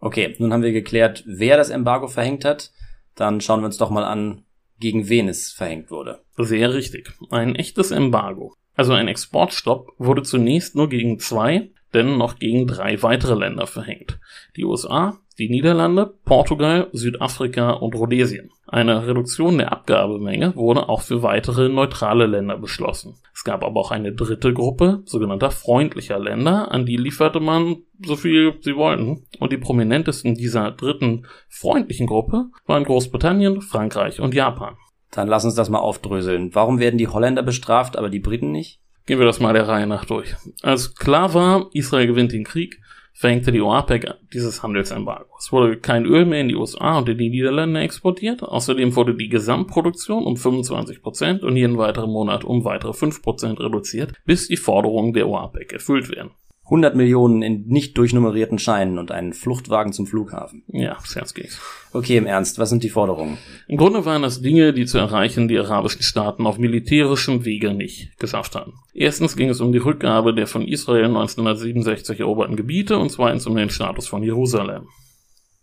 Okay, 0.00 0.34
nun 0.38 0.52
haben 0.52 0.62
wir 0.62 0.72
geklärt, 0.72 1.22
wer 1.26 1.56
das 1.56 1.70
Embargo 1.70 2.08
verhängt 2.08 2.44
hat. 2.44 2.72
Dann 3.14 3.40
schauen 3.40 3.60
wir 3.60 3.66
uns 3.66 3.76
doch 3.76 3.90
mal 3.90 4.04
an, 4.04 4.44
gegen 4.78 5.08
wen 5.08 5.28
es 5.28 5.52
verhängt 5.52 5.90
wurde. 5.90 6.22
Sehr 6.38 6.72
richtig. 6.72 7.12
Ein 7.30 7.54
echtes 7.54 7.90
Embargo. 7.90 8.54
Also 8.74 8.94
ein 8.94 9.08
Exportstopp 9.08 9.92
wurde 9.98 10.22
zunächst 10.22 10.74
nur 10.74 10.88
gegen 10.88 11.18
zwei, 11.18 11.70
denn 11.94 12.18
noch 12.18 12.38
gegen 12.38 12.66
drei 12.66 13.02
weitere 13.02 13.34
Länder 13.34 13.66
verhängt. 13.66 14.18
Die 14.56 14.64
USA, 14.64 15.18
die 15.38 15.48
Niederlande, 15.48 16.12
Portugal, 16.24 16.88
Südafrika 16.92 17.70
und 17.70 17.94
Rhodesien. 17.94 18.50
Eine 18.66 19.06
Reduktion 19.06 19.58
der 19.58 19.72
Abgabemenge 19.72 20.54
wurde 20.54 20.88
auch 20.88 21.00
für 21.00 21.22
weitere 21.22 21.68
neutrale 21.68 22.26
Länder 22.26 22.58
beschlossen. 22.58 23.16
Es 23.34 23.42
gab 23.42 23.64
aber 23.64 23.80
auch 23.80 23.90
eine 23.90 24.12
dritte 24.12 24.52
Gruppe 24.52 25.02
sogenannter 25.06 25.50
freundlicher 25.50 26.18
Länder, 26.18 26.70
an 26.70 26.86
die 26.86 26.98
lieferte 26.98 27.40
man 27.40 27.78
so 28.04 28.16
viel 28.16 28.54
sie 28.60 28.76
wollten. 28.76 29.26
Und 29.38 29.52
die 29.52 29.58
prominentesten 29.58 30.34
dieser 30.34 30.70
dritten 30.72 31.26
freundlichen 31.48 32.06
Gruppe 32.06 32.50
waren 32.66 32.84
Großbritannien, 32.84 33.62
Frankreich 33.62 34.20
und 34.20 34.34
Japan. 34.34 34.76
Dann 35.10 35.26
lass 35.26 35.44
uns 35.44 35.54
das 35.54 35.70
mal 35.70 35.78
aufdröseln. 35.78 36.54
Warum 36.54 36.78
werden 36.78 36.98
die 36.98 37.08
Holländer 37.08 37.42
bestraft, 37.42 37.96
aber 37.96 38.10
die 38.10 38.20
Briten 38.20 38.52
nicht? 38.52 38.78
Gehen 39.10 39.18
wir 39.18 39.26
das 39.26 39.40
mal 39.40 39.52
der 39.54 39.66
Reihe 39.66 39.88
nach 39.88 40.04
durch. 40.04 40.36
Als 40.62 40.94
klar 40.94 41.34
war, 41.34 41.68
Israel 41.72 42.06
gewinnt 42.06 42.30
den 42.30 42.44
Krieg, 42.44 42.80
verhängte 43.12 43.50
die 43.50 43.60
OAPEC 43.60 44.06
dieses 44.32 44.62
Handelsembargo. 44.62 45.34
Es 45.36 45.50
wurde 45.50 45.78
kein 45.78 46.04
Öl 46.06 46.24
mehr 46.24 46.42
in 46.42 46.46
die 46.46 46.54
USA 46.54 46.98
und 46.98 47.08
in 47.08 47.18
die 47.18 47.28
Niederlande 47.28 47.80
exportiert. 47.80 48.44
Außerdem 48.44 48.94
wurde 48.94 49.16
die 49.16 49.28
Gesamtproduktion 49.28 50.24
um 50.24 50.36
25 50.36 51.02
Prozent 51.02 51.42
und 51.42 51.56
jeden 51.56 51.76
weiteren 51.76 52.12
Monat 52.12 52.44
um 52.44 52.64
weitere 52.64 52.92
5 52.92 53.20
Prozent 53.20 53.58
reduziert, 53.58 54.12
bis 54.26 54.46
die 54.46 54.56
Forderungen 54.56 55.12
der 55.12 55.28
OAPEC 55.28 55.72
erfüllt 55.72 56.08
werden. 56.08 56.30
100 56.70 56.94
Millionen 56.94 57.42
in 57.42 57.66
nicht 57.66 57.98
durchnummerierten 57.98 58.60
Scheinen 58.60 58.98
und 59.00 59.10
einen 59.10 59.32
Fluchtwagen 59.32 59.92
zum 59.92 60.06
Flughafen. 60.06 60.62
Ja, 60.68 60.96
Scherz 61.02 61.34
ging's. 61.34 61.60
Okay, 61.92 62.16
im 62.16 62.26
Ernst, 62.26 62.60
was 62.60 62.70
sind 62.70 62.84
die 62.84 62.90
Forderungen? 62.90 63.38
Im 63.66 63.76
Grunde 63.76 64.04
waren 64.04 64.22
das 64.22 64.40
Dinge, 64.40 64.72
die 64.72 64.86
zu 64.86 64.96
erreichen 64.96 65.48
die 65.48 65.58
arabischen 65.58 66.02
Staaten 66.02 66.46
auf 66.46 66.58
militärischem 66.58 67.44
Wege 67.44 67.74
nicht 67.74 68.16
geschafft 68.20 68.54
haben. 68.54 68.74
Erstens 68.94 69.36
ging 69.36 69.48
es 69.48 69.60
um 69.60 69.72
die 69.72 69.78
Rückgabe 69.78 70.32
der 70.32 70.46
von 70.46 70.66
Israel 70.66 71.06
1967 71.06 72.20
eroberten 72.20 72.54
Gebiete 72.54 72.98
und 72.98 73.10
zweitens 73.10 73.48
um 73.48 73.56
den 73.56 73.70
Status 73.70 74.06
von 74.06 74.22
Jerusalem. 74.22 74.86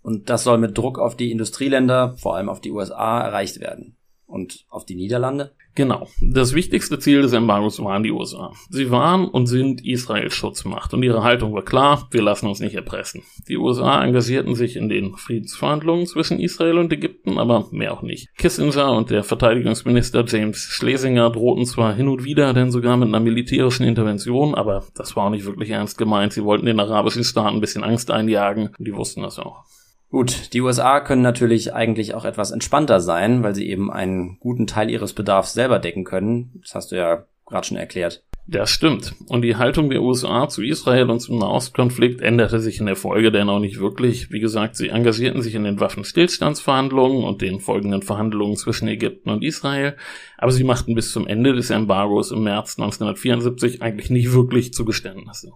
Und 0.01 0.29
das 0.29 0.43
soll 0.43 0.57
mit 0.57 0.77
Druck 0.77 0.99
auf 0.99 1.15
die 1.15 1.31
Industrieländer, 1.31 2.15
vor 2.17 2.35
allem 2.35 2.49
auf 2.49 2.61
die 2.61 2.71
USA, 2.71 3.21
erreicht 3.21 3.59
werden. 3.59 3.96
Und 4.27 4.65
auf 4.69 4.85
die 4.85 4.95
Niederlande? 4.95 5.53
Genau. 5.73 6.07
Das 6.21 6.53
wichtigste 6.53 6.99
Ziel 6.99 7.21
des 7.21 7.31
Embargos 7.31 7.79
waren 7.81 8.03
die 8.03 8.11
USA. 8.11 8.51
Sie 8.69 8.91
waren 8.91 9.25
und 9.25 9.47
sind 9.47 9.85
Israels 9.85 10.33
Schutzmacht 10.33 10.93
und 10.93 11.01
ihre 11.01 11.23
Haltung 11.23 11.53
war 11.53 11.63
klar, 11.63 12.07
wir 12.11 12.21
lassen 12.21 12.47
uns 12.47 12.59
nicht 12.59 12.75
erpressen. 12.75 13.23
Die 13.47 13.57
USA 13.57 14.03
engagierten 14.03 14.55
sich 14.55 14.75
in 14.75 14.89
den 14.89 15.15
Friedensverhandlungen 15.15 16.07
zwischen 16.07 16.39
Israel 16.39 16.79
und 16.79 16.91
Ägypten, 16.91 17.37
aber 17.37 17.67
mehr 17.71 17.93
auch 17.93 18.01
nicht. 18.01 18.27
Kissinger 18.37 18.91
und 18.91 19.11
der 19.11 19.23
Verteidigungsminister 19.23 20.25
James 20.27 20.57
Schlesinger 20.57 21.29
drohten 21.29 21.65
zwar 21.65 21.93
hin 21.93 22.09
und 22.09 22.25
wieder 22.25 22.53
denn 22.53 22.71
sogar 22.71 22.97
mit 22.97 23.07
einer 23.07 23.21
militärischen 23.21 23.85
Intervention, 23.85 24.55
aber 24.55 24.83
das 24.95 25.15
war 25.15 25.25
auch 25.25 25.29
nicht 25.29 25.45
wirklich 25.45 25.69
ernst 25.69 25.97
gemeint. 25.97 26.33
Sie 26.33 26.43
wollten 26.43 26.65
den 26.65 26.79
arabischen 26.79 27.23
Staaten 27.23 27.57
ein 27.57 27.61
bisschen 27.61 27.83
Angst 27.83 28.11
einjagen 28.11 28.71
und 28.77 28.85
die 28.85 28.95
wussten 28.95 29.21
das 29.21 29.39
auch. 29.39 29.63
Gut, 30.09 30.53
die 30.53 30.61
USA 30.61 31.01
können 31.01 31.21
natürlich 31.21 31.73
eigentlich 31.73 32.13
auch 32.13 32.23
etwas 32.23 32.51
entspannter 32.51 33.01
sein, 33.01 33.43
weil 33.43 33.53
sie 33.53 33.69
eben 33.69 33.91
einen 33.91 34.39
guten 34.39 34.65
Teil 34.65 34.89
ihres 34.89 35.13
Bedarfs 35.13 35.53
selber 35.53 35.79
decken 35.79 36.05
können. 36.05 36.59
Das 36.61 36.75
hast 36.75 36.91
du 36.91 36.95
ja 36.95 37.25
gerade 37.45 37.67
schon 37.67 37.77
erklärt. 37.77 38.23
Das 38.49 38.69
stimmt. 38.69 39.13
Und 39.27 39.41
die 39.41 39.57
Haltung 39.57 39.89
der 39.89 40.01
USA 40.01 40.47
zu 40.47 40.63
Israel 40.63 41.09
und 41.09 41.19
zum 41.19 41.37
Nahostkonflikt 41.37 42.21
änderte 42.21 42.61
sich 42.61 42.79
in 42.79 42.85
der 42.85 42.95
Folge 42.95 43.29
denn 43.29 43.49
auch 43.49 43.59
nicht 43.59 43.81
wirklich. 43.81 44.31
Wie 44.31 44.39
gesagt, 44.39 44.77
sie 44.77 44.87
engagierten 44.87 45.41
sich 45.41 45.53
in 45.53 45.65
den 45.65 45.81
Waffenstillstandsverhandlungen 45.81 47.25
und 47.25 47.41
den 47.41 47.59
folgenden 47.59 48.03
Verhandlungen 48.03 48.55
zwischen 48.55 48.87
Ägypten 48.87 49.31
und 49.31 49.43
Israel, 49.43 49.97
aber 50.37 50.53
sie 50.53 50.63
machten 50.63 50.95
bis 50.95 51.11
zum 51.11 51.27
Ende 51.27 51.53
des 51.53 51.71
Embargos 51.71 52.31
im 52.31 52.43
März 52.43 52.79
1974 52.79 53.81
eigentlich 53.81 54.09
nicht 54.09 54.31
wirklich 54.31 54.73
Zugeständnisse. 54.73 55.51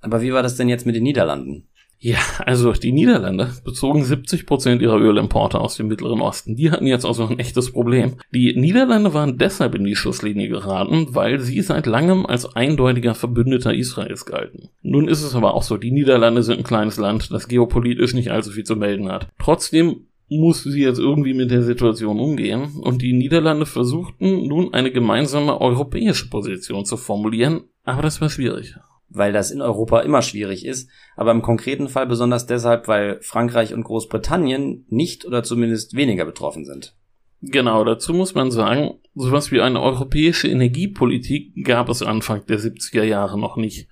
Aber 0.00 0.22
wie 0.22 0.32
war 0.32 0.44
das 0.44 0.54
denn 0.54 0.68
jetzt 0.68 0.86
mit 0.86 0.94
den 0.94 1.02
Niederlanden? 1.02 1.66
Ja, 1.98 2.18
also 2.44 2.72
die 2.72 2.92
Niederlande 2.92 3.54
bezogen 3.64 4.04
70 4.04 4.46
Prozent 4.46 4.82
ihrer 4.82 5.00
Ölimporte 5.00 5.58
aus 5.58 5.76
dem 5.76 5.88
Mittleren 5.88 6.20
Osten. 6.20 6.54
Die 6.54 6.70
hatten 6.70 6.86
jetzt 6.86 7.06
also 7.06 7.26
ein 7.26 7.38
echtes 7.38 7.72
Problem. 7.72 8.16
Die 8.32 8.54
Niederlande 8.54 9.14
waren 9.14 9.38
deshalb 9.38 9.74
in 9.74 9.84
die 9.84 9.96
Schusslinie 9.96 10.48
geraten, 10.48 11.08
weil 11.10 11.40
sie 11.40 11.60
seit 11.62 11.86
langem 11.86 12.26
als 12.26 12.54
eindeutiger 12.54 13.14
Verbündeter 13.14 13.74
Israels 13.74 14.26
galten. 14.26 14.68
Nun 14.82 15.08
ist 15.08 15.22
es 15.22 15.34
aber 15.34 15.54
auch 15.54 15.62
so, 15.62 15.78
die 15.78 15.90
Niederlande 15.90 16.42
sind 16.42 16.58
ein 16.58 16.64
kleines 16.64 16.98
Land, 16.98 17.32
das 17.32 17.48
geopolitisch 17.48 18.14
nicht 18.14 18.30
allzu 18.30 18.50
viel 18.50 18.64
zu 18.64 18.76
melden 18.76 19.10
hat. 19.10 19.28
Trotzdem 19.38 20.06
muss 20.28 20.64
sie 20.64 20.82
jetzt 20.82 20.98
irgendwie 20.98 21.34
mit 21.34 21.50
der 21.50 21.62
Situation 21.62 22.18
umgehen 22.18 22.80
und 22.80 23.00
die 23.00 23.12
Niederlande 23.12 23.64
versuchten 23.64 24.48
nun 24.48 24.74
eine 24.74 24.90
gemeinsame 24.90 25.60
europäische 25.60 26.28
Position 26.28 26.84
zu 26.84 26.96
formulieren, 26.96 27.62
aber 27.84 28.02
das 28.02 28.20
war 28.20 28.28
schwierig 28.28 28.74
weil 29.08 29.32
das 29.32 29.50
in 29.50 29.62
Europa 29.62 30.00
immer 30.00 30.22
schwierig 30.22 30.64
ist, 30.64 30.90
aber 31.16 31.30
im 31.30 31.42
konkreten 31.42 31.88
Fall 31.88 32.06
besonders 32.06 32.46
deshalb, 32.46 32.88
weil 32.88 33.20
Frankreich 33.22 33.72
und 33.72 33.84
Großbritannien 33.84 34.86
nicht 34.88 35.24
oder 35.24 35.42
zumindest 35.42 35.94
weniger 35.94 36.24
betroffen 36.24 36.64
sind. 36.64 36.94
Genau, 37.42 37.84
dazu 37.84 38.14
muss 38.14 38.34
man 38.34 38.50
sagen, 38.50 38.94
sowas 39.14 39.52
wie 39.52 39.60
eine 39.60 39.80
europäische 39.80 40.48
Energiepolitik 40.48 41.64
gab 41.64 41.88
es 41.88 42.02
Anfang 42.02 42.44
der 42.46 42.58
70er 42.58 43.04
Jahre 43.04 43.38
noch 43.38 43.56
nicht. 43.56 43.88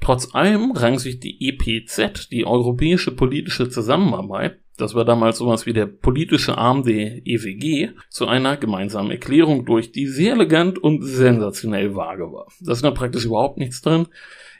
Trotz 0.00 0.34
allem 0.34 0.72
rang 0.72 0.98
sich 0.98 1.20
die 1.20 1.48
EPZ, 1.48 2.30
die 2.30 2.46
Europäische 2.46 3.12
Politische 3.12 3.68
Zusammenarbeit, 3.68 4.58
das 4.76 4.94
war 4.94 5.04
damals 5.04 5.38
sowas 5.38 5.66
wie 5.66 5.74
der 5.74 5.86
politische 5.86 6.56
Arm 6.56 6.84
der 6.84 7.26
EWG, 7.26 7.90
zu 8.08 8.26
einer 8.26 8.56
gemeinsamen 8.56 9.10
Erklärung 9.10 9.66
durch, 9.66 9.92
die 9.92 10.06
sehr 10.06 10.32
elegant 10.32 10.78
und 10.78 11.02
sensationell 11.02 11.94
vage 11.94 12.32
war. 12.32 12.46
Da 12.60 12.72
ist 12.72 12.82
da 12.82 12.90
praktisch 12.90 13.26
überhaupt 13.26 13.58
nichts 13.58 13.82
drin. 13.82 14.08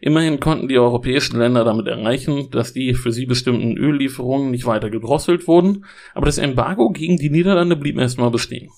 Immerhin 0.01 0.41
konnten 0.41 0.69
die 0.69 0.79
europäischen 0.79 1.39
Länder 1.39 1.63
damit 1.63 1.87
erreichen, 1.87 2.51
dass 2.51 2.73
die 2.73 2.95
für 2.95 3.13
sie 3.13 3.27
bestimmten 3.27 3.77
Öllieferungen 3.77 4.51
nicht 4.51 4.65
weiter 4.65 4.89
gedrosselt 4.89 5.47
wurden, 5.47 5.85
aber 6.15 6.27
das 6.27 6.39
Embargo 6.39 6.91
gegen 6.91 7.19
die 7.19 7.31
Niederlande 7.31 7.77
blieb 7.77 7.99
erstmal 7.99 8.31
bestehen. 8.31 8.71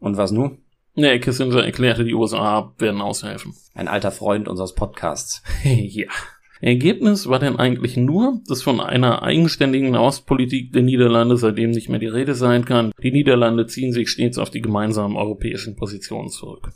Und 0.00 0.16
was 0.16 0.32
nun? 0.32 0.58
Nee, 0.94 1.18
Kissinger 1.18 1.64
erklärte, 1.64 2.04
die 2.04 2.14
USA 2.14 2.72
werden 2.78 3.02
aushelfen. 3.02 3.54
Ein 3.74 3.88
alter 3.88 4.10
Freund 4.10 4.48
unseres 4.48 4.74
Podcasts. 4.74 5.42
ja. 5.64 6.06
Ergebnis 6.60 7.28
war 7.28 7.40
denn 7.40 7.56
eigentlich 7.56 7.96
nur, 7.98 8.40
dass 8.48 8.62
von 8.62 8.80
einer 8.80 9.22
eigenständigen 9.22 9.96
Ostpolitik 9.96 10.72
der 10.72 10.82
Niederlande 10.82 11.36
seitdem 11.36 11.72
nicht 11.72 11.90
mehr 11.90 11.98
die 11.98 12.06
Rede 12.06 12.34
sein 12.34 12.64
kann. 12.64 12.92
Die 13.02 13.10
Niederlande 13.10 13.66
ziehen 13.66 13.92
sich 13.92 14.08
stets 14.08 14.38
auf 14.38 14.48
die 14.48 14.62
gemeinsamen 14.62 15.16
europäischen 15.16 15.76
Positionen 15.76 16.30
zurück. 16.30 16.72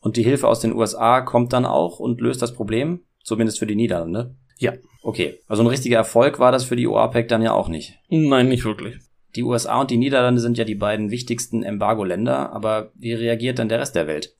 Und 0.00 0.16
die 0.16 0.22
Hilfe 0.22 0.46
aus 0.46 0.60
den 0.60 0.74
USA 0.74 1.22
kommt 1.22 1.52
dann 1.52 1.64
auch 1.64 1.98
und 1.98 2.20
löst 2.20 2.42
das 2.42 2.54
Problem? 2.54 3.00
Zumindest 3.24 3.58
für 3.58 3.66
die 3.66 3.74
Niederlande? 3.74 4.36
Ja. 4.58 4.74
Okay, 5.02 5.40
also 5.48 5.62
ein 5.62 5.68
richtiger 5.68 5.96
Erfolg 5.96 6.38
war 6.38 6.52
das 6.52 6.64
für 6.64 6.76
die 6.76 6.86
OAPEC 6.86 7.28
dann 7.28 7.42
ja 7.42 7.52
auch 7.52 7.68
nicht. 7.68 7.98
Nein, 8.08 8.48
nicht 8.48 8.64
wirklich. 8.64 8.96
Die 9.34 9.42
USA 9.42 9.80
und 9.80 9.90
die 9.90 9.96
Niederlande 9.96 10.40
sind 10.40 10.56
ja 10.56 10.64
die 10.64 10.76
beiden 10.76 11.10
wichtigsten 11.10 11.62
Embargo-Länder, 11.62 12.52
aber 12.52 12.92
wie 12.94 13.12
reagiert 13.12 13.58
dann 13.58 13.68
der 13.68 13.80
Rest 13.80 13.96
der 13.96 14.06
Welt? 14.06 14.34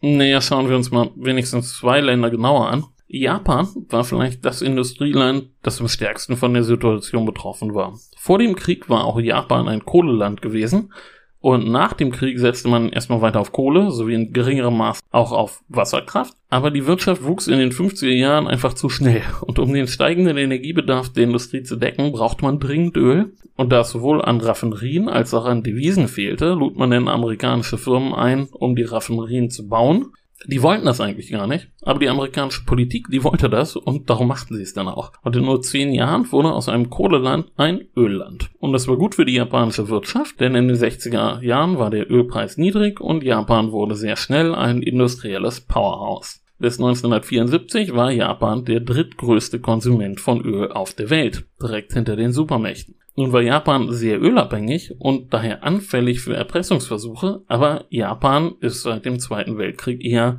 Naja, 0.00 0.40
schauen 0.40 0.68
wir 0.68 0.76
uns 0.76 0.90
mal 0.90 1.10
wenigstens 1.16 1.76
zwei 1.76 2.00
Länder 2.00 2.30
genauer 2.30 2.68
an. 2.68 2.84
Japan 3.08 3.68
war 3.88 4.04
vielleicht 4.04 4.44
das 4.44 4.62
Industrieland, 4.62 5.50
das 5.62 5.80
am 5.80 5.88
stärksten 5.88 6.36
von 6.36 6.54
der 6.54 6.62
Situation 6.62 7.26
betroffen 7.26 7.74
war. 7.74 7.98
Vor 8.16 8.38
dem 8.38 8.54
Krieg 8.54 8.88
war 8.88 9.04
auch 9.04 9.18
Japan 9.18 9.68
ein 9.68 9.84
Kohleland 9.84 10.42
gewesen 10.42 10.92
und 11.40 11.70
nach 11.70 11.94
dem 11.94 12.10
Krieg 12.12 12.38
setzte 12.38 12.68
man 12.68 12.90
erstmal 12.90 13.22
weiter 13.22 13.40
auf 13.40 13.52
Kohle, 13.52 13.90
sowie 13.90 14.14
in 14.14 14.32
geringerem 14.32 14.76
Maß 14.76 15.00
auch 15.10 15.32
auf 15.32 15.62
Wasserkraft. 15.68 16.34
Aber 16.50 16.70
die 16.70 16.86
Wirtschaft 16.86 17.24
wuchs 17.24 17.46
in 17.46 17.58
den 17.58 17.72
50er 17.72 18.12
Jahren 18.12 18.46
einfach 18.46 18.74
zu 18.74 18.90
schnell. 18.90 19.22
Und 19.40 19.58
um 19.58 19.72
den 19.72 19.86
steigenden 19.86 20.36
Energiebedarf 20.36 21.08
der 21.10 21.24
Industrie 21.24 21.62
zu 21.62 21.76
decken, 21.76 22.12
braucht 22.12 22.42
man 22.42 22.60
dringend 22.60 22.96
Öl. 22.98 23.32
Und 23.56 23.72
da 23.72 23.80
es 23.80 23.90
sowohl 23.90 24.20
an 24.20 24.40
Raffinerien 24.40 25.08
als 25.08 25.32
auch 25.32 25.46
an 25.46 25.62
Devisen 25.62 26.08
fehlte, 26.08 26.52
lud 26.52 26.76
man 26.76 26.90
dann 26.90 27.08
amerikanische 27.08 27.78
Firmen 27.78 28.14
ein, 28.14 28.48
um 28.52 28.76
die 28.76 28.84
Raffinerien 28.84 29.48
zu 29.48 29.66
bauen. 29.66 30.12
Die 30.46 30.62
wollten 30.62 30.86
das 30.86 31.00
eigentlich 31.00 31.30
gar 31.30 31.46
nicht, 31.46 31.68
aber 31.82 31.98
die 31.98 32.08
amerikanische 32.08 32.64
Politik, 32.64 33.08
die 33.10 33.22
wollte 33.24 33.50
das 33.50 33.76
und 33.76 34.08
darum 34.08 34.28
machten 34.28 34.56
sie 34.56 34.62
es 34.62 34.72
dann 34.72 34.88
auch. 34.88 35.12
Und 35.22 35.36
in 35.36 35.44
nur 35.44 35.60
zehn 35.60 35.92
Jahren 35.92 36.30
wurde 36.32 36.52
aus 36.52 36.68
einem 36.68 36.88
Kohleland 36.88 37.52
ein 37.56 37.88
Ölland. 37.94 38.50
Und 38.58 38.72
das 38.72 38.88
war 38.88 38.96
gut 38.96 39.14
für 39.14 39.26
die 39.26 39.34
japanische 39.34 39.88
Wirtschaft, 39.88 40.40
denn 40.40 40.54
in 40.54 40.68
den 40.68 40.76
60er 40.76 41.42
Jahren 41.42 41.78
war 41.78 41.90
der 41.90 42.10
Ölpreis 42.10 42.56
niedrig 42.56 43.00
und 43.00 43.22
Japan 43.22 43.70
wurde 43.70 43.96
sehr 43.96 44.16
schnell 44.16 44.54
ein 44.54 44.82
industrielles 44.82 45.60
Powerhouse. 45.60 46.40
Bis 46.60 46.78
1974 46.78 47.94
war 47.94 48.12
Japan 48.12 48.66
der 48.66 48.80
drittgrößte 48.80 49.60
Konsument 49.60 50.20
von 50.20 50.42
Öl 50.42 50.70
auf 50.70 50.92
der 50.92 51.08
Welt, 51.08 51.46
direkt 51.60 51.94
hinter 51.94 52.16
den 52.16 52.32
Supermächten. 52.32 52.96
Nun 53.16 53.32
war 53.32 53.40
Japan 53.40 53.90
sehr 53.90 54.20
ölabhängig 54.20 54.94
und 54.98 55.32
daher 55.32 55.64
anfällig 55.64 56.20
für 56.20 56.36
Erpressungsversuche, 56.36 57.42
aber 57.46 57.86
Japan 57.88 58.56
ist 58.60 58.82
seit 58.82 59.06
dem 59.06 59.18
Zweiten 59.20 59.56
Weltkrieg 59.56 60.04
eher 60.04 60.36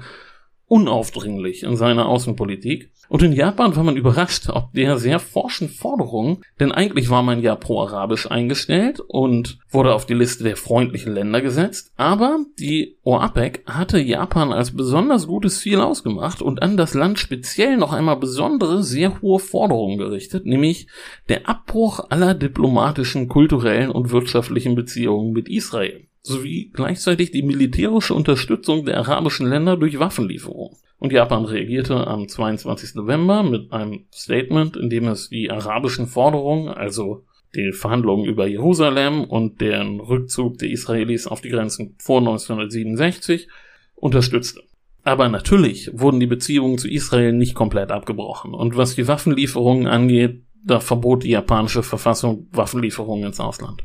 unaufdringlich 0.67 1.63
in 1.63 1.76
seiner 1.76 2.05
Außenpolitik 2.05 2.91
und 3.12 3.22
in 3.24 3.34
Japan 3.34 3.76
war 3.76 3.84
man 3.84 3.97
überrascht, 3.97 4.47
ob 4.47 4.72
der 4.72 4.97
sehr 4.97 5.20
forschen 5.20 5.68
Forderungen, 5.68 6.45
denn 6.62 6.72
eigentlich 6.72 7.09
war 7.09 7.24
man 7.24 7.41
ja 7.41 7.57
pro-arabisch 7.57 8.32
eingestellt 8.32 9.01
und 9.01 9.59
wurde 9.70 9.93
auf 9.93 10.05
die 10.05 10.14
Liste 10.14 10.45
der 10.45 10.55
freundlichen 10.55 11.14
Länder 11.14 11.41
gesetzt, 11.41 11.91
aber 11.97 12.39
die 12.57 12.95
OAPEC 13.03 13.64
hatte 13.66 13.99
Japan 13.99 14.53
als 14.53 14.72
besonders 14.72 15.28
gutes 15.28 15.59
Ziel 15.59 15.82
ausgemacht 15.82 16.41
und 16.41 16.62
an 16.62 16.78
das 16.78 16.93
Land 16.93 17.20
speziell 17.20 17.76
noch 17.76 17.91
einmal 17.91 18.16
besondere, 18.16 18.82
sehr 18.82 19.22
hohe 19.22 19.39
Forderungen 19.39 19.97
gerichtet, 19.97 20.45
nämlich 20.45 20.88
der 21.28 21.49
Abbruch 21.49 22.05
aller 22.07 22.34
diplomatischen, 22.34 23.28
kulturellen 23.28 23.91
und 23.91 24.12
wirtschaftlichen 24.12 24.76
Beziehungen 24.76 25.34
mit 25.34 25.49
Israel 25.49 26.07
sowie 26.24 26.72
gleichzeitig 26.74 27.32
die 27.32 27.43
militärische 27.43 28.14
Unterstützung 28.14 28.86
der 28.86 28.99
arabischen 28.99 29.49
Länder 29.49 29.76
durch 29.76 29.99
Waffenlieferungen. 29.99 30.78
Und 31.02 31.12
Japan 31.12 31.45
reagierte 31.45 32.06
am 32.06 32.28
22. 32.28 32.93
November 32.93 33.41
mit 33.41 33.74
einem 33.74 34.06
Statement, 34.14 34.78
in 34.78 34.91
dem 34.91 35.08
es 35.08 35.30
die 35.30 35.49
arabischen 35.49 36.06
Forderungen, 36.06 36.70
also 36.70 37.26
die 37.56 37.72
Verhandlungen 37.72 38.26
über 38.26 38.45
Jerusalem 38.45 39.24
und 39.24 39.62
den 39.62 39.99
Rückzug 39.99 40.60
der 40.60 40.70
Israelis 40.70 41.26
auf 41.26 41.41
die 41.41 41.49
Grenzen 41.49 41.95
vor 41.97 42.20
1967 42.20 43.47
unterstützte. 43.95 44.62
Aber 45.04 45.28
natürlich 45.28 45.89
wurden 45.91 46.20
die 46.20 46.28
Beziehungen 46.28 46.78
zu 46.78 46.88
Israel 46.88 47.34
nicht 47.34 47.56
komplett 47.56 47.89
abgebrochen. 47.89 48.54
Und 48.54 48.78
was 48.78 48.93
die 48.93 49.08
Waffenlieferungen 49.08 49.88
angeht, 49.88 50.43
da 50.64 50.80
verbot 50.80 51.24
die 51.24 51.32
japanische 51.32 51.82
Verfassung 51.82 52.45
Waffenlieferungen 52.52 53.26
ins 53.26 53.39
Ausland. 53.39 53.84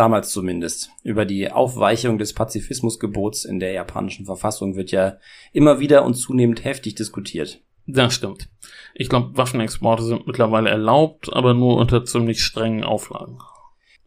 Damals 0.00 0.30
zumindest. 0.30 0.92
Über 1.02 1.26
die 1.26 1.52
Aufweichung 1.52 2.16
des 2.16 2.32
Pazifismusgebots 2.32 3.44
in 3.44 3.60
der 3.60 3.72
japanischen 3.72 4.24
Verfassung 4.24 4.74
wird 4.74 4.92
ja 4.92 5.18
immer 5.52 5.78
wieder 5.78 6.06
und 6.06 6.14
zunehmend 6.14 6.64
heftig 6.64 6.94
diskutiert. 6.94 7.60
Das 7.86 8.14
stimmt. 8.14 8.48
Ich 8.94 9.10
glaube, 9.10 9.36
Waffenexporte 9.36 10.02
sind 10.02 10.26
mittlerweile 10.26 10.70
erlaubt, 10.70 11.30
aber 11.30 11.52
nur 11.52 11.76
unter 11.76 12.02
ziemlich 12.06 12.42
strengen 12.42 12.82
Auflagen. 12.82 13.40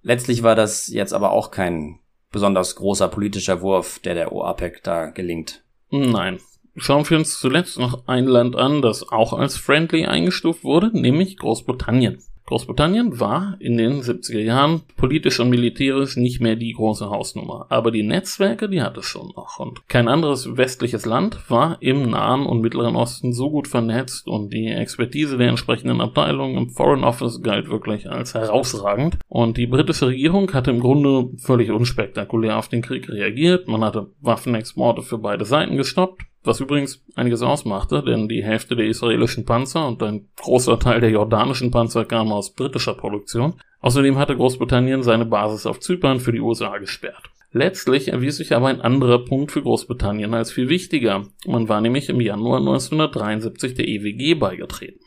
Letztlich 0.01 0.41
war 0.41 0.55
das 0.55 0.87
jetzt 0.87 1.13
aber 1.13 1.31
auch 1.31 1.51
kein 1.51 1.99
besonders 2.31 2.75
großer 2.75 3.07
politischer 3.07 3.61
Wurf, 3.61 3.99
der 3.99 4.15
der 4.15 4.31
OAPEC 4.31 4.81
da 4.81 5.11
gelingt. 5.11 5.63
Nein. 5.91 6.39
Schauen 6.75 7.07
wir 7.07 7.19
uns 7.19 7.37
zuletzt 7.39 7.77
noch 7.77 8.07
ein 8.07 8.25
Land 8.25 8.55
an, 8.55 8.81
das 8.81 9.07
auch 9.07 9.33
als 9.33 9.57
friendly 9.57 10.07
eingestuft 10.07 10.63
wurde, 10.63 10.89
nämlich 10.91 11.37
Großbritannien. 11.37 12.17
Großbritannien 12.45 13.19
war 13.19 13.55
in 13.59 13.77
den 13.77 14.01
70er 14.01 14.39
Jahren 14.39 14.81
politisch 14.97 15.39
und 15.39 15.49
militärisch 15.49 16.17
nicht 16.17 16.41
mehr 16.41 16.55
die 16.55 16.73
große 16.73 17.09
Hausnummer, 17.09 17.67
aber 17.69 17.91
die 17.91 18.03
Netzwerke, 18.03 18.69
die 18.69 18.81
hat 18.81 18.97
es 18.97 19.05
schon 19.05 19.27
noch. 19.35 19.59
Und 19.59 19.87
kein 19.87 20.07
anderes 20.07 20.57
westliches 20.57 21.05
Land 21.05 21.49
war 21.49 21.77
im 21.79 22.09
Nahen 22.09 22.45
und 22.45 22.61
Mittleren 22.61 22.95
Osten 22.95 23.33
so 23.33 23.49
gut 23.49 23.67
vernetzt 23.67 24.27
und 24.27 24.53
die 24.53 24.67
Expertise 24.67 25.37
der 25.37 25.49
entsprechenden 25.49 26.01
Abteilungen 26.01 26.57
im 26.57 26.69
Foreign 26.69 27.03
Office 27.03 27.41
galt 27.41 27.69
wirklich 27.69 28.09
als 28.09 28.33
herausragend. 28.33 29.17
Und 29.27 29.57
die 29.57 29.67
britische 29.67 30.07
Regierung 30.07 30.51
hatte 30.53 30.71
im 30.71 30.81
Grunde 30.81 31.29
völlig 31.37 31.71
unspektakulär 31.71 32.57
auf 32.57 32.67
den 32.67 32.81
Krieg 32.81 33.09
reagiert. 33.09 33.67
Man 33.67 33.83
hatte 33.83 34.11
Waffenexporte 34.21 35.01
für 35.01 35.17
beide 35.17 35.45
Seiten 35.45 35.77
gestoppt 35.77 36.23
was 36.43 36.59
übrigens 36.59 37.03
einiges 37.15 37.41
ausmachte, 37.41 38.03
denn 38.03 38.27
die 38.27 38.43
Hälfte 38.43 38.75
der 38.75 38.87
israelischen 38.87 39.45
Panzer 39.45 39.87
und 39.87 40.03
ein 40.03 40.27
großer 40.37 40.79
Teil 40.79 41.01
der 41.01 41.09
jordanischen 41.09 41.71
Panzer 41.71 42.05
kam 42.05 42.31
aus 42.31 42.53
britischer 42.53 42.93
Produktion. 42.93 43.55
Außerdem 43.81 44.17
hatte 44.17 44.35
Großbritannien 44.35 45.03
seine 45.03 45.25
Basis 45.25 45.65
auf 45.65 45.79
Zypern 45.79 46.19
für 46.19 46.31
die 46.31 46.39
USA 46.39 46.77
gesperrt. 46.77 47.29
Letztlich 47.51 48.07
erwies 48.07 48.37
sich 48.37 48.55
aber 48.55 48.67
ein 48.67 48.81
anderer 48.81 49.25
Punkt 49.25 49.51
für 49.51 49.61
Großbritannien 49.61 50.33
als 50.33 50.51
viel 50.51 50.69
wichtiger. 50.69 51.27
Man 51.45 51.69
war 51.69 51.81
nämlich 51.81 52.09
im 52.09 52.19
Januar 52.19 52.59
1973 52.59 53.75
der 53.75 53.87
EWG 53.87 54.33
beigetreten. 54.33 54.99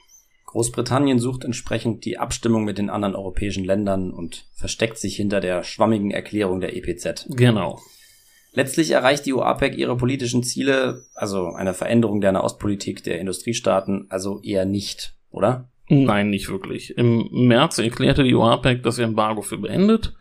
Großbritannien 0.46 1.18
sucht 1.18 1.44
entsprechend 1.44 2.04
die 2.04 2.18
Abstimmung 2.18 2.64
mit 2.64 2.78
den 2.78 2.88
anderen 2.88 3.16
europäischen 3.16 3.64
Ländern 3.64 4.10
und 4.12 4.46
versteckt 4.54 4.96
sich 4.96 5.16
hinter 5.16 5.40
der 5.40 5.64
schwammigen 5.64 6.12
Erklärung 6.12 6.60
der 6.60 6.76
EPZ. 6.76 7.26
Genau. 7.30 7.80
Letztlich 8.56 8.90
erreicht 8.90 9.26
die 9.26 9.34
OAPEC 9.34 9.76
ihre 9.76 9.98
politischen 9.98 10.42
Ziele, 10.42 11.04
also 11.14 11.48
eine 11.48 11.74
Veränderung 11.74 12.22
der 12.22 12.32
Nahostpolitik 12.32 13.04
der 13.04 13.20
Industriestaaten, 13.20 14.06
also 14.08 14.40
eher 14.40 14.64
nicht, 14.64 15.14
oder? 15.30 15.68
Nein, 15.90 16.30
nicht 16.30 16.48
wirklich. 16.48 16.96
Im 16.96 17.28
März 17.30 17.76
erklärte 17.78 18.24
die 18.24 18.34
OAPEC 18.34 18.82
das 18.82 18.98
Embargo 18.98 19.42
für 19.42 19.58
beendet. 19.58 20.14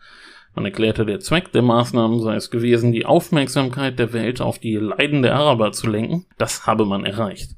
Man 0.54 0.66
erklärte, 0.66 1.06
der 1.06 1.20
Zweck 1.20 1.50
der 1.52 1.62
Maßnahmen 1.62 2.20
sei 2.20 2.34
es 2.34 2.50
gewesen, 2.50 2.92
die 2.92 3.06
Aufmerksamkeit 3.06 3.98
der 3.98 4.12
Welt 4.12 4.42
auf 4.42 4.58
die 4.58 4.76
Leiden 4.76 5.22
der 5.22 5.34
Araber 5.34 5.72
zu 5.72 5.88
lenken. 5.88 6.26
Das 6.36 6.66
habe 6.66 6.84
man 6.84 7.06
erreicht. 7.06 7.52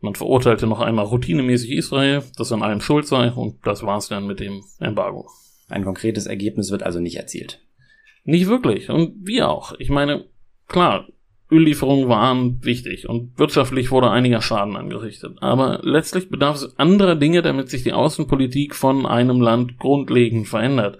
Man 0.00 0.14
verurteilte 0.14 0.68
noch 0.68 0.80
einmal 0.80 1.06
routinemäßig 1.06 1.72
Israel, 1.72 2.22
das 2.36 2.52
an 2.52 2.62
allem 2.62 2.80
schuld 2.80 3.08
sei, 3.08 3.32
und 3.32 3.66
das 3.66 3.82
war's 3.82 4.06
dann 4.06 4.28
mit 4.28 4.38
dem 4.38 4.62
Embargo. 4.78 5.28
Ein 5.68 5.84
konkretes 5.84 6.26
Ergebnis 6.26 6.70
wird 6.70 6.84
also 6.84 7.00
nicht 7.00 7.16
erzielt. 7.16 7.60
Nicht 8.30 8.46
wirklich. 8.46 8.88
Und 8.88 9.26
wie 9.26 9.42
auch. 9.42 9.72
Ich 9.80 9.90
meine, 9.90 10.24
klar, 10.68 11.08
Öllieferungen 11.50 12.08
waren 12.08 12.64
wichtig 12.64 13.08
und 13.08 13.36
wirtschaftlich 13.40 13.90
wurde 13.90 14.08
einiger 14.08 14.40
Schaden 14.40 14.76
angerichtet. 14.76 15.38
Aber 15.40 15.80
letztlich 15.82 16.30
bedarf 16.30 16.54
es 16.54 16.78
anderer 16.78 17.16
Dinge, 17.16 17.42
damit 17.42 17.70
sich 17.70 17.82
die 17.82 17.92
Außenpolitik 17.92 18.76
von 18.76 19.04
einem 19.04 19.40
Land 19.40 19.78
grundlegend 19.78 20.46
verändert 20.46 20.98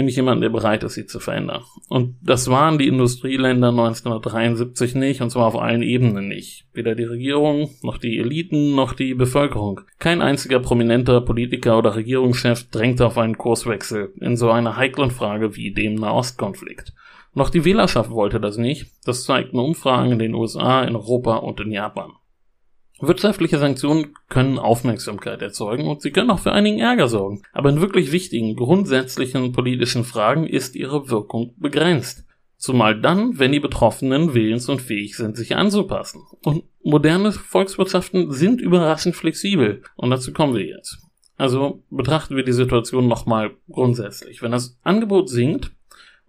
nämlich 0.00 0.16
jemanden, 0.16 0.40
der 0.40 0.48
bereit 0.48 0.82
ist, 0.82 0.94
sie 0.94 1.06
zu 1.06 1.20
verändern. 1.20 1.62
Und 1.88 2.16
das 2.22 2.48
waren 2.48 2.78
die 2.78 2.88
Industrieländer 2.88 3.68
1973 3.68 4.94
nicht, 4.94 5.20
und 5.20 5.30
zwar 5.30 5.46
auf 5.46 5.56
allen 5.56 5.82
Ebenen 5.82 6.26
nicht. 6.26 6.66
Weder 6.72 6.94
die 6.94 7.04
Regierung, 7.04 7.70
noch 7.82 7.98
die 7.98 8.18
Eliten, 8.18 8.74
noch 8.74 8.94
die 8.94 9.14
Bevölkerung. 9.14 9.82
Kein 9.98 10.22
einziger 10.22 10.58
prominenter 10.58 11.20
Politiker 11.20 11.76
oder 11.78 11.94
Regierungschef 11.94 12.70
drängte 12.70 13.06
auf 13.06 13.18
einen 13.18 13.36
Kurswechsel 13.36 14.12
in 14.20 14.36
so 14.36 14.50
einer 14.50 14.76
heiklen 14.76 15.10
Frage 15.10 15.54
wie 15.56 15.72
dem 15.72 15.96
Nahostkonflikt. 15.96 16.94
Noch 17.34 17.50
die 17.50 17.64
Wählerschaft 17.64 18.10
wollte 18.10 18.40
das 18.40 18.56
nicht, 18.56 18.86
das 19.04 19.24
zeigten 19.24 19.58
Umfragen 19.58 20.12
in 20.12 20.18
den 20.18 20.34
USA, 20.34 20.82
in 20.82 20.96
Europa 20.96 21.36
und 21.36 21.60
in 21.60 21.70
Japan. 21.70 22.12
Wirtschaftliche 23.00 23.58
Sanktionen 23.58 24.14
können 24.28 24.58
Aufmerksamkeit 24.58 25.40
erzeugen 25.40 25.86
und 25.88 26.02
sie 26.02 26.10
können 26.10 26.30
auch 26.30 26.38
für 26.38 26.52
einigen 26.52 26.78
Ärger 26.78 27.08
sorgen. 27.08 27.42
Aber 27.52 27.70
in 27.70 27.80
wirklich 27.80 28.12
wichtigen, 28.12 28.56
grundsätzlichen 28.56 29.52
politischen 29.52 30.04
Fragen 30.04 30.46
ist 30.46 30.76
ihre 30.76 31.08
Wirkung 31.08 31.54
begrenzt. 31.56 32.24
Zumal 32.56 33.00
dann, 33.00 33.38
wenn 33.38 33.52
die 33.52 33.60
Betroffenen 33.60 34.34
willens 34.34 34.68
und 34.68 34.82
fähig 34.82 35.16
sind, 35.16 35.34
sich 35.34 35.56
anzupassen. 35.56 36.26
Und 36.44 36.64
moderne 36.82 37.32
Volkswirtschaften 37.32 38.32
sind 38.32 38.60
überraschend 38.60 39.16
flexibel. 39.16 39.82
Und 39.96 40.10
dazu 40.10 40.34
kommen 40.34 40.54
wir 40.54 40.66
jetzt. 40.66 40.98
Also 41.38 41.82
betrachten 41.88 42.36
wir 42.36 42.44
die 42.44 42.52
Situation 42.52 43.08
nochmal 43.08 43.52
grundsätzlich. 43.70 44.42
Wenn 44.42 44.52
das 44.52 44.78
Angebot 44.82 45.30
sinkt 45.30 45.72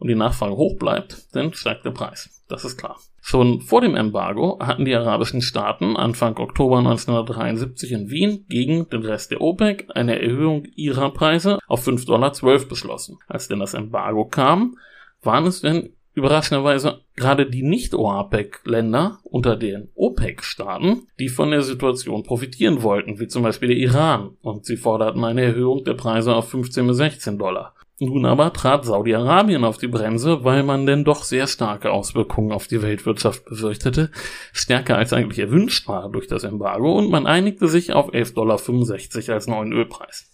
und 0.01 0.07
die 0.07 0.15
Nachfrage 0.15 0.57
hoch 0.57 0.77
bleibt, 0.79 1.27
dann 1.35 1.53
steigt 1.53 1.85
der 1.85 1.91
Preis. 1.91 2.43
Das 2.49 2.65
ist 2.65 2.77
klar. 2.77 2.97
Schon 3.21 3.61
vor 3.61 3.81
dem 3.81 3.95
Embargo 3.95 4.57
hatten 4.59 4.83
die 4.83 4.95
arabischen 4.95 5.43
Staaten 5.43 5.95
Anfang 5.95 6.37
Oktober 6.39 6.79
1973 6.79 7.91
in 7.91 8.09
Wien 8.09 8.45
gegen 8.49 8.89
den 8.89 9.05
Rest 9.05 9.29
der 9.29 9.41
OPEC 9.41 9.89
eine 9.93 10.19
Erhöhung 10.19 10.65
ihrer 10.75 11.11
Preise 11.11 11.59
auf 11.67 11.87
5,12 11.87 12.05
Dollar 12.05 12.31
beschlossen. 12.67 13.19
Als 13.27 13.47
denn 13.47 13.59
das 13.59 13.75
Embargo 13.75 14.25
kam, 14.25 14.75
waren 15.21 15.45
es 15.45 15.61
denn 15.61 15.93
überraschenderweise 16.13 17.01
gerade 17.15 17.49
die 17.49 17.61
Nicht-OAPEC-Länder 17.61 19.19
unter 19.23 19.55
den 19.55 19.89
OPEC-Staaten, 19.93 21.07
die 21.19 21.29
von 21.29 21.51
der 21.51 21.61
Situation 21.61 22.23
profitieren 22.23 22.81
wollten, 22.81 23.19
wie 23.19 23.27
zum 23.27 23.43
Beispiel 23.43 23.69
der 23.69 23.77
Iran, 23.77 24.31
und 24.41 24.65
sie 24.65 24.77
forderten 24.77 25.23
eine 25.23 25.43
Erhöhung 25.43 25.83
der 25.83 25.93
Preise 25.93 26.35
auf 26.35 26.49
15 26.49 26.87
bis 26.87 26.97
16 26.97 27.37
Dollar. 27.37 27.75
Nun 28.03 28.25
aber 28.25 28.51
trat 28.51 28.83
Saudi-Arabien 28.83 29.63
auf 29.63 29.77
die 29.77 29.87
Bremse, 29.87 30.43
weil 30.43 30.63
man 30.63 30.87
denn 30.87 31.03
doch 31.03 31.23
sehr 31.23 31.45
starke 31.45 31.91
Auswirkungen 31.91 32.51
auf 32.51 32.65
die 32.65 32.81
Weltwirtschaft 32.81 33.45
befürchtete, 33.45 34.09
stärker 34.53 34.97
als 34.97 35.13
eigentlich 35.13 35.37
erwünscht 35.37 35.87
war 35.87 36.09
durch 36.09 36.25
das 36.27 36.43
Embargo, 36.43 36.97
und 36.97 37.11
man 37.11 37.27
einigte 37.27 37.67
sich 37.67 37.93
auf 37.93 38.11
11,65 38.11 38.33
Dollar 38.33 39.35
als 39.35 39.45
neuen 39.45 39.71
Ölpreis. 39.71 40.25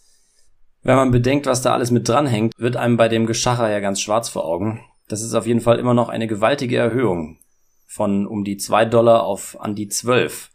Wenn 0.81 0.95
man 0.95 1.11
bedenkt, 1.11 1.45
was 1.45 1.61
da 1.61 1.73
alles 1.73 1.91
mit 1.91 2.07
dranhängt, 2.07 2.53
wird 2.57 2.77
einem 2.77 2.95
bei 2.95 3.09
dem 3.09 3.25
Geschacher 3.25 3.69
ja 3.69 3.81
ganz 3.81 3.99
schwarz 3.99 4.29
vor 4.29 4.45
Augen. 4.45 4.79
Das 5.09 5.21
ist 5.21 5.33
auf 5.33 5.45
jeden 5.45 5.59
Fall 5.59 5.77
immer 5.77 5.93
noch 5.93 6.07
eine 6.07 6.27
gewaltige 6.27 6.77
Erhöhung 6.77 7.37
von 7.85 8.27
um 8.27 8.45
die 8.45 8.55
zwei 8.55 8.85
Dollar 8.85 9.23
auf 9.23 9.59
an 9.59 9.75
die 9.75 9.89
zwölf. 9.89 10.51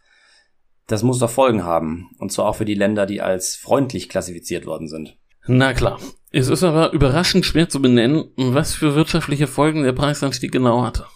Das 0.86 1.02
muss 1.02 1.18
doch 1.18 1.28
Folgen 1.28 1.62
haben. 1.62 2.08
Und 2.18 2.32
zwar 2.32 2.46
auch 2.46 2.56
für 2.56 2.64
die 2.64 2.72
Länder, 2.72 3.04
die 3.04 3.20
als 3.20 3.54
freundlich 3.54 4.08
klassifiziert 4.08 4.64
worden 4.64 4.88
sind. 4.88 5.18
Na 5.46 5.74
klar. 5.74 5.98
Es 6.32 6.48
ist 6.48 6.62
aber 6.62 6.92
überraschend 6.92 7.44
schwer 7.44 7.68
zu 7.68 7.82
benennen, 7.82 8.24
was 8.36 8.74
für 8.74 8.94
wirtschaftliche 8.94 9.46
Folgen 9.46 9.84
der 9.84 9.92
Preisanstieg 9.92 10.50
genau 10.50 10.82
hatte 10.82 11.06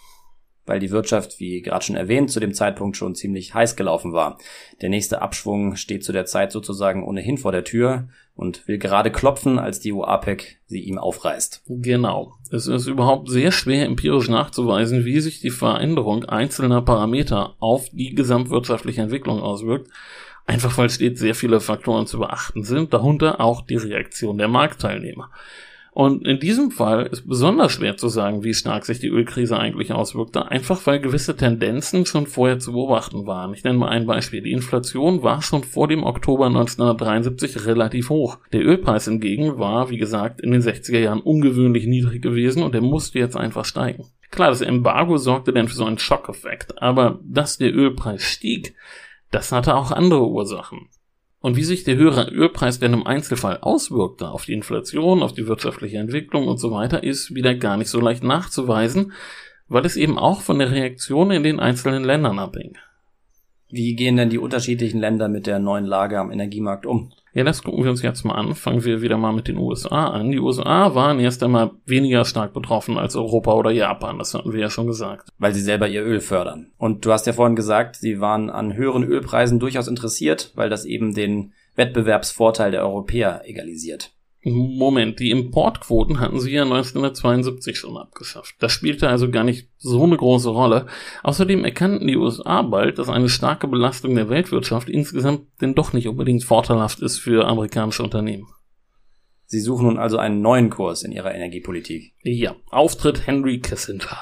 weil 0.67 0.81
die 0.81 0.91
Wirtschaft, 0.91 1.41
wie 1.41 1.63
gerade 1.63 1.85
schon 1.85 1.97
erwähnt, 1.97 2.31
zu 2.31 2.41
dem 2.41 2.53
Zeitpunkt 2.53 2.97
schon 2.97 3.15
ziemlich 3.15 3.55
heiß 3.55 3.77
gelaufen 3.77 4.13
war. 4.13 4.39
Der 4.83 4.89
nächste 4.89 5.23
Abschwung 5.23 5.77
steht 5.77 6.05
zu 6.05 6.13
der 6.13 6.27
Zeit 6.27 6.53
sozusagen 6.53 7.05
ohnehin 7.05 7.39
vor 7.39 7.53
der 7.53 7.65
Tür 7.65 8.09
und 8.35 8.67
will 8.69 8.79
gerade 8.79 9.11
klopfen, 9.11 9.59
als 9.59 9.81
die 9.81 9.93
UAPEC 9.93 10.59
sie 10.67 10.81
ihm 10.81 10.99
aufreißt. 10.99 11.63
Genau. 11.69 12.35
Es 12.51 12.67
ist 12.67 12.87
überhaupt 12.87 13.31
sehr 13.31 13.53
schwer 13.53 13.87
empirisch 13.87 14.29
nachzuweisen, 14.29 15.05
wie 15.05 15.21
sich 15.21 15.41
die 15.41 15.51
Veränderung 15.51 16.25
einzelner 16.25 16.83
Parameter 16.83 17.55
auf 17.61 17.89
die 17.91 18.15
gesamtwirtschaftliche 18.15 19.03
Entwicklung 19.03 19.41
auswirkt. 19.41 19.89
Einfach 20.47 20.79
weil 20.79 20.91
stets 20.91 21.21
sehr 21.21 21.35
viele 21.35 21.61
Faktoren 21.61 22.07
zu 22.07 22.21
beachten 22.21 22.63
sind, 22.63 22.93
darunter 22.93 23.41
auch 23.41 23.63
die 23.63 23.77
Reaktion 23.77 24.39
der 24.39 24.49
Marktteilnehmer. 24.49 25.31
Und 25.97 26.29
in 26.29 26.39
diesem 26.39 26.71
Fall 26.71 27.07
ist 27.07 27.27
besonders 27.27 27.73
schwer 27.73 27.97
zu 27.97 28.09
sagen, 28.09 28.45
wie 28.45 28.53
stark 28.53 28.85
sich 28.85 28.99
die 28.99 29.09
Ölkrise 29.09 29.59
eigentlich 29.59 29.93
auswirkte, 29.93 30.51
einfach 30.51 30.87
weil 30.87 31.01
gewisse 31.01 31.39
Tendenzen 31.39 32.05
schon 32.05 32.27
vorher 32.27 32.59
zu 32.59 32.73
beobachten 32.73 33.27
waren. 33.27 33.55
Ich 33.55 33.65
nenne 33.65 33.79
mal 33.79 33.89
ein 33.89 34.05
Beispiel. 34.05 34.43
Die 34.43 34.53
Inflation 34.53 35.23
war 35.23 35.41
schon 35.41 35.65
vor 35.65 35.89
dem 35.89 36.05
Oktober 36.05 36.49
1973 36.49 37.65
relativ 37.65 38.11
hoch. 38.11 38.37
Der 38.53 38.63
Ölpreis 38.63 39.07
hingegen 39.07 39.59
war, 39.59 39.89
wie 39.89 39.97
gesagt, 39.97 40.43
in 40.43 40.51
den 40.51 40.61
60er 40.61 40.99
Jahren 40.99 41.21
ungewöhnlich 41.21 41.87
niedrig 41.87 42.21
gewesen 42.21 42.63
und 42.63 42.75
er 42.75 42.83
musste 42.83 43.19
jetzt 43.19 43.35
einfach 43.35 43.65
steigen. 43.65 44.05
Klar, 44.31 44.51
das 44.51 44.61
Embargo 44.61 45.17
sorgte 45.17 45.55
dann 45.55 45.67
für 45.67 45.77
so 45.77 45.87
einen 45.87 45.99
Schockeffekt, 45.99 46.83
aber 46.83 47.21
dass 47.25 47.57
der 47.57 47.75
Ölpreis 47.75 48.23
stieg, 48.23 48.75
das 49.31 49.53
hatte 49.53 49.75
auch 49.75 49.91
andere 49.91 50.29
Ursachen. 50.29 50.89
Und 51.41 51.57
wie 51.57 51.65
sich 51.65 51.85
der 51.85 51.97
höhere 51.97 52.31
Ölpreis 52.31 52.81
denn 52.81 52.93
im 52.93 53.07
Einzelfall 53.07 53.59
auswirkte 53.61 54.31
auf 54.31 54.47
die 54.47 54.53
Inflation, 54.53 55.23
auf 55.23 55.33
die 55.33 55.47
wirtschaftliche 55.47 55.99
Entwicklung 55.99 56.49
und 56.49 56.59
so 56.59 56.71
weiter, 56.73 57.05
ist 57.05 57.35
wieder 57.35 57.55
gar 57.55 57.77
nicht 57.77 57.89
so 57.89 58.01
leicht 58.01 58.25
nachzuweisen, 58.25 59.13
weil 59.69 59.85
es 59.85 59.97
eben 59.97 60.19
auch 60.19 60.41
von 60.41 60.59
der 60.59 60.71
Reaktion 60.71 61.31
in 61.31 61.43
den 61.43 61.61
einzelnen 61.61 62.05
Ländern 62.05 62.39
abhängt. 62.39 62.79
Wie 63.69 63.95
gehen 63.95 64.17
denn 64.17 64.31
die 64.31 64.39
unterschiedlichen 64.39 65.01
Länder 65.01 65.29
mit 65.29 65.47
der 65.47 65.59
neuen 65.59 65.85
Lage 65.85 66.19
am 66.19 66.31
Energiemarkt 66.31 66.87
um? 66.87 67.13
Ja, 67.37 67.45
das 67.45 67.63
gucken 67.63 67.85
wir 67.85 67.91
uns 67.91 68.01
jetzt 68.01 68.25
mal 68.25 68.33
an. 68.33 68.55
Fangen 68.55 68.83
wir 68.83 69.03
wieder 69.03 69.19
mal 69.19 69.35
mit 69.35 69.47
den 69.47 69.59
USA 69.59 70.07
an. 70.07 70.31
Die 70.31 70.39
USA 70.39 70.95
waren 70.95 71.21
erst 71.21 71.43
einmal 71.43 71.73
weniger 71.85 72.25
stark 72.25 72.55
betroffen 72.55 72.97
als 72.97 73.15
Europa 73.15 73.53
oder 73.53 73.71
Japan. 73.71 74.19
Das 74.19 74.33
hatten 74.33 74.55
wir 74.55 74.61
ja 74.61 74.71
schon 74.71 74.87
gesagt. 74.87 75.29
Weil 75.37 75.53
sie 75.53 75.61
selber 75.61 75.87
ihr 75.87 76.03
Öl 76.03 76.21
fördern. 76.21 76.73
Und 76.79 77.05
du 77.05 77.13
hast 77.13 77.27
ja 77.27 77.35
vorhin 77.35 77.55
gesagt, 77.55 77.97
sie 77.97 78.23
waren 78.23 78.49
an 78.49 78.75
höheren 78.75 79.05
Ölpreisen 79.05 79.59
durchaus 79.59 79.87
interessiert, 79.87 80.53
weil 80.55 80.71
das 80.71 80.87
eben 80.87 81.13
den 81.13 81.53
Wettbewerbsvorteil 81.75 82.71
der 82.71 82.85
Europäer 82.85 83.43
egalisiert. 83.45 84.16
Moment, 84.49 85.19
die 85.19 85.33
Importquoten 85.33 86.21
hatten 86.21 86.39
sie 86.39 86.53
ja 86.53 86.63
1972 86.63 87.77
schon 87.77 87.97
abgeschafft. 87.97 88.55
Das 88.61 88.71
spielte 88.71 89.09
also 89.09 89.29
gar 89.29 89.43
nicht 89.43 89.69
so 89.77 90.05
eine 90.05 90.17
große 90.17 90.51
Rolle. 90.51 90.87
Außerdem 91.25 91.65
erkannten 91.65 92.07
die 92.07 92.17
USA 92.17 92.63
bald, 92.63 92.99
dass 92.99 93.09
eine 93.09 93.29
starke 93.29 93.67
Belastung 93.67 94.15
der 94.15 94.29
Weltwirtschaft 94.29 94.89
insgesamt 94.89 95.49
denn 95.61 95.75
doch 95.75 95.93
nicht 95.93 96.07
unbedingt 96.07 96.45
vorteilhaft 96.45 97.01
ist 97.01 97.19
für 97.19 97.49
amerikanische 97.49 98.05
Unternehmen. 98.05 98.47
Sie 99.47 99.59
suchen 99.59 99.87
nun 99.87 99.99
also 99.99 100.19
einen 100.19 100.43
neuen 100.43 100.71
Kurs 100.71 101.03
in 101.03 101.11
ihrer 101.11 101.35
Energiepolitik. 101.35 102.15
Ja, 102.23 102.55
Auftritt 102.71 103.27
Henry 103.27 103.59
Kissinger. 103.59 104.19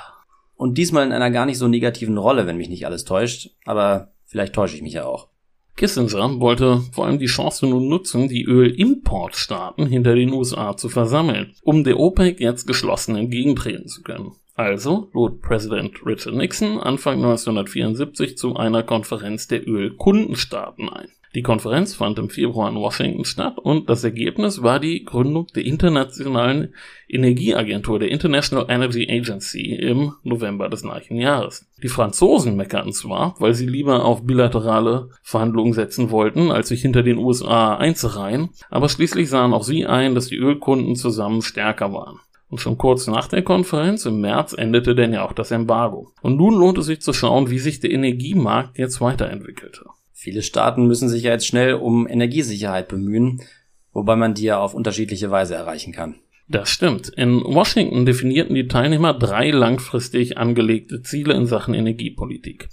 Und 0.54 0.78
diesmal 0.78 1.04
in 1.04 1.12
einer 1.12 1.30
gar 1.30 1.44
nicht 1.44 1.58
so 1.58 1.68
negativen 1.68 2.16
Rolle, 2.16 2.46
wenn 2.46 2.56
mich 2.56 2.70
nicht 2.70 2.86
alles 2.86 3.04
täuscht, 3.04 3.50
aber 3.66 4.14
vielleicht 4.24 4.54
täusche 4.54 4.76
ich 4.76 4.82
mich 4.82 4.94
ja 4.94 5.04
auch. 5.04 5.28
Kissinger 5.76 6.40
wollte 6.40 6.82
vor 6.92 7.06
allem 7.06 7.18
die 7.18 7.26
Chance 7.26 7.66
nun 7.66 7.88
nutzen, 7.88 8.28
die 8.28 8.44
Ölimportstaaten 8.44 9.86
hinter 9.86 10.14
den 10.14 10.32
USA 10.32 10.76
zu 10.76 10.88
versammeln, 10.88 11.54
um 11.62 11.82
der 11.82 11.98
OPEC 11.98 12.40
jetzt 12.40 12.66
geschlossen 12.66 13.16
entgegentreten 13.16 13.88
zu 13.88 14.02
können. 14.02 14.32
Also 14.54 15.08
lud 15.12 15.42
Präsident 15.42 16.06
Richard 16.06 16.36
Nixon 16.36 16.78
Anfang 16.78 17.16
1974 17.16 18.38
zu 18.38 18.54
einer 18.54 18.84
Konferenz 18.84 19.48
der 19.48 19.66
Ölkundenstaaten 19.66 20.88
ein. 20.88 21.08
Die 21.34 21.42
Konferenz 21.42 21.96
fand 21.96 22.16
im 22.20 22.30
Februar 22.30 22.68
in 22.68 22.76
Washington 22.76 23.24
statt 23.24 23.58
und 23.58 23.90
das 23.90 24.04
Ergebnis 24.04 24.62
war 24.62 24.78
die 24.78 25.04
Gründung 25.04 25.48
der 25.56 25.64
Internationalen 25.64 26.72
Energieagentur, 27.08 27.98
der 27.98 28.12
International 28.12 28.66
Energy 28.68 29.08
Agency, 29.10 29.74
im 29.74 30.12
November 30.22 30.68
des 30.68 30.82
gleichen 30.82 31.16
Jahres. 31.16 31.66
Die 31.82 31.88
Franzosen 31.88 32.54
meckerten 32.54 32.92
zwar, 32.92 33.34
weil 33.40 33.52
sie 33.54 33.66
lieber 33.66 34.04
auf 34.04 34.24
bilaterale 34.24 35.10
Verhandlungen 35.22 35.72
setzen 35.72 36.12
wollten, 36.12 36.52
als 36.52 36.68
sich 36.68 36.82
hinter 36.82 37.02
den 37.02 37.18
USA 37.18 37.76
einzureihen, 37.78 38.50
aber 38.70 38.88
schließlich 38.88 39.28
sahen 39.28 39.52
auch 39.52 39.64
sie 39.64 39.86
ein, 39.86 40.14
dass 40.14 40.28
die 40.28 40.36
Ölkunden 40.36 40.94
zusammen 40.94 41.42
stärker 41.42 41.92
waren. 41.92 42.20
Und 42.48 42.58
schon 42.58 42.78
kurz 42.78 43.08
nach 43.08 43.26
der 43.26 43.42
Konferenz 43.42 44.06
im 44.06 44.20
März 44.20 44.52
endete 44.52 44.94
denn 44.94 45.12
ja 45.12 45.24
auch 45.24 45.32
das 45.32 45.50
Embargo. 45.50 46.12
Und 46.22 46.36
nun 46.36 46.54
lohnt 46.54 46.78
es 46.78 46.86
sich 46.86 47.00
zu 47.00 47.12
schauen, 47.12 47.50
wie 47.50 47.58
sich 47.58 47.80
der 47.80 47.90
Energiemarkt 47.90 48.78
jetzt 48.78 49.00
weiterentwickelte. 49.00 49.86
Viele 50.24 50.40
Staaten 50.40 50.86
müssen 50.86 51.10
sich 51.10 51.24
ja 51.24 51.32
jetzt 51.32 51.46
schnell 51.46 51.74
um 51.74 52.08
Energiesicherheit 52.08 52.88
bemühen, 52.88 53.42
wobei 53.92 54.16
man 54.16 54.32
die 54.32 54.44
ja 54.44 54.58
auf 54.58 54.72
unterschiedliche 54.72 55.30
Weise 55.30 55.54
erreichen 55.54 55.92
kann. 55.92 56.14
Das 56.48 56.70
stimmt. 56.70 57.10
In 57.10 57.44
Washington 57.44 58.06
definierten 58.06 58.54
die 58.54 58.66
Teilnehmer 58.66 59.12
drei 59.12 59.50
langfristig 59.50 60.38
angelegte 60.38 61.02
Ziele 61.02 61.34
in 61.34 61.44
Sachen 61.44 61.74
Energiepolitik. 61.74 62.70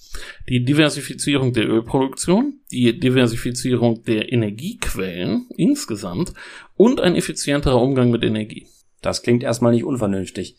Die 0.47 0.63
Diversifizierung 0.63 1.51
der 1.51 1.67
Ölproduktion, 1.67 2.61
die 2.71 2.97
Diversifizierung 2.97 4.01
der 4.05 4.31
Energiequellen 4.31 5.47
insgesamt 5.57 6.33
und 6.77 7.01
ein 7.01 7.17
effizienterer 7.17 7.81
Umgang 7.81 8.11
mit 8.11 8.23
Energie. 8.23 8.67
Das 9.01 9.23
klingt 9.23 9.43
erstmal 9.43 9.73
nicht 9.73 9.83
unvernünftig. 9.83 10.55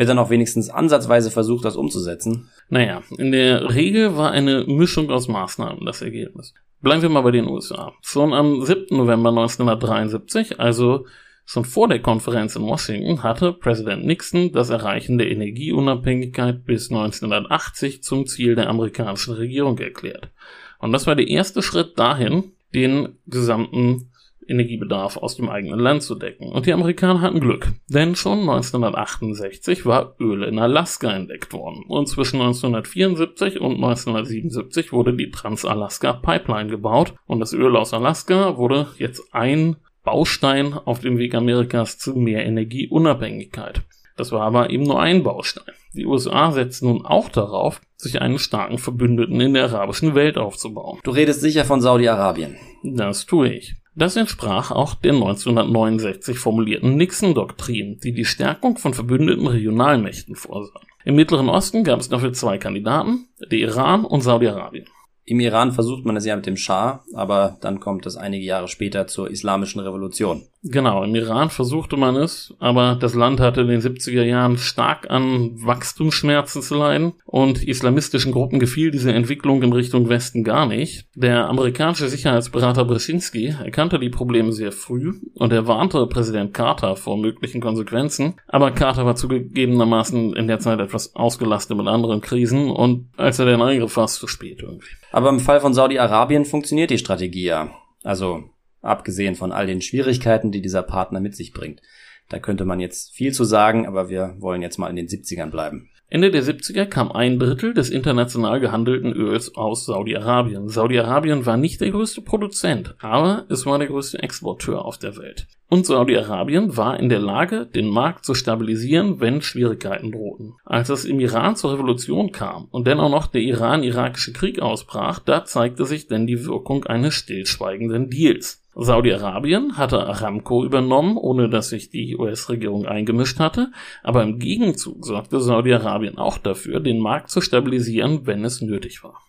Wird 0.00 0.08
dann 0.08 0.18
auch 0.18 0.30
wenigstens 0.30 0.70
ansatzweise 0.70 1.30
versucht, 1.30 1.66
das 1.66 1.76
umzusetzen? 1.76 2.48
Naja, 2.70 3.02
in 3.18 3.32
der 3.32 3.74
Regel 3.74 4.16
war 4.16 4.30
eine 4.30 4.64
Mischung 4.64 5.10
aus 5.10 5.28
Maßnahmen 5.28 5.84
das 5.84 6.00
Ergebnis. 6.00 6.54
Bleiben 6.80 7.02
wir 7.02 7.10
mal 7.10 7.20
bei 7.20 7.32
den 7.32 7.46
USA. 7.46 7.92
Schon 8.00 8.32
am 8.32 8.64
7. 8.64 8.96
November 8.96 9.28
1973, 9.28 10.58
also 10.58 11.04
schon 11.44 11.66
vor 11.66 11.86
der 11.86 12.00
Konferenz 12.00 12.56
in 12.56 12.62
Washington, 12.62 13.22
hatte 13.22 13.52
Präsident 13.52 14.06
Nixon 14.06 14.52
das 14.52 14.70
Erreichen 14.70 15.18
der 15.18 15.30
Energieunabhängigkeit 15.30 16.64
bis 16.64 16.90
1980 16.90 18.02
zum 18.02 18.24
Ziel 18.24 18.54
der 18.54 18.70
amerikanischen 18.70 19.34
Regierung 19.34 19.76
erklärt. 19.76 20.30
Und 20.78 20.92
das 20.92 21.06
war 21.06 21.14
der 21.14 21.28
erste 21.28 21.60
Schritt 21.60 21.98
dahin, 21.98 22.52
den 22.72 23.18
gesamten 23.26 24.09
Energiebedarf 24.50 25.16
aus 25.16 25.36
dem 25.36 25.48
eigenen 25.48 25.78
Land 25.78 26.02
zu 26.02 26.14
decken. 26.14 26.50
Und 26.50 26.66
die 26.66 26.72
Amerikaner 26.72 27.20
hatten 27.20 27.40
Glück, 27.40 27.72
denn 27.88 28.16
schon 28.16 28.40
1968 28.40 29.86
war 29.86 30.16
Öl 30.20 30.42
in 30.42 30.58
Alaska 30.58 31.10
entdeckt 31.10 31.52
worden. 31.52 31.84
Und 31.86 32.08
zwischen 32.08 32.40
1974 32.40 33.60
und 33.60 33.76
1977 33.76 34.92
wurde 34.92 35.14
die 35.14 35.30
Trans-Alaska 35.30 36.14
Pipeline 36.14 36.70
gebaut 36.70 37.14
und 37.26 37.40
das 37.40 37.52
Öl 37.52 37.76
aus 37.76 37.94
Alaska 37.94 38.56
wurde 38.56 38.88
jetzt 38.98 39.22
ein 39.32 39.76
Baustein 40.02 40.74
auf 40.74 41.00
dem 41.00 41.18
Weg 41.18 41.34
Amerikas 41.34 41.98
zu 41.98 42.14
mehr 42.14 42.44
Energieunabhängigkeit. 42.44 43.82
Das 44.16 44.32
war 44.32 44.42
aber 44.42 44.70
eben 44.70 44.84
nur 44.84 45.00
ein 45.00 45.22
Baustein. 45.22 45.74
Die 45.94 46.06
USA 46.06 46.52
setzten 46.52 46.88
nun 46.88 47.06
auch 47.06 47.28
darauf, 47.28 47.80
sich 47.96 48.20
einen 48.20 48.38
starken 48.38 48.78
Verbündeten 48.78 49.40
in 49.40 49.54
der 49.54 49.64
arabischen 49.64 50.14
Welt 50.14 50.38
aufzubauen. 50.38 51.00
Du 51.04 51.10
redest 51.10 51.40
sicher 51.40 51.64
von 51.64 51.80
Saudi-Arabien. 51.80 52.56
Das 52.82 53.26
tue 53.26 53.52
ich. 53.52 53.76
Das 53.94 54.16
entsprach 54.16 54.70
auch 54.70 54.94
der 54.94 55.12
1969 55.12 56.38
formulierten 56.38 56.96
Nixon-Doktrin, 56.96 57.98
die 58.02 58.12
die 58.12 58.24
Stärkung 58.24 58.78
von 58.78 58.94
verbündeten 58.94 59.46
Regionalmächten 59.46 60.36
vorsah. 60.36 60.80
Im 61.04 61.16
Mittleren 61.16 61.48
Osten 61.48 61.82
gab 61.82 62.00
es 62.00 62.08
dafür 62.08 62.32
zwei 62.32 62.58
Kandidaten, 62.58 63.28
der 63.50 63.58
Iran 63.58 64.04
und 64.04 64.20
Saudi-Arabien. 64.20 64.86
Im 65.24 65.40
Iran 65.40 65.72
versucht 65.72 66.04
man 66.04 66.16
es 66.16 66.24
ja 66.24 66.36
mit 66.36 66.46
dem 66.46 66.56
Schah, 66.56 67.04
aber 67.14 67.56
dann 67.60 67.80
kommt 67.80 68.06
es 68.06 68.16
einige 68.16 68.44
Jahre 68.44 68.68
später 68.68 69.06
zur 69.06 69.30
islamischen 69.30 69.80
Revolution. 69.80 70.42
Genau, 70.62 71.02
im 71.04 71.14
Iran 71.14 71.48
versuchte 71.48 71.96
man 71.96 72.16
es, 72.16 72.54
aber 72.58 72.94
das 72.94 73.14
Land 73.14 73.40
hatte 73.40 73.62
in 73.62 73.68
den 73.68 73.80
70er 73.80 74.24
Jahren 74.24 74.58
stark 74.58 75.08
an 75.08 75.52
Wachstumsschmerzen 75.54 76.60
zu 76.60 76.74
leiden 76.74 77.14
und 77.24 77.64
islamistischen 77.66 78.30
Gruppen 78.30 78.58
gefiel 78.58 78.90
diese 78.90 79.10
Entwicklung 79.10 79.62
in 79.62 79.72
Richtung 79.72 80.10
Westen 80.10 80.44
gar 80.44 80.66
nicht. 80.66 81.08
Der 81.14 81.48
amerikanische 81.48 82.10
Sicherheitsberater 82.10 82.84
Brzezinski 82.84 83.54
erkannte 83.64 83.98
die 83.98 84.10
Probleme 84.10 84.52
sehr 84.52 84.70
früh 84.70 85.14
und 85.34 85.50
er 85.50 85.66
warnte 85.66 86.06
Präsident 86.06 86.52
Carter 86.52 86.94
vor 86.94 87.16
möglichen 87.16 87.62
Konsequenzen, 87.62 88.34
aber 88.46 88.70
Carter 88.70 89.06
war 89.06 89.16
zugegebenermaßen 89.16 90.36
in 90.36 90.46
der 90.46 90.58
Zeit 90.58 90.78
etwas 90.78 91.14
ausgelastet 91.14 91.78
mit 91.78 91.88
anderen 91.88 92.20
Krisen 92.20 92.70
und 92.70 93.08
als 93.16 93.38
er 93.38 93.46
den 93.46 93.62
eingriff, 93.62 93.96
war 93.96 94.04
es 94.04 94.16
zu 94.16 94.26
spät 94.26 94.60
irgendwie. 94.60 94.90
Aber 95.10 95.30
im 95.30 95.40
Fall 95.40 95.60
von 95.60 95.72
Saudi-Arabien 95.72 96.44
funktioniert 96.44 96.90
die 96.90 96.98
Strategie 96.98 97.44
ja. 97.44 97.70
Also 98.02 98.44
abgesehen 98.82 99.34
von 99.34 99.52
all 99.52 99.66
den 99.66 99.80
Schwierigkeiten, 99.80 100.52
die 100.52 100.62
dieser 100.62 100.82
Partner 100.82 101.20
mit 101.20 101.36
sich 101.36 101.52
bringt. 101.52 101.80
Da 102.28 102.38
könnte 102.38 102.64
man 102.64 102.80
jetzt 102.80 103.12
viel 103.12 103.32
zu 103.32 103.44
sagen, 103.44 103.86
aber 103.86 104.08
wir 104.08 104.36
wollen 104.38 104.62
jetzt 104.62 104.78
mal 104.78 104.88
in 104.88 104.96
den 104.96 105.08
70ern 105.08 105.50
bleiben. 105.50 105.90
Ende 106.12 106.32
der 106.32 106.42
70er 106.42 106.86
kam 106.86 107.12
ein 107.12 107.38
Drittel 107.38 107.72
des 107.72 107.88
international 107.88 108.58
gehandelten 108.58 109.12
Öls 109.12 109.54
aus 109.54 109.86
Saudi-Arabien. 109.86 110.68
Saudi-Arabien 110.68 111.46
war 111.46 111.56
nicht 111.56 111.80
der 111.80 111.92
größte 111.92 112.20
Produzent, 112.20 112.96
aber 112.98 113.46
es 113.48 113.64
war 113.64 113.78
der 113.78 113.86
größte 113.86 114.20
Exporteur 114.20 114.84
auf 114.84 114.98
der 114.98 115.16
Welt. 115.16 115.46
Und 115.68 115.86
Saudi-Arabien 115.86 116.76
war 116.76 116.98
in 116.98 117.10
der 117.10 117.20
Lage, 117.20 117.64
den 117.64 117.86
Markt 117.86 118.24
zu 118.24 118.34
stabilisieren, 118.34 119.20
wenn 119.20 119.40
Schwierigkeiten 119.40 120.10
drohten. 120.10 120.54
Als 120.64 120.88
es 120.88 121.04
im 121.04 121.20
Iran 121.20 121.54
zur 121.54 121.74
Revolution 121.74 122.32
kam 122.32 122.66
und 122.72 122.88
dann 122.88 122.98
auch 122.98 123.10
noch 123.10 123.28
der 123.28 123.42
Iran-Irakische 123.42 124.32
Krieg 124.32 124.60
ausbrach, 124.60 125.20
da 125.20 125.44
zeigte 125.44 125.84
sich 125.84 126.08
denn 126.08 126.26
die 126.26 126.44
Wirkung 126.44 126.84
eines 126.86 127.14
stillschweigenden 127.14 128.10
Deals. 128.10 128.64
Saudi-Arabien 128.82 129.76
hatte 129.76 130.06
Aramco 130.06 130.64
übernommen, 130.64 131.18
ohne 131.18 131.50
dass 131.50 131.68
sich 131.68 131.90
die 131.90 132.16
US-Regierung 132.16 132.86
eingemischt 132.86 133.38
hatte, 133.38 133.72
aber 134.02 134.22
im 134.22 134.38
Gegenzug 134.38 135.04
sorgte 135.04 135.38
Saudi-Arabien 135.38 136.16
auch 136.16 136.38
dafür, 136.38 136.80
den 136.80 136.98
Markt 136.98 137.28
zu 137.28 137.42
stabilisieren, 137.42 138.26
wenn 138.26 138.42
es 138.42 138.62
nötig 138.62 139.04
war. 139.04 139.20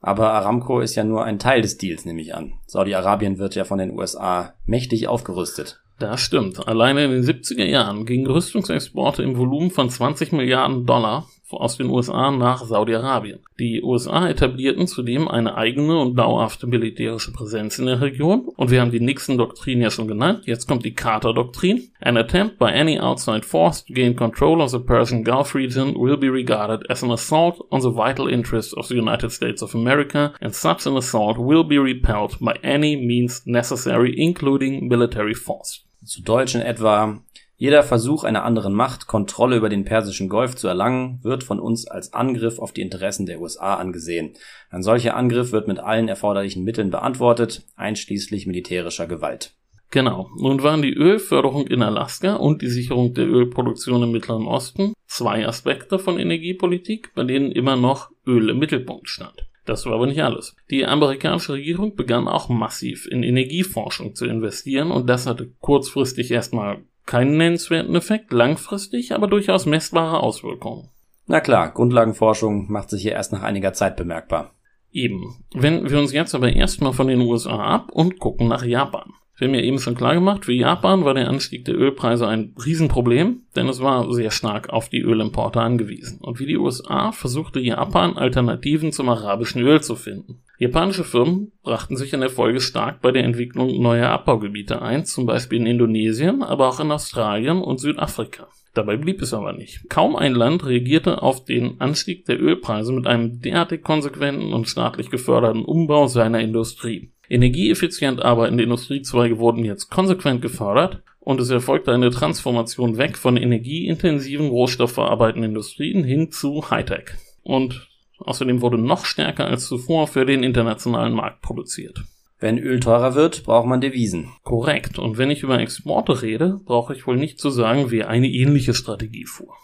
Aber 0.00 0.32
Aramco 0.32 0.78
ist 0.78 0.94
ja 0.94 1.02
nur 1.02 1.24
ein 1.24 1.40
Teil 1.40 1.60
des 1.60 1.76
Deals, 1.76 2.04
nehme 2.04 2.20
ich 2.20 2.36
an. 2.36 2.52
Saudi-Arabien 2.66 3.38
wird 3.38 3.56
ja 3.56 3.64
von 3.64 3.78
den 3.78 3.98
USA 3.98 4.54
mächtig 4.64 5.08
aufgerüstet. 5.08 5.80
Das 5.98 6.20
stimmt. 6.20 6.68
Alleine 6.68 7.04
in 7.04 7.10
den 7.10 7.24
70er 7.24 7.64
Jahren 7.64 8.06
gingen 8.06 8.28
Rüstungsexporte 8.28 9.24
im 9.24 9.36
Volumen 9.36 9.72
von 9.72 9.90
20 9.90 10.30
Milliarden 10.30 10.86
Dollar 10.86 11.26
aus 11.56 11.76
den 11.76 11.88
USA 11.88 12.30
nach 12.30 12.64
Saudi-Arabien. 12.64 13.40
Die 13.58 13.82
USA 13.82 14.28
etablierten 14.28 14.86
zudem 14.86 15.28
eine 15.28 15.56
eigene 15.56 15.98
und 15.98 16.16
dauerhafte 16.16 16.66
militärische 16.66 17.32
Präsenz 17.32 17.78
in 17.78 17.86
der 17.86 18.00
Region 18.00 18.48
und 18.56 18.70
wir 18.70 18.80
haben 18.80 18.90
die 18.90 19.00
Nixon-Doktrin 19.00 19.80
ja 19.80 19.90
schon 19.90 20.08
genannt, 20.08 20.42
jetzt 20.44 20.66
kommt 20.66 20.84
die 20.84 20.94
Carter-Doktrin. 20.94 21.90
An 22.00 22.16
attempt 22.16 22.58
by 22.58 22.66
any 22.66 22.98
outside 22.98 23.44
force 23.44 23.84
to 23.84 23.92
gain 23.92 24.14
control 24.14 24.60
of 24.60 24.70
the 24.70 24.78
Persian 24.78 25.24
Gulf 25.24 25.54
region 25.54 25.94
will 25.94 26.16
be 26.16 26.28
regarded 26.28 26.88
as 26.90 27.02
an 27.02 27.10
assault 27.10 27.60
on 27.70 27.80
the 27.80 27.90
vital 27.90 28.28
interests 28.28 28.74
of 28.74 28.88
the 28.88 28.96
United 28.96 29.30
States 29.30 29.62
of 29.62 29.74
America 29.74 30.32
and 30.40 30.54
such 30.54 30.86
an 30.86 30.96
assault 30.96 31.38
will 31.38 31.64
be 31.64 31.78
repelled 31.78 32.36
by 32.40 32.54
any 32.62 32.96
means 32.96 33.42
necessary 33.46 34.14
including 34.16 34.88
military 34.88 35.34
force. 35.34 35.84
Zu 36.04 36.22
Deutsch 36.22 36.54
in 36.54 36.62
etwa 36.62 37.20
jeder 37.60 37.82
Versuch 37.82 38.22
einer 38.22 38.44
anderen 38.44 38.72
Macht, 38.72 39.08
Kontrolle 39.08 39.56
über 39.56 39.68
den 39.68 39.84
Persischen 39.84 40.28
Golf 40.28 40.54
zu 40.54 40.68
erlangen, 40.68 41.18
wird 41.24 41.42
von 41.42 41.58
uns 41.58 41.88
als 41.88 42.14
Angriff 42.14 42.60
auf 42.60 42.72
die 42.72 42.82
Interessen 42.82 43.26
der 43.26 43.40
USA 43.40 43.74
angesehen. 43.74 44.34
Ein 44.70 44.84
solcher 44.84 45.16
Angriff 45.16 45.50
wird 45.50 45.66
mit 45.66 45.80
allen 45.80 46.06
erforderlichen 46.06 46.62
Mitteln 46.62 46.90
beantwortet, 46.90 47.66
einschließlich 47.74 48.46
militärischer 48.46 49.08
Gewalt. 49.08 49.56
Genau. 49.90 50.28
Nun 50.38 50.62
waren 50.62 50.82
die 50.82 50.94
Ölförderung 50.94 51.66
in 51.66 51.82
Alaska 51.82 52.36
und 52.36 52.62
die 52.62 52.68
Sicherung 52.68 53.14
der 53.14 53.26
Ölproduktion 53.26 54.04
im 54.04 54.12
Mittleren 54.12 54.46
Osten 54.46 54.92
zwei 55.06 55.44
Aspekte 55.44 55.98
von 55.98 56.20
Energiepolitik, 56.20 57.12
bei 57.16 57.24
denen 57.24 57.50
immer 57.50 57.74
noch 57.74 58.10
Öl 58.24 58.50
im 58.50 58.60
Mittelpunkt 58.60 59.08
stand. 59.08 59.48
Das 59.64 59.84
war 59.84 59.94
aber 59.94 60.06
nicht 60.06 60.22
alles. 60.22 60.54
Die 60.70 60.86
amerikanische 60.86 61.54
Regierung 61.54 61.96
begann 61.96 62.28
auch 62.28 62.48
massiv 62.48 63.06
in 63.06 63.24
Energieforschung 63.24 64.14
zu 64.14 64.26
investieren 64.26 64.92
und 64.92 65.08
das 65.08 65.26
hatte 65.26 65.50
kurzfristig 65.60 66.30
erstmal 66.30 66.84
keinen 67.08 67.36
nennenswerten 67.36 67.96
Effekt, 67.96 68.32
langfristig 68.32 69.14
aber 69.14 69.26
durchaus 69.26 69.66
messbare 69.66 70.20
Auswirkungen. 70.20 70.90
Na 71.26 71.40
klar, 71.40 71.72
Grundlagenforschung 71.72 72.70
macht 72.70 72.90
sich 72.90 73.02
hier 73.02 73.12
erst 73.12 73.32
nach 73.32 73.42
einiger 73.42 73.72
Zeit 73.72 73.96
bemerkbar. 73.96 74.54
Eben. 74.92 75.44
Wenden 75.54 75.90
wir 75.90 75.98
uns 75.98 76.12
jetzt 76.12 76.34
aber 76.34 76.52
erstmal 76.52 76.92
von 76.92 77.08
den 77.08 77.20
USA 77.20 77.56
ab 77.56 77.90
und 77.92 78.18
gucken 78.18 78.46
nach 78.48 78.64
Japan. 78.64 79.10
Wir 79.36 79.46
haben 79.46 79.54
ja 79.54 79.60
eben 79.60 79.78
schon 79.78 79.94
klar 79.94 80.14
gemacht, 80.14 80.46
für 80.46 80.52
Japan 80.52 81.04
war 81.04 81.14
der 81.14 81.28
Anstieg 81.28 81.64
der 81.64 81.76
Ölpreise 81.76 82.26
ein 82.26 82.54
Riesenproblem, 82.64 83.42
denn 83.54 83.68
es 83.68 83.80
war 83.80 84.12
sehr 84.12 84.30
stark 84.30 84.70
auf 84.70 84.88
die 84.88 85.00
Ölimporte 85.00 85.60
angewiesen. 85.60 86.18
Und 86.20 86.40
wie 86.40 86.46
die 86.46 86.56
USA 86.56 87.12
versuchte 87.12 87.60
Japan 87.60 88.16
Alternativen 88.16 88.92
zum 88.92 89.08
arabischen 89.08 89.62
Öl 89.62 89.80
zu 89.80 89.94
finden. 89.94 90.42
Japanische 90.60 91.04
Firmen 91.04 91.52
brachten 91.62 91.96
sich 91.96 92.12
in 92.12 92.20
der 92.20 92.30
Folge 92.30 92.60
stark 92.60 93.00
bei 93.00 93.12
der 93.12 93.22
Entwicklung 93.22 93.80
neuer 93.80 94.08
Abbaugebiete 94.08 94.82
ein, 94.82 95.04
zum 95.04 95.24
Beispiel 95.24 95.60
in 95.60 95.66
Indonesien, 95.66 96.42
aber 96.42 96.68
auch 96.68 96.80
in 96.80 96.90
Australien 96.90 97.62
und 97.62 97.78
Südafrika. 97.78 98.48
Dabei 98.74 98.96
blieb 98.96 99.22
es 99.22 99.32
aber 99.32 99.52
nicht. 99.52 99.88
Kaum 99.88 100.16
ein 100.16 100.34
Land 100.34 100.66
reagierte 100.66 101.22
auf 101.22 101.44
den 101.44 101.80
Anstieg 101.80 102.24
der 102.26 102.40
Ölpreise 102.40 102.92
mit 102.92 103.06
einem 103.06 103.40
derartig 103.40 103.82
konsequenten 103.82 104.52
und 104.52 104.68
staatlich 104.68 105.10
geförderten 105.10 105.64
Umbau 105.64 106.08
seiner 106.08 106.40
Industrie. 106.40 107.12
Energieeffizient 107.28 108.24
arbeitende 108.24 108.64
Industriezweige 108.64 109.38
wurden 109.38 109.64
jetzt 109.64 109.90
konsequent 109.90 110.42
gefördert 110.42 111.02
und 111.20 111.40
es 111.40 111.50
erfolgte 111.50 111.92
eine 111.92 112.10
Transformation 112.10 112.98
weg 112.98 113.16
von 113.16 113.36
energieintensiven 113.36 114.48
rohstoffverarbeitenden 114.48 115.50
Industrien 115.50 116.02
hin 116.02 116.32
zu 116.32 116.70
Hightech. 116.70 117.10
Und 117.42 117.87
außerdem 118.28 118.60
wurde 118.60 118.78
noch 118.78 119.04
stärker 119.04 119.46
als 119.46 119.66
zuvor 119.66 120.06
für 120.06 120.26
den 120.26 120.42
internationalen 120.42 121.14
Markt 121.14 121.42
produziert. 121.42 122.04
Wenn 122.38 122.58
Öl 122.58 122.78
teurer 122.78 123.16
wird, 123.16 123.42
braucht 123.42 123.66
man 123.66 123.80
Devisen. 123.80 124.30
Korrekt. 124.44 124.98
Und 124.98 125.18
wenn 125.18 125.30
ich 125.30 125.42
über 125.42 125.58
Exporte 125.58 126.22
rede, 126.22 126.60
brauche 126.64 126.94
ich 126.94 127.06
wohl 127.06 127.16
nicht 127.16 127.40
zu 127.40 127.50
sagen, 127.50 127.90
wer 127.90 128.08
eine 128.08 128.28
ähnliche 128.28 128.74
Strategie 128.74 129.24
fuhr. 129.24 129.54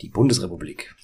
Die 0.00 0.08
Bundesrepublik. 0.08 0.96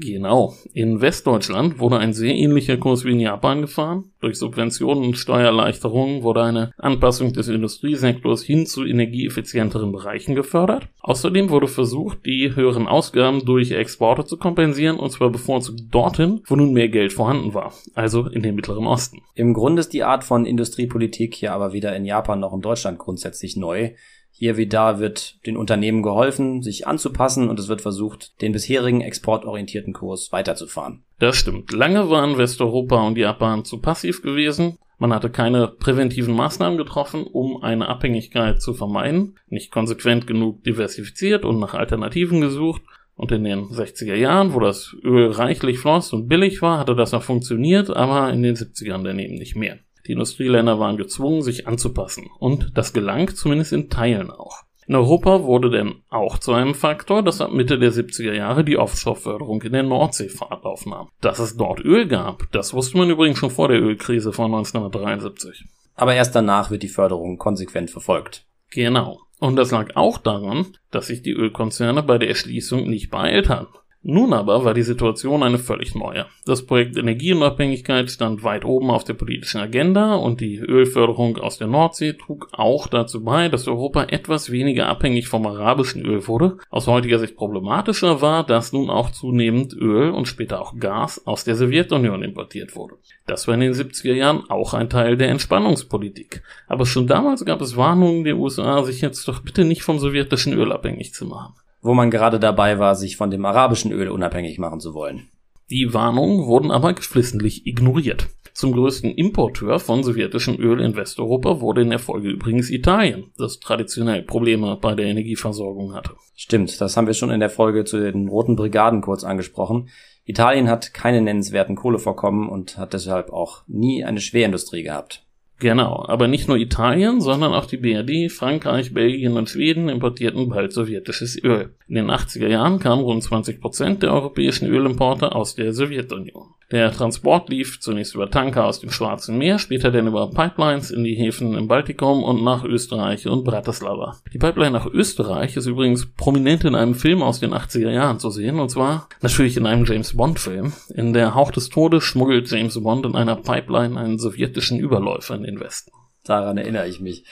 Genau. 0.00 0.54
In 0.74 1.00
Westdeutschland 1.00 1.80
wurde 1.80 1.98
ein 1.98 2.12
sehr 2.12 2.32
ähnlicher 2.34 2.76
Kurs 2.76 3.04
wie 3.04 3.10
in 3.10 3.18
Japan 3.18 3.62
gefahren. 3.62 4.12
Durch 4.20 4.38
Subventionen 4.38 5.02
und 5.02 5.16
Steuererleichterungen 5.16 6.22
wurde 6.22 6.44
eine 6.44 6.70
Anpassung 6.78 7.32
des 7.32 7.48
Industriesektors 7.48 8.44
hin 8.44 8.66
zu 8.66 8.84
energieeffizienteren 8.84 9.90
Bereichen 9.90 10.36
gefördert. 10.36 10.86
Außerdem 11.00 11.50
wurde 11.50 11.66
versucht, 11.66 12.24
die 12.26 12.54
höheren 12.54 12.86
Ausgaben 12.86 13.44
durch 13.44 13.72
Exporte 13.72 14.24
zu 14.24 14.36
kompensieren, 14.36 15.00
und 15.00 15.10
zwar 15.10 15.30
bevorzugt 15.30 15.80
dorthin, 15.90 16.42
wo 16.46 16.54
nun 16.54 16.72
mehr 16.72 16.88
Geld 16.88 17.12
vorhanden 17.12 17.54
war, 17.54 17.72
also 17.94 18.26
in 18.26 18.42
den 18.42 18.54
Mittleren 18.54 18.86
Osten. 18.86 19.22
Im 19.34 19.52
Grunde 19.52 19.80
ist 19.80 19.92
die 19.92 20.04
Art 20.04 20.22
von 20.22 20.46
Industriepolitik 20.46 21.40
ja 21.40 21.54
aber 21.54 21.72
weder 21.72 21.96
in 21.96 22.04
Japan 22.04 22.38
noch 22.38 22.54
in 22.54 22.60
Deutschland 22.60 22.98
grundsätzlich 22.98 23.56
neu. 23.56 23.90
Hier 24.38 24.56
wie 24.56 24.68
da 24.68 25.00
wird 25.00 25.44
den 25.46 25.56
Unternehmen 25.56 26.00
geholfen, 26.00 26.62
sich 26.62 26.86
anzupassen 26.86 27.48
und 27.48 27.58
es 27.58 27.66
wird 27.66 27.80
versucht, 27.80 28.40
den 28.40 28.52
bisherigen 28.52 29.00
exportorientierten 29.00 29.92
Kurs 29.92 30.30
weiterzufahren. 30.30 31.02
Das 31.18 31.34
stimmt. 31.34 31.72
Lange 31.72 32.08
waren 32.08 32.38
Westeuropa 32.38 33.04
und 33.04 33.18
Japan 33.18 33.64
zu 33.64 33.80
passiv 33.80 34.22
gewesen. 34.22 34.78
Man 34.98 35.12
hatte 35.12 35.28
keine 35.28 35.66
präventiven 35.66 36.36
Maßnahmen 36.36 36.78
getroffen, 36.78 37.24
um 37.24 37.64
eine 37.64 37.88
Abhängigkeit 37.88 38.62
zu 38.62 38.74
vermeiden, 38.74 39.40
nicht 39.48 39.72
konsequent 39.72 40.28
genug 40.28 40.62
diversifiziert 40.62 41.44
und 41.44 41.58
nach 41.58 41.74
Alternativen 41.74 42.40
gesucht. 42.40 42.82
Und 43.16 43.32
in 43.32 43.42
den 43.42 43.64
60er 43.64 44.14
Jahren, 44.14 44.54
wo 44.54 44.60
das 44.60 44.94
Öl 45.02 45.32
reichlich 45.32 45.80
floss 45.80 46.12
und 46.12 46.28
billig 46.28 46.62
war, 46.62 46.78
hatte 46.78 46.94
das 46.94 47.10
noch 47.10 47.24
funktioniert, 47.24 47.90
aber 47.90 48.32
in 48.32 48.44
den 48.44 48.54
70ern 48.54 49.02
daneben 49.02 49.34
nicht 49.34 49.56
mehr. 49.56 49.80
Die 50.08 50.12
Industrieländer 50.12 50.80
waren 50.80 50.96
gezwungen, 50.96 51.42
sich 51.42 51.68
anzupassen. 51.68 52.28
Und 52.38 52.72
das 52.74 52.92
gelang 52.92 53.28
zumindest 53.34 53.72
in 53.72 53.90
Teilen 53.90 54.30
auch. 54.30 54.62
In 54.86 54.96
Europa 54.96 55.44
wurde 55.44 55.68
denn 55.68 55.96
auch 56.08 56.38
zu 56.38 56.54
einem 56.54 56.74
Faktor, 56.74 57.22
dass 57.22 57.42
ab 57.42 57.52
Mitte 57.52 57.78
der 57.78 57.92
70er 57.92 58.32
Jahre 58.32 58.64
die 58.64 58.78
Offshore-Förderung 58.78 59.60
in 59.60 59.72
der 59.72 59.82
Nordsee 59.82 60.30
Fahrt 60.30 60.64
aufnahm. 60.64 61.10
Dass 61.20 61.38
es 61.40 61.58
dort 61.58 61.84
Öl 61.84 62.08
gab, 62.08 62.50
das 62.52 62.72
wusste 62.72 62.96
man 62.96 63.10
übrigens 63.10 63.38
schon 63.38 63.50
vor 63.50 63.68
der 63.68 63.82
Ölkrise 63.82 64.32
von 64.32 64.46
1973. 64.46 65.66
Aber 65.94 66.14
erst 66.14 66.34
danach 66.34 66.70
wird 66.70 66.82
die 66.82 66.88
Förderung 66.88 67.36
konsequent 67.36 67.90
verfolgt. 67.90 68.46
Genau. 68.70 69.20
Und 69.40 69.56
das 69.56 69.72
lag 69.72 69.94
auch 69.94 70.16
daran, 70.16 70.68
dass 70.90 71.08
sich 71.08 71.20
die 71.20 71.32
Ölkonzerne 71.32 72.02
bei 72.02 72.16
der 72.16 72.28
Erschließung 72.28 72.88
nicht 72.88 73.10
beeilt 73.10 73.50
haben. 73.50 73.68
Nun 74.02 74.32
aber 74.32 74.64
war 74.64 74.74
die 74.74 74.84
Situation 74.84 75.42
eine 75.42 75.58
völlig 75.58 75.96
neue. 75.96 76.26
Das 76.46 76.64
Projekt 76.64 76.96
Energieunabhängigkeit 76.96 78.08
stand 78.10 78.44
weit 78.44 78.64
oben 78.64 78.92
auf 78.92 79.02
der 79.02 79.14
politischen 79.14 79.60
Agenda 79.60 80.14
und 80.14 80.40
die 80.40 80.58
Ölförderung 80.58 81.36
aus 81.38 81.58
der 81.58 81.66
Nordsee 81.66 82.12
trug 82.12 82.48
auch 82.52 82.86
dazu 82.86 83.24
bei, 83.24 83.48
dass 83.48 83.66
Europa 83.66 84.04
etwas 84.04 84.52
weniger 84.52 84.86
abhängig 84.86 85.26
vom 85.26 85.44
arabischen 85.46 86.06
Öl 86.06 86.28
wurde. 86.28 86.58
Aus 86.70 86.86
heutiger 86.86 87.18
Sicht 87.18 87.36
problematischer 87.36 88.22
war, 88.22 88.46
dass 88.46 88.72
nun 88.72 88.88
auch 88.88 89.10
zunehmend 89.10 89.74
Öl 89.74 90.10
und 90.10 90.28
später 90.28 90.60
auch 90.60 90.78
Gas 90.78 91.26
aus 91.26 91.42
der 91.42 91.56
Sowjetunion 91.56 92.22
importiert 92.22 92.76
wurde. 92.76 92.94
Das 93.26 93.48
war 93.48 93.54
in 93.54 93.60
den 93.60 93.74
70er 93.74 94.14
Jahren 94.14 94.48
auch 94.48 94.74
ein 94.74 94.88
Teil 94.88 95.16
der 95.16 95.28
Entspannungspolitik. 95.28 96.42
Aber 96.68 96.86
schon 96.86 97.08
damals 97.08 97.44
gab 97.44 97.60
es 97.60 97.76
Warnungen 97.76 98.22
der 98.22 98.36
USA, 98.36 98.84
sich 98.84 99.00
jetzt 99.00 99.26
doch 99.26 99.42
bitte 99.42 99.64
nicht 99.64 99.82
vom 99.82 99.98
sowjetischen 99.98 100.52
Öl 100.52 100.70
abhängig 100.70 101.14
zu 101.14 101.26
machen 101.26 101.54
wo 101.80 101.94
man 101.94 102.10
gerade 102.10 102.40
dabei 102.40 102.78
war, 102.78 102.94
sich 102.94 103.16
von 103.16 103.30
dem 103.30 103.44
arabischen 103.44 103.92
Öl 103.92 104.08
unabhängig 104.08 104.58
machen 104.58 104.80
zu 104.80 104.94
wollen. 104.94 105.30
Die 105.70 105.92
Warnungen 105.92 106.46
wurden 106.46 106.70
aber 106.70 106.94
geflissentlich 106.94 107.66
ignoriert. 107.66 108.28
Zum 108.54 108.72
größten 108.72 109.12
Importeur 109.12 109.78
von 109.78 110.02
sowjetischem 110.02 110.58
Öl 110.58 110.80
in 110.80 110.96
Westeuropa 110.96 111.60
wurde 111.60 111.82
in 111.82 111.90
der 111.90 112.00
Folge 112.00 112.28
übrigens 112.28 112.70
Italien, 112.70 113.30
das 113.36 113.60
traditionell 113.60 114.22
Probleme 114.22 114.76
bei 114.80 114.94
der 114.94 115.06
Energieversorgung 115.06 115.94
hatte. 115.94 116.14
Stimmt, 116.34 116.80
das 116.80 116.96
haben 116.96 117.06
wir 117.06 117.14
schon 117.14 117.30
in 117.30 117.38
der 117.38 117.50
Folge 117.50 117.84
zu 117.84 118.00
den 118.00 118.26
Roten 118.26 118.56
Brigaden 118.56 119.00
kurz 119.00 119.22
angesprochen. 119.22 119.90
Italien 120.24 120.68
hat 120.68 120.92
keine 120.92 121.20
nennenswerten 121.20 121.76
Kohlevorkommen 121.76 122.48
und 122.48 122.78
hat 122.78 122.94
deshalb 122.94 123.30
auch 123.30 123.62
nie 123.68 124.04
eine 124.04 124.20
Schwerindustrie 124.20 124.82
gehabt. 124.82 125.27
Genau, 125.60 126.04
aber 126.06 126.28
nicht 126.28 126.46
nur 126.46 126.56
Italien, 126.56 127.20
sondern 127.20 127.52
auch 127.52 127.66
die 127.66 127.78
BRD, 127.78 128.30
Frankreich, 128.30 128.94
Belgien 128.94 129.36
und 129.36 129.48
Schweden 129.48 129.88
importierten 129.88 130.48
bald 130.48 130.72
sowjetisches 130.72 131.42
Öl. 131.42 131.74
In 131.88 131.96
den 131.96 132.10
80er 132.10 132.46
Jahren 132.46 132.78
kamen 132.78 133.02
rund 133.02 133.24
20 133.24 133.60
Prozent 133.60 134.02
der 134.02 134.12
europäischen 134.12 134.68
Ölimporte 134.68 135.34
aus 135.34 135.56
der 135.56 135.72
Sowjetunion. 135.72 136.54
Der 136.70 136.92
Transport 136.92 137.48
lief 137.48 137.80
zunächst 137.80 138.14
über 138.14 138.30
Tanker 138.30 138.66
aus 138.66 138.80
dem 138.80 138.90
Schwarzen 138.90 139.38
Meer, 139.38 139.58
später 139.58 139.90
dann 139.90 140.06
über 140.06 140.30
Pipelines 140.30 140.90
in 140.90 141.02
die 141.02 141.14
Häfen 141.14 141.54
im 141.54 141.66
Baltikum 141.66 142.22
und 142.22 142.44
nach 142.44 142.62
Österreich 142.62 143.26
und 143.26 143.42
Bratislava. 143.44 144.18
Die 144.34 144.38
Pipeline 144.38 144.72
nach 144.72 144.84
Österreich 144.84 145.56
ist 145.56 145.64
übrigens 145.64 146.04
prominent 146.12 146.64
in 146.64 146.74
einem 146.74 146.94
Film 146.94 147.22
aus 147.22 147.40
den 147.40 147.54
80er 147.54 147.90
Jahren 147.90 148.18
zu 148.18 148.28
sehen, 148.28 148.60
und 148.60 148.68
zwar 148.68 149.08
natürlich 149.22 149.56
in 149.56 149.64
einem 149.64 149.86
James 149.86 150.14
Bond 150.14 150.38
Film. 150.38 150.74
In 150.94 151.14
der 151.14 151.34
Hauch 151.34 151.52
des 151.52 151.70
Todes 151.70 152.04
schmuggelt 152.04 152.50
James 152.50 152.78
Bond 152.82 153.06
in 153.06 153.14
einer 153.14 153.36
Pipeline 153.36 153.98
einen 153.98 154.18
sowjetischen 154.18 154.78
Überläufer 154.78 155.38
den 155.48 155.60
Westen. 155.60 155.90
Daran 156.24 156.58
erinnere 156.58 156.88
ich 156.88 157.00
mich. 157.00 157.24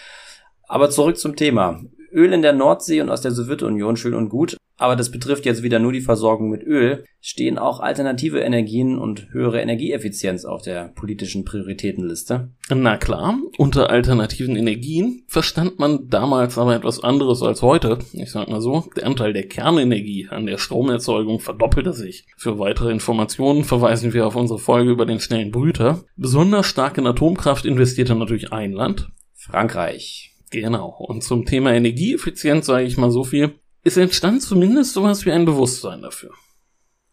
Aber 0.69 0.91
zurück 0.91 1.19
zum 1.19 1.37
Thema. 1.37 1.81
Öl 2.13 2.33
in 2.33 2.43
der 2.43 2.53
Nordsee 2.53 3.01
und 3.01 3.11
aus 3.11 3.21
der 3.21 3.33
Sowjetunion 3.33 3.97
schön 3.97 4.15
und 4.15 4.29
gut, 4.29 4.57
aber 4.77 4.97
das 4.97 5.11
betrifft 5.11 5.47
jetzt 5.47 5.63
wieder 5.63 5.79
nur 5.79 5.93
die 5.93 6.01
Versorgung 6.01 6.51
mit 6.51 6.63
Öl, 6.63 7.05
stehen 7.21 7.59
auch 7.59 7.81
alternative 7.81 8.41
Energien 8.41 8.99
und 8.99 9.33
höhere 9.33 9.61
Energieeffizienz 9.61 10.45
auf 10.45 10.63
der 10.63 10.89
politischen 10.89 11.45
Prioritätenliste. 11.45 12.51
Na 12.69 12.97
klar, 12.97 13.39
unter 13.57 13.91
alternativen 13.91 14.55
Energien 14.55 15.25
verstand 15.29 15.79
man 15.79 16.09
damals 16.09 16.59
aber 16.59 16.77
etwas 16.77 17.03
anderes 17.03 17.43
als 17.43 17.63
heute. 17.63 17.99
Ich 18.13 18.31
sag 18.31 18.49
mal 18.49 18.61
so, 18.61 18.85
der 18.97 19.07
Anteil 19.07 19.33
der 19.33 19.49
Kernenergie 19.49 20.29
an 20.31 20.47
der 20.47 20.59
Stromerzeugung 20.59 21.41
verdoppelte 21.41 21.93
sich. 21.93 22.27
Für 22.37 22.59
weitere 22.59 22.93
Informationen 22.93 23.65
verweisen 23.65 24.13
wir 24.13 24.27
auf 24.27 24.37
unsere 24.37 24.59
Folge 24.59 24.91
über 24.91 25.07
den 25.07 25.21
schnellen 25.21 25.51
Brüter. 25.51 26.05
Besonders 26.17 26.67
stark 26.67 26.99
in 26.99 27.07
Atomkraft 27.07 27.65
investierte 27.65 28.15
natürlich 28.15 28.53
ein 28.53 28.73
Land. 28.73 29.09
Frankreich. 29.33 30.35
Genau. 30.51 30.95
Und 30.99 31.25
zum 31.25 31.45
Thema 31.45 31.73
Energieeffizienz 31.73 32.67
sage 32.67 32.85
ich 32.85 32.97
mal 32.97 33.11
so 33.11 33.25
viel 33.25 33.55
es 33.87 33.97
entstand 33.97 34.43
zumindest 34.43 34.95
sowas 34.95 35.25
wie 35.25 35.31
ein 35.31 35.45
Bewusstsein 35.45 36.03
dafür. 36.03 36.33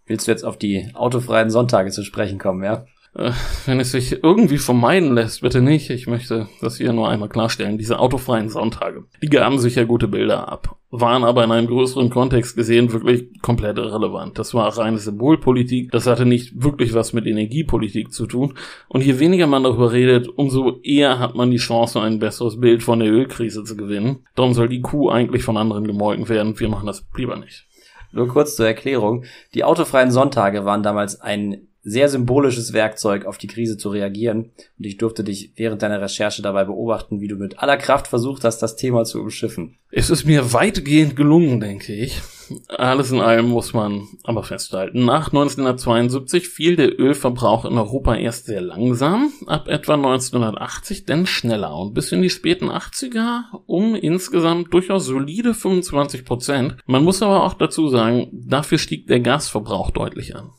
Willst 0.08 0.28
du 0.28 0.32
jetzt 0.32 0.44
auf 0.44 0.58
die 0.58 0.90
autofreien 0.96 1.52
Sonntage 1.52 1.92
zu 1.92 2.04
sprechen 2.04 2.40
kommen, 2.40 2.64
ja? 2.64 2.86
Äh, 3.16 3.32
wenn 3.66 3.80
es 3.80 3.92
sich 3.92 4.24
irgendwie 4.24 4.58
vermeiden 4.58 5.14
lässt, 5.14 5.42
bitte 5.42 5.62
nicht. 5.62 5.90
Ich 5.90 6.08
möchte 6.08 6.48
das 6.62 6.78
hier 6.78 6.94
nur 6.94 7.10
einmal 7.10 7.30
klarstellen. 7.30 7.78
Diese 7.78 8.00
autofreien 8.00 8.50
Sonntage, 8.50 9.04
die 9.22 9.30
gaben 9.30 9.60
sicher 9.60 9.86
gute 9.86 10.08
Bilder 10.08 10.52
ab, 10.52 10.78
waren 10.90 11.24
aber 11.24 11.44
in 11.44 11.52
einem 11.52 11.68
größeren 11.68 12.10
Kontext 12.10 12.56
gesehen 12.56 12.92
wirklich 12.92 13.42
komplett 13.42 13.78
irrelevant. 13.78 14.40
Das 14.40 14.54
war 14.54 14.76
reine 14.78 14.98
Symbolpolitik, 14.98 15.92
das 15.92 16.08
hatte 16.08 16.26
nicht 16.26 16.64
wirklich 16.64 16.94
was 16.94 17.14
mit 17.14 17.28
Energiepolitik 17.28 18.12
zu 18.12 18.26
tun. 18.26 18.56
Und 18.88 19.06
je 19.06 19.20
weniger 19.20 19.46
man 19.46 19.64
darüber 19.64 19.92
redet, 19.92 20.28
umso 20.28 20.80
eher 20.82 21.20
hat 21.20 21.36
man 21.36 21.52
die 21.52 21.58
Chance, 21.58 22.02
ein 22.02 22.20
besseres 22.20 22.60
Bild 22.60 22.82
von 22.82 23.00
der 23.00 23.12
Ölkrise 23.12 23.64
zu 23.64 23.78
gewinnen. 23.78 24.26
Darum 24.36 24.54
soll 24.54 24.70
die 24.70 24.82
Kuh 24.82 25.10
eigentlich 25.10 25.44
von 25.44 25.58
anderen 25.58 25.86
gemolken 25.86 26.30
werden. 26.30 26.60
Wir 26.60 26.70
machen 26.70 26.88
das 26.88 27.06
lieber 27.16 27.36
nicht. 27.36 27.68
Nur 28.12 28.28
kurz 28.28 28.56
zur 28.56 28.68
Erklärung. 28.68 29.26
Die 29.56 29.64
autofreien 29.64 30.12
Sonntage 30.12 30.66
waren 30.66 30.84
damals 30.84 31.20
ein 31.20 31.68
sehr 31.84 32.08
symbolisches 32.08 32.74
Werkzeug, 32.74 33.26
auf 33.26 33.38
die 33.38 33.48
Krise 33.48 33.78
zu 33.78 33.90
reagieren. 33.90 34.52
Und 34.80 34.86
ich 34.86 34.98
durfte 34.98 35.24
dich 35.24 35.52
während 35.56 35.82
deiner 35.82 36.02
Recherche 36.02 36.42
dabei 36.42 36.64
beobachten, 36.64 37.20
wie 37.20 37.28
du 37.28 37.36
mit 37.36 37.60
aller 37.60 37.78
Kraft 37.78 38.08
versucht 38.08 38.44
hast, 38.44 38.60
das 38.60 38.76
Thema 38.76 39.04
zu 39.04 39.20
umschiffen. 39.20 39.78
Es 39.92 40.10
ist 40.10 40.26
mir 40.26 40.54
weitgehend 40.54 41.16
gelungen, 41.16 41.60
denke 41.60 41.94
ich. 41.94 42.22
Alles 42.68 43.12
in 43.12 43.22
allem 43.22 43.48
muss 43.48 43.74
man 43.74 44.08
aber 44.24 44.44
festhalten. 44.44 45.06
Nach 45.06 45.28
1972 45.28 46.48
fiel 46.48 46.76
der 46.76 47.00
Ölverbrauch 47.00 47.66
in 47.66 47.78
Europa 47.78 48.16
erst 48.16 48.46
sehr 48.46 48.62
langsam, 48.62 49.32
ab 49.46 49.68
etwa 49.68 49.94
1980 49.94 51.06
denn 51.06 51.26
schneller 51.26 51.76
und 51.76 51.94
bis 51.94 52.12
in 52.12 52.22
die 52.22 52.30
späten 52.30 52.70
80er 52.70 53.44
um 53.66 53.96
insgesamt 53.96 54.74
durchaus 54.74 55.06
solide 55.06 55.54
25 55.54 56.26
Prozent. 56.26 56.76
Man 56.86 57.04
muss 57.04 57.22
aber 57.22 57.44
auch 57.44 57.54
dazu 57.54 57.88
sagen, 57.88 58.30
dafür 58.32 58.78
stieg 58.78 59.08
der 59.08 59.20
Gasverbrauch 59.20 59.92
deutlich 59.92 60.36
an 60.36 60.52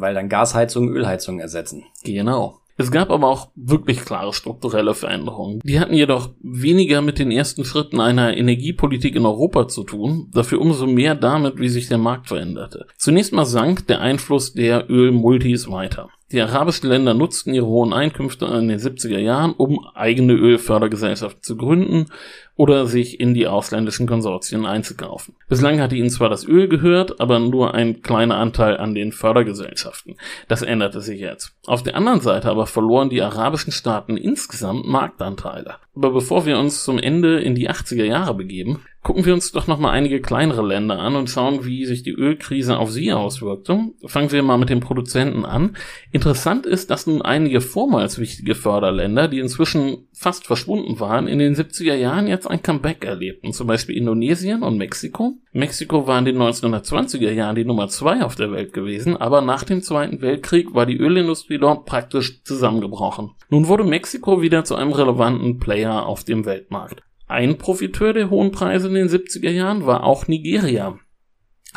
weil 0.00 0.14
dann 0.14 0.28
Gasheizungen 0.28 0.94
Ölheizungen 0.94 1.40
ersetzen. 1.40 1.84
Genau. 2.04 2.58
Es 2.80 2.92
gab 2.92 3.10
aber 3.10 3.26
auch 3.26 3.48
wirklich 3.56 4.04
klare 4.04 4.32
strukturelle 4.32 4.94
Veränderungen. 4.94 5.58
Die 5.64 5.80
hatten 5.80 5.94
jedoch 5.94 6.30
weniger 6.40 7.02
mit 7.02 7.18
den 7.18 7.32
ersten 7.32 7.64
Schritten 7.64 8.00
einer 8.00 8.36
Energiepolitik 8.36 9.16
in 9.16 9.26
Europa 9.26 9.66
zu 9.66 9.82
tun, 9.82 10.30
dafür 10.32 10.60
umso 10.60 10.86
mehr 10.86 11.16
damit, 11.16 11.58
wie 11.58 11.68
sich 11.68 11.88
der 11.88 11.98
Markt 11.98 12.28
veränderte. 12.28 12.86
Zunächst 12.96 13.32
mal 13.32 13.46
sank 13.46 13.88
der 13.88 14.00
Einfluss 14.00 14.52
der 14.52 14.88
Ölmultis 14.88 15.68
weiter. 15.68 16.08
Die 16.30 16.42
arabischen 16.42 16.90
Länder 16.90 17.14
nutzten 17.14 17.54
ihre 17.54 17.66
hohen 17.66 17.94
Einkünfte 17.94 18.44
in 18.44 18.68
den 18.68 18.78
70er 18.78 19.18
Jahren, 19.18 19.54
um 19.54 19.86
eigene 19.94 20.34
Ölfördergesellschaften 20.34 21.42
zu 21.42 21.56
gründen 21.56 22.06
oder 22.54 22.86
sich 22.86 23.18
in 23.18 23.32
die 23.32 23.46
ausländischen 23.46 24.06
Konsortien 24.06 24.66
einzukaufen. 24.66 25.36
Bislang 25.48 25.80
hatte 25.80 25.96
ihnen 25.96 26.10
zwar 26.10 26.28
das 26.28 26.44
Öl 26.44 26.68
gehört, 26.68 27.18
aber 27.18 27.38
nur 27.38 27.72
ein 27.72 28.02
kleiner 28.02 28.36
Anteil 28.36 28.76
an 28.76 28.94
den 28.94 29.12
Fördergesellschaften. 29.12 30.16
Das 30.48 30.60
änderte 30.60 31.00
sich 31.00 31.18
jetzt. 31.18 31.54
Auf 31.66 31.82
der 31.82 31.96
anderen 31.96 32.20
Seite 32.20 32.50
aber 32.50 32.66
verloren 32.66 33.08
die 33.08 33.22
arabischen 33.22 33.72
Staaten 33.72 34.18
insgesamt 34.18 34.86
Marktanteile. 34.86 35.76
Aber 35.96 36.10
bevor 36.10 36.44
wir 36.44 36.58
uns 36.58 36.84
zum 36.84 36.98
Ende 36.98 37.40
in 37.40 37.54
die 37.54 37.70
80er 37.70 38.04
Jahre 38.04 38.34
begeben, 38.34 38.82
Gucken 39.08 39.24
wir 39.24 39.32
uns 39.32 39.52
doch 39.52 39.66
noch 39.66 39.78
mal 39.78 39.90
einige 39.90 40.20
kleinere 40.20 40.60
Länder 40.60 40.98
an 40.98 41.16
und 41.16 41.30
schauen, 41.30 41.64
wie 41.64 41.86
sich 41.86 42.02
die 42.02 42.12
Ölkrise 42.12 42.76
auf 42.76 42.90
sie 42.90 43.10
auswirkte. 43.14 43.86
Fangen 44.04 44.32
wir 44.32 44.42
mal 44.42 44.58
mit 44.58 44.68
den 44.68 44.80
Produzenten 44.80 45.46
an. 45.46 45.78
Interessant 46.12 46.66
ist, 46.66 46.90
dass 46.90 47.06
nun 47.06 47.22
einige 47.22 47.62
vormals 47.62 48.18
wichtige 48.18 48.54
Förderländer, 48.54 49.26
die 49.26 49.38
inzwischen 49.38 50.08
fast 50.12 50.46
verschwunden 50.46 51.00
waren, 51.00 51.26
in 51.26 51.38
den 51.38 51.54
70er 51.54 51.94
Jahren 51.94 52.26
jetzt 52.26 52.50
ein 52.50 52.62
Comeback 52.62 53.02
erlebten. 53.02 53.54
Zum 53.54 53.66
Beispiel 53.66 53.96
Indonesien 53.96 54.62
und 54.62 54.76
Mexiko. 54.76 55.38
Mexiko 55.52 56.06
war 56.06 56.18
in 56.18 56.26
den 56.26 56.36
1920er 56.36 57.30
Jahren 57.30 57.56
die 57.56 57.64
Nummer 57.64 57.88
zwei 57.88 58.22
auf 58.22 58.34
der 58.34 58.52
Welt 58.52 58.74
gewesen, 58.74 59.16
aber 59.16 59.40
nach 59.40 59.64
dem 59.64 59.80
Zweiten 59.80 60.20
Weltkrieg 60.20 60.74
war 60.74 60.84
die 60.84 60.98
Ölindustrie 60.98 61.56
dort 61.56 61.86
praktisch 61.86 62.44
zusammengebrochen. 62.44 63.30
Nun 63.48 63.68
wurde 63.68 63.84
Mexiko 63.84 64.42
wieder 64.42 64.64
zu 64.64 64.74
einem 64.74 64.92
relevanten 64.92 65.58
Player 65.58 66.04
auf 66.04 66.24
dem 66.24 66.44
Weltmarkt. 66.44 67.07
Ein 67.28 67.58
Profiteur 67.58 68.14
der 68.14 68.30
hohen 68.30 68.52
Preise 68.52 68.88
in 68.88 68.94
den 68.94 69.08
70er 69.08 69.50
Jahren 69.50 69.84
war 69.84 70.02
auch 70.04 70.26
Nigeria. 70.28 70.98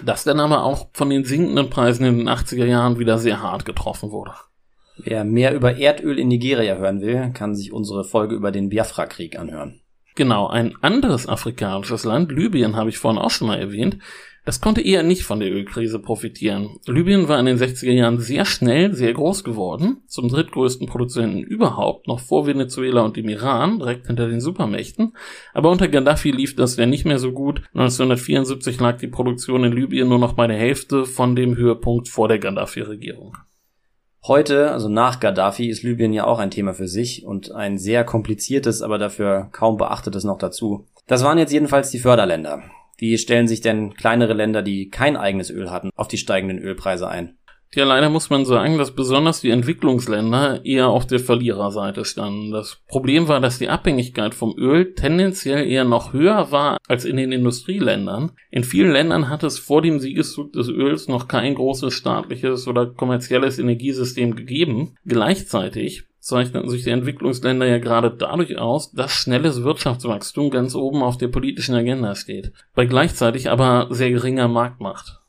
Das 0.03 0.23
dann 0.23 0.39
aber 0.39 0.63
auch 0.63 0.87
von 0.93 1.09
den 1.09 1.25
sinkenden 1.25 1.69
Preisen 1.69 2.05
in 2.05 2.17
den 2.19 2.29
80er 2.29 2.65
Jahren 2.65 2.97
wieder 2.97 3.17
sehr 3.17 3.41
hart 3.41 3.65
getroffen 3.65 4.11
wurde. 4.11 4.31
Wer 4.97 5.25
mehr 5.25 5.53
über 5.53 5.77
Erdöl 5.77 6.19
in 6.19 6.29
Nigeria 6.29 6.75
hören 6.75 7.01
will, 7.01 7.31
kann 7.33 7.55
sich 7.55 7.73
unsere 7.73 8.05
Folge 8.05 8.35
über 8.35 8.51
den 8.51 8.69
Biafra-Krieg 8.69 9.37
anhören. 9.37 9.81
Genau, 10.15 10.47
ein 10.47 10.75
anderes 10.81 11.27
afrikanisches 11.27 12.05
Land, 12.05 12.31
Libyen, 12.31 12.75
habe 12.75 12.89
ich 12.89 12.97
vorhin 12.97 13.21
auch 13.21 13.31
schon 13.31 13.47
mal 13.47 13.59
erwähnt, 13.59 13.97
das 14.43 14.59
konnte 14.59 14.81
eher 14.81 15.03
nicht 15.03 15.23
von 15.23 15.39
der 15.39 15.51
Ölkrise 15.51 15.99
profitieren. 15.99 16.79
Libyen 16.87 17.27
war 17.27 17.39
in 17.39 17.45
den 17.45 17.59
60er 17.59 17.91
Jahren 17.91 18.19
sehr 18.19 18.45
schnell 18.45 18.93
sehr 18.95 19.13
groß 19.13 19.43
geworden, 19.43 20.01
zum 20.07 20.29
drittgrößten 20.29 20.87
Produzenten 20.87 21.43
überhaupt, 21.43 22.07
noch 22.07 22.19
vor 22.19 22.47
Venezuela 22.47 23.01
und 23.01 23.17
dem 23.17 23.29
Iran, 23.29 23.77
direkt 23.77 24.07
hinter 24.07 24.27
den 24.27 24.41
Supermächten. 24.41 25.15
Aber 25.53 25.69
unter 25.69 25.87
Gaddafi 25.87 26.31
lief 26.31 26.55
das 26.55 26.75
ja 26.77 26.87
nicht 26.87 27.05
mehr 27.05 27.19
so 27.19 27.31
gut. 27.33 27.61
1974 27.73 28.79
lag 28.79 28.97
die 28.97 29.07
Produktion 29.07 29.63
in 29.63 29.73
Libyen 29.73 30.09
nur 30.09 30.19
noch 30.19 30.33
bei 30.33 30.47
der 30.47 30.57
Hälfte 30.57 31.05
von 31.05 31.35
dem 31.35 31.55
Höhepunkt 31.55 32.09
vor 32.09 32.27
der 32.27 32.39
Gaddafi-Regierung. 32.39 33.37
Heute, 34.23 34.71
also 34.71 34.89
nach 34.89 35.19
Gaddafi, 35.19 35.69
ist 35.69 35.83
Libyen 35.83 36.13
ja 36.13 36.25
auch 36.25 36.39
ein 36.39 36.51
Thema 36.51 36.73
für 36.73 36.87
sich 36.87 37.25
und 37.25 37.51
ein 37.51 37.77
sehr 37.77 38.03
kompliziertes, 38.03 38.81
aber 38.81 38.97
dafür 38.97 39.49
kaum 39.51 39.77
beachtetes 39.77 40.23
noch 40.23 40.37
dazu. 40.39 40.87
Das 41.07 41.23
waren 41.23 41.37
jetzt 41.37 41.53
jedenfalls 41.53 41.91
die 41.91 41.99
Förderländer. 41.99 42.63
Wie 43.01 43.17
stellen 43.17 43.47
sich 43.47 43.61
denn 43.61 43.95
kleinere 43.95 44.33
Länder, 44.33 44.61
die 44.61 44.89
kein 44.89 45.17
eigenes 45.17 45.49
Öl 45.49 45.71
hatten, 45.71 45.89
auf 45.95 46.07
die 46.07 46.19
steigenden 46.19 46.59
Ölpreise 46.59 47.09
ein? 47.09 47.35
Ja, 47.73 47.83
leider 47.83 48.09
muss 48.09 48.29
man 48.29 48.45
sagen, 48.45 48.77
dass 48.77 48.93
besonders 48.93 49.41
die 49.41 49.49
Entwicklungsländer 49.49 50.63
eher 50.63 50.89
auf 50.89 51.07
der 51.07 51.19
Verliererseite 51.19 52.05
standen. 52.05 52.51
Das 52.51 52.77
Problem 52.87 53.27
war, 53.27 53.39
dass 53.39 53.57
die 53.57 53.69
Abhängigkeit 53.69 54.35
vom 54.35 54.53
Öl 54.55 54.93
tendenziell 54.93 55.65
eher 55.65 55.83
noch 55.83 56.13
höher 56.13 56.51
war 56.51 56.77
als 56.87 57.03
in 57.03 57.17
den 57.17 57.31
Industrieländern. 57.31 58.33
In 58.51 58.63
vielen 58.63 58.91
Ländern 58.91 59.29
hat 59.29 59.41
es 59.41 59.57
vor 59.57 59.81
dem 59.81 59.99
Siegeszug 59.99 60.53
des 60.53 60.67
Öls 60.67 61.07
noch 61.07 61.27
kein 61.27 61.55
großes 61.55 61.91
staatliches 61.91 62.67
oder 62.67 62.85
kommerzielles 62.85 63.57
Energiesystem 63.57 64.35
gegeben. 64.35 64.95
Gleichzeitig 65.07 66.03
zeichneten 66.21 66.69
sich 66.69 66.83
die 66.83 66.91
Entwicklungsländer 66.91 67.65
ja 67.65 67.79
gerade 67.79 68.11
dadurch 68.11 68.57
aus, 68.57 68.91
dass 68.91 69.11
schnelles 69.11 69.63
Wirtschaftswachstum 69.63 70.51
ganz 70.51 70.75
oben 70.75 71.01
auf 71.03 71.17
der 71.17 71.27
politischen 71.27 71.75
Agenda 71.75 72.15
steht, 72.15 72.53
bei 72.75 72.85
gleichzeitig 72.85 73.49
aber 73.49 73.87
sehr 73.89 74.11
geringer 74.11 74.47
Marktmacht. 74.47 75.19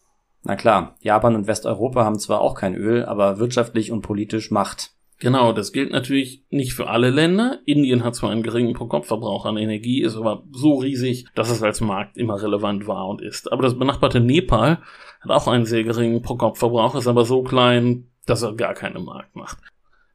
Na 0.44 0.54
klar, 0.54 0.96
Japan 1.00 1.34
und 1.34 1.46
Westeuropa 1.46 2.04
haben 2.04 2.18
zwar 2.18 2.40
auch 2.40 2.54
kein 2.54 2.74
Öl, 2.74 3.04
aber 3.04 3.38
wirtschaftlich 3.38 3.90
und 3.90 4.02
politisch 4.02 4.50
Macht. 4.50 4.90
Genau, 5.18 5.52
das 5.52 5.72
gilt 5.72 5.92
natürlich 5.92 6.42
nicht 6.50 6.74
für 6.74 6.88
alle 6.88 7.10
Länder. 7.10 7.60
Indien 7.64 8.02
hat 8.02 8.16
zwar 8.16 8.30
einen 8.30 8.42
geringen 8.42 8.74
Pro-Kopf-Verbrauch 8.74 9.46
an 9.46 9.56
Energie, 9.56 10.02
ist 10.02 10.16
aber 10.16 10.42
so 10.50 10.78
riesig, 10.78 11.26
dass 11.36 11.48
es 11.48 11.62
als 11.62 11.80
Markt 11.80 12.16
immer 12.16 12.42
relevant 12.42 12.88
war 12.88 13.06
und 13.06 13.22
ist. 13.22 13.52
Aber 13.52 13.62
das 13.62 13.78
benachbarte 13.78 14.18
Nepal 14.18 14.82
hat 15.20 15.30
auch 15.30 15.46
einen 15.46 15.64
sehr 15.64 15.84
geringen 15.84 16.22
Pro-Kopf-Verbrauch, 16.22 16.96
ist 16.96 17.06
aber 17.06 17.24
so 17.24 17.44
klein, 17.44 18.08
dass 18.26 18.42
er 18.42 18.54
gar 18.54 18.74
keine 18.74 18.98
Markt 18.98 19.36
macht. 19.36 19.58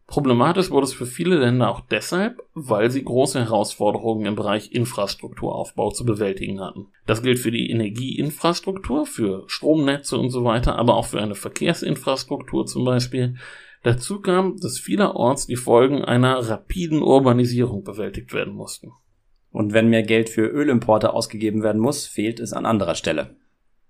Problematisch 0.08 0.72
wurde 0.72 0.86
es 0.86 0.94
für 0.94 1.06
viele 1.06 1.36
Länder 1.36 1.70
auch 1.70 1.82
deshalb, 1.82 2.42
weil 2.54 2.90
sie 2.90 3.04
große 3.04 3.40
Herausforderungen 3.40 4.26
im 4.26 4.36
Bereich 4.36 4.72
Infrastrukturaufbau 4.72 5.92
zu 5.92 6.06
bewältigen 6.06 6.62
hatten. 6.62 6.88
Das 7.06 7.22
gilt 7.22 7.40
für 7.40 7.52
die 7.52 7.70
Energieinfrastruktur, 7.70 9.06
für 9.06 9.44
Stromnetze 9.48 10.18
und 10.18 10.30
so 10.30 10.46
weiter, 10.46 10.78
aber 10.78 10.96
auch 10.96 11.06
für 11.06 11.22
eine 11.22 11.36
Verkehrsinfrastruktur 11.36 12.66
zum 12.66 12.86
Beispiel. 12.86 13.36
Dazu 13.84 14.22
kam, 14.22 14.58
dass 14.62 14.80
vielerorts 14.80 15.46
die 15.46 15.58
Folgen 15.58 16.06
einer 16.06 16.38
rapiden 16.38 17.02
Urbanisierung 17.02 17.84
bewältigt 17.84 18.34
werden 18.34 18.54
mussten. 18.54 18.94
Und 19.52 19.74
wenn 19.74 19.90
mehr 19.90 20.04
Geld 20.04 20.30
für 20.30 20.48
Ölimporte 20.48 21.14
ausgegeben 21.14 21.64
werden 21.64 21.82
muss, 21.82 22.08
fehlt 22.08 22.40
es 22.40 22.54
an 22.54 22.66
anderer 22.66 22.96
Stelle. 22.96 23.36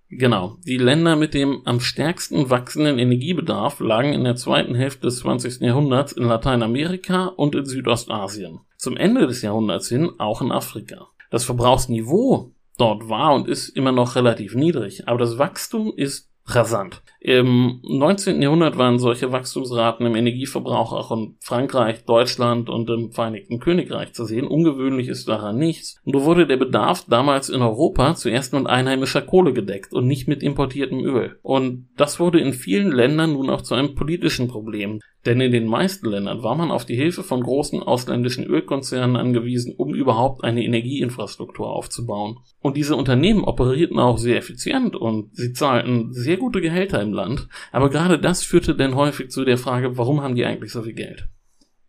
Genau. 0.10 0.58
Die 0.66 0.78
Länder 0.78 1.16
mit 1.16 1.34
dem 1.34 1.62
am 1.66 1.80
stärksten 1.80 2.50
wachsenden 2.50 2.98
Energiebedarf 2.98 3.80
lagen 3.80 4.14
in 4.14 4.24
der 4.24 4.36
zweiten 4.36 4.74
Hälfte 4.74 5.08
des 5.08 5.20
20. 5.20 5.62
Jahrhunderts 5.62 6.14
in 6.14 6.24
Lateinamerika 6.24 7.26
und 7.26 7.56
in 7.56 7.66
Südostasien. 7.66 8.60
Zum 8.78 8.96
Ende 8.96 9.28
des 9.28 9.42
Jahrhunderts 9.42 9.90
hin 9.90 10.12
auch 10.18 10.42
in 10.42 10.52
Afrika. 10.52 11.08
Das 11.30 11.44
Verbrauchsniveau 11.44 12.52
dort 12.78 13.10
war 13.10 13.34
und 13.34 13.48
ist 13.50 13.70
immer 13.70 13.92
noch 13.92 14.16
relativ 14.16 14.56
niedrig, 14.56 15.08
aber 15.08 15.18
das 15.18 15.38
Wachstum 15.38 15.92
ist 15.96 16.32
rasant. 16.48 17.02
Im 17.20 17.82
19. 17.84 18.42
Jahrhundert 18.42 18.78
waren 18.78 19.00
solche 19.00 19.32
Wachstumsraten 19.32 20.06
im 20.06 20.16
Energieverbrauch 20.16 20.94
auch 20.94 21.12
in 21.12 21.36
Frankreich, 21.40 22.06
Deutschland 22.06 22.70
und 22.70 22.90
im 22.90 23.12
Vereinigten 23.12 23.60
Königreich 23.60 24.14
zu 24.14 24.24
sehen. 24.24 24.48
Ungewöhnlich 24.48 25.08
ist 25.08 25.28
daran 25.28 25.58
nichts. 25.58 26.00
Nur 26.06 26.26
wurde 26.26 26.48
der 26.48 26.58
Bedarf 26.58 27.06
damals 27.10 27.50
in 27.50 27.62
Europa 27.62 28.16
zuerst 28.16 28.54
mit 28.54 28.68
einheimischer 28.68 29.22
Kohle 29.22 29.52
gedeckt 29.52 29.94
und 29.94 30.08
nicht 30.08 30.28
mit 30.28 30.44
importiertem 30.44 31.04
Öl. 31.04 31.38
Und 31.42 31.90
das 31.98 32.20
wurde 32.20 32.40
in 32.40 32.54
vielen 32.54 32.92
Ländern 32.92 33.34
nun 33.34 33.50
auch 33.50 33.62
zu 33.62 33.76
einem 33.76 33.96
politischen 33.96 34.48
Problem. 34.48 35.02
Denn 35.28 35.42
in 35.42 35.52
den 35.52 35.68
meisten 35.68 36.10
Ländern 36.10 36.42
war 36.42 36.56
man 36.56 36.72
auf 36.72 36.86
die 36.86 36.96
Hilfe 36.96 37.22
von 37.22 37.44
großen 37.44 37.84
ausländischen 37.84 38.46
Ölkonzernen 38.46 39.18
angewiesen, 39.18 39.76
um 39.76 39.94
überhaupt 39.94 40.46
eine 40.46 40.64
Energieinfrastruktur 40.64 41.70
aufzubauen. 41.70 42.38
Und 42.62 42.78
diese 42.78 42.96
Unternehmen 42.96 43.44
operierten 43.44 44.00
auch 44.00 44.18
sehr 44.18 44.38
effizient 44.38 44.96
und 44.96 45.36
sie 45.36 45.52
zahlten 45.52 46.14
sehr 46.14 46.38
gute 46.38 46.62
Gehälter 46.62 47.02
im 47.02 47.12
Land. 47.12 47.50
Aber 47.74 47.90
gerade 47.90 48.20
das 48.20 48.44
führte 48.44 48.74
dann 48.74 48.96
häufig 48.96 49.30
zu 49.30 49.44
der 49.44 49.58
Frage, 49.58 49.98
warum 49.98 50.22
haben 50.22 50.36
die 50.36 50.46
eigentlich 50.46 50.72
so 50.72 50.82
viel 50.82 50.94
Geld? 50.94 51.28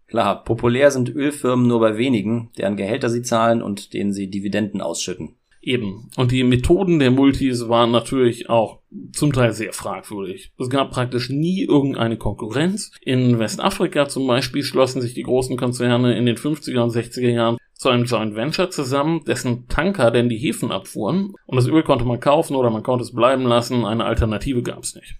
Klar, 0.08 0.42
populär 0.42 0.90
sind 0.90 1.08
Ölfirmen 1.08 1.68
nur 1.68 1.78
bei 1.78 1.96
wenigen, 1.96 2.50
deren 2.58 2.76
Gehälter 2.76 3.08
sie 3.08 3.22
zahlen 3.22 3.62
und 3.62 3.92
denen 3.92 4.12
sie 4.12 4.30
Dividenden 4.30 4.80
ausschütten. 4.80 5.37
Eben. 5.68 6.08
Und 6.16 6.32
die 6.32 6.44
Methoden 6.44 6.98
der 6.98 7.10
Multis 7.10 7.68
waren 7.68 7.90
natürlich 7.90 8.48
auch 8.48 8.80
zum 9.12 9.34
Teil 9.34 9.52
sehr 9.52 9.74
fragwürdig. 9.74 10.54
Es 10.58 10.70
gab 10.70 10.92
praktisch 10.92 11.28
nie 11.28 11.62
irgendeine 11.62 12.16
Konkurrenz. 12.16 12.90
In 13.02 13.38
Westafrika 13.38 14.08
zum 14.08 14.26
Beispiel 14.26 14.62
schlossen 14.62 15.02
sich 15.02 15.12
die 15.12 15.24
großen 15.24 15.58
Konzerne 15.58 16.16
in 16.16 16.24
den 16.24 16.36
50er 16.36 16.80
und 16.80 16.92
60er 16.92 17.28
Jahren 17.28 17.58
zu 17.74 17.90
einem 17.90 18.06
Joint 18.06 18.34
Venture 18.34 18.70
zusammen, 18.70 19.24
dessen 19.26 19.68
Tanker 19.68 20.10
denn 20.10 20.30
die 20.30 20.38
Häfen 20.38 20.72
abfuhren. 20.72 21.34
Und 21.44 21.56
das 21.56 21.66
Öl 21.66 21.82
konnte 21.82 22.06
man 22.06 22.18
kaufen 22.18 22.56
oder 22.56 22.70
man 22.70 22.82
konnte 22.82 23.04
es 23.04 23.12
bleiben 23.12 23.42
lassen. 23.42 23.84
Eine 23.84 24.06
Alternative 24.06 24.62
gab 24.62 24.84
es 24.84 24.94
nicht. 24.94 25.16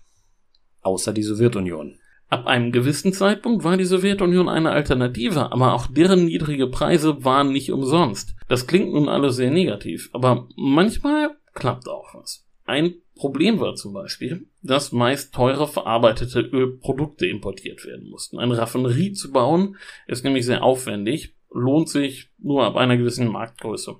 Außer 0.80 1.12
die 1.12 1.24
Sowjetunion. 1.24 1.98
Ab 2.28 2.46
einem 2.46 2.72
gewissen 2.72 3.14
Zeitpunkt 3.14 3.64
war 3.64 3.78
die 3.78 3.84
Sowjetunion 3.84 4.50
eine 4.50 4.70
Alternative, 4.70 5.50
aber 5.50 5.72
auch 5.72 5.86
deren 5.86 6.26
niedrige 6.26 6.66
Preise 6.66 7.24
waren 7.24 7.52
nicht 7.52 7.72
umsonst. 7.72 8.36
Das 8.48 8.66
klingt 8.66 8.92
nun 8.92 9.08
alles 9.08 9.36
sehr 9.36 9.50
negativ, 9.50 10.10
aber 10.12 10.46
manchmal 10.56 11.30
klappt 11.54 11.88
auch 11.88 12.14
was. 12.14 12.46
Ein 12.66 12.96
Problem 13.14 13.60
war 13.60 13.74
zum 13.76 13.94
Beispiel, 13.94 14.46
dass 14.62 14.92
meist 14.92 15.34
teure 15.34 15.66
verarbeitete 15.66 16.40
Ölprodukte 16.40 17.26
importiert 17.26 17.86
werden 17.86 18.10
mussten. 18.10 18.38
Eine 18.38 18.58
Raffinerie 18.58 19.12
zu 19.12 19.32
bauen 19.32 19.76
ist 20.06 20.22
nämlich 20.22 20.44
sehr 20.44 20.62
aufwendig, 20.62 21.34
lohnt 21.50 21.88
sich 21.88 22.30
nur 22.38 22.66
ab 22.66 22.76
einer 22.76 22.98
gewissen 22.98 23.28
Marktgröße. 23.28 23.96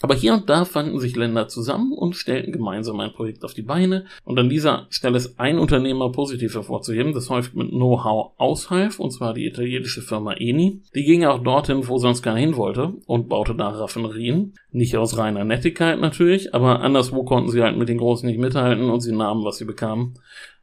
Aber 0.00 0.14
hier 0.14 0.34
und 0.34 0.50
da 0.50 0.64
fanden 0.64 0.98
sich 0.98 1.14
Länder 1.14 1.46
zusammen 1.46 1.92
und 1.92 2.16
stellten 2.16 2.52
gemeinsam 2.52 2.98
ein 2.98 3.12
Projekt 3.12 3.44
auf 3.44 3.54
die 3.54 3.62
Beine. 3.62 4.06
Und 4.24 4.38
an 4.38 4.48
dieser 4.48 4.86
Stelle 4.90 5.16
ist 5.16 5.38
ein 5.38 5.58
Unternehmer 5.58 6.10
positiv 6.10 6.54
hervorzuheben, 6.54 7.12
das 7.12 7.30
häufig 7.30 7.54
mit 7.54 7.70
Know-how 7.70 8.32
aushalf, 8.36 8.98
und 8.98 9.12
zwar 9.12 9.34
die 9.34 9.46
italienische 9.46 10.02
Firma 10.02 10.32
Eni. 10.32 10.82
Die 10.94 11.04
ging 11.04 11.24
auch 11.24 11.42
dorthin, 11.42 11.86
wo 11.86 11.98
sonst 11.98 12.22
keiner 12.22 12.40
hin 12.40 12.56
wollte, 12.56 12.94
und 13.06 13.28
baute 13.28 13.54
da 13.54 13.68
Raffinerien. 13.68 14.54
Nicht 14.72 14.96
aus 14.96 15.16
reiner 15.16 15.44
Nettigkeit 15.44 16.00
natürlich, 16.00 16.54
aber 16.54 16.80
anderswo 16.80 17.22
konnten 17.24 17.50
sie 17.50 17.62
halt 17.62 17.78
mit 17.78 17.88
den 17.88 17.98
Großen 17.98 18.28
nicht 18.28 18.40
mithalten 18.40 18.90
und 18.90 19.00
sie 19.00 19.14
nahmen, 19.14 19.44
was 19.44 19.58
sie 19.58 19.64
bekamen, 19.64 20.14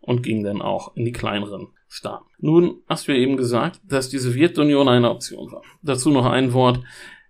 und 0.02 0.24
gingen 0.24 0.44
dann 0.44 0.62
auch 0.62 0.96
in 0.98 1.06
die 1.06 1.14
kleineren 1.14 1.70
Staaten. 1.88 2.26
Nun 2.40 2.82
hast 2.88 3.08
du 3.08 3.14
ja 3.14 3.18
eben 3.18 3.38
gesagt, 3.38 3.80
dass 3.88 4.10
die 4.10 4.18
Sowjetunion 4.18 4.90
eine 4.90 5.10
Option 5.10 5.52
war. 5.52 5.62
Dazu 5.82 6.10
noch 6.10 6.26
ein 6.26 6.54
Wort. 6.54 6.82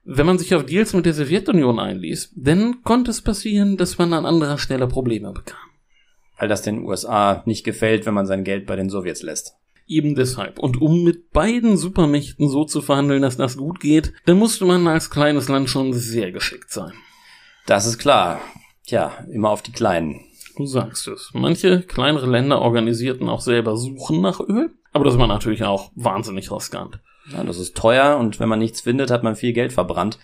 Wenn 0.04 0.26
man 0.26 0.40
sich 0.40 0.56
auf 0.56 0.66
Deals 0.66 0.94
mit 0.94 1.06
der 1.06 1.14
Sowjetunion 1.14 1.80
einließ, 1.80 2.34
dann 2.36 2.82
konnte 2.84 3.12
es 3.12 3.22
passieren, 3.22 3.78
dass 3.78 3.98
man 4.00 4.14
an 4.14 4.26
anderer 4.26 4.58
Stelle 4.58 4.88
Probleme 4.88 5.32
bekam. 5.32 5.60
Weil 6.40 6.48
das 6.48 6.64
den 6.64 6.84
USA 6.84 7.44
nicht 7.46 7.64
gefällt, 7.64 8.08
wenn 8.08 8.16
man 8.16 8.26
sein 8.26 8.44
Geld 8.44 8.66
bei 8.66 8.76
den 8.76 8.90
Sowjets 8.90 9.22
lässt. 9.22 9.54
Eben 9.86 10.16
deshalb. 10.16 10.58
Und 10.58 10.82
um 10.82 11.04
mit 11.04 11.32
beiden 11.32 11.78
Supermächten 11.78 12.50
so 12.50 12.66
zu 12.66 12.82
verhandeln, 12.82 13.22
dass 13.22 13.38
das 13.38 13.58
gut 13.58 13.80
geht, 13.80 14.14
dann 14.26 14.40
musste 14.40 14.66
man 14.66 14.88
als 14.88 15.12
kleines 15.12 15.50
Land 15.50 15.70
schon 15.70 15.94
sehr 15.94 16.32
geschickt 16.32 16.72
sein. 16.72 16.94
Das 17.68 17.86
ist 17.86 18.00
klar. 18.00 18.42
Tja, 18.88 19.14
immer 19.32 19.52
auf 19.52 19.62
die 19.62 19.72
Kleinen. 19.72 20.22
Du 20.58 20.66
sagst 20.66 21.08
es. 21.08 21.30
Manche 21.34 21.84
kleinere 21.84 22.26
Länder 22.26 22.62
organisierten 22.62 23.30
auch 23.30 23.42
selber 23.42 23.78
Suchen 23.78 24.22
nach 24.22 24.40
Öl, 24.40 24.72
aber 24.94 25.06
das 25.06 25.18
war 25.18 25.28
natürlich 25.28 25.64
auch 25.64 25.92
wahnsinnig 25.96 26.52
riskant. 26.52 27.00
Ja, 27.30 27.44
das 27.44 27.60
ist 27.60 27.76
teuer 27.76 28.18
und 28.18 28.40
wenn 28.40 28.50
man 28.50 28.60
nichts 28.60 28.82
findet, 28.82 29.12
hat 29.12 29.24
man 29.24 29.36
viel 29.36 29.54
Geld 29.54 29.74
verbrannt. 29.74 30.20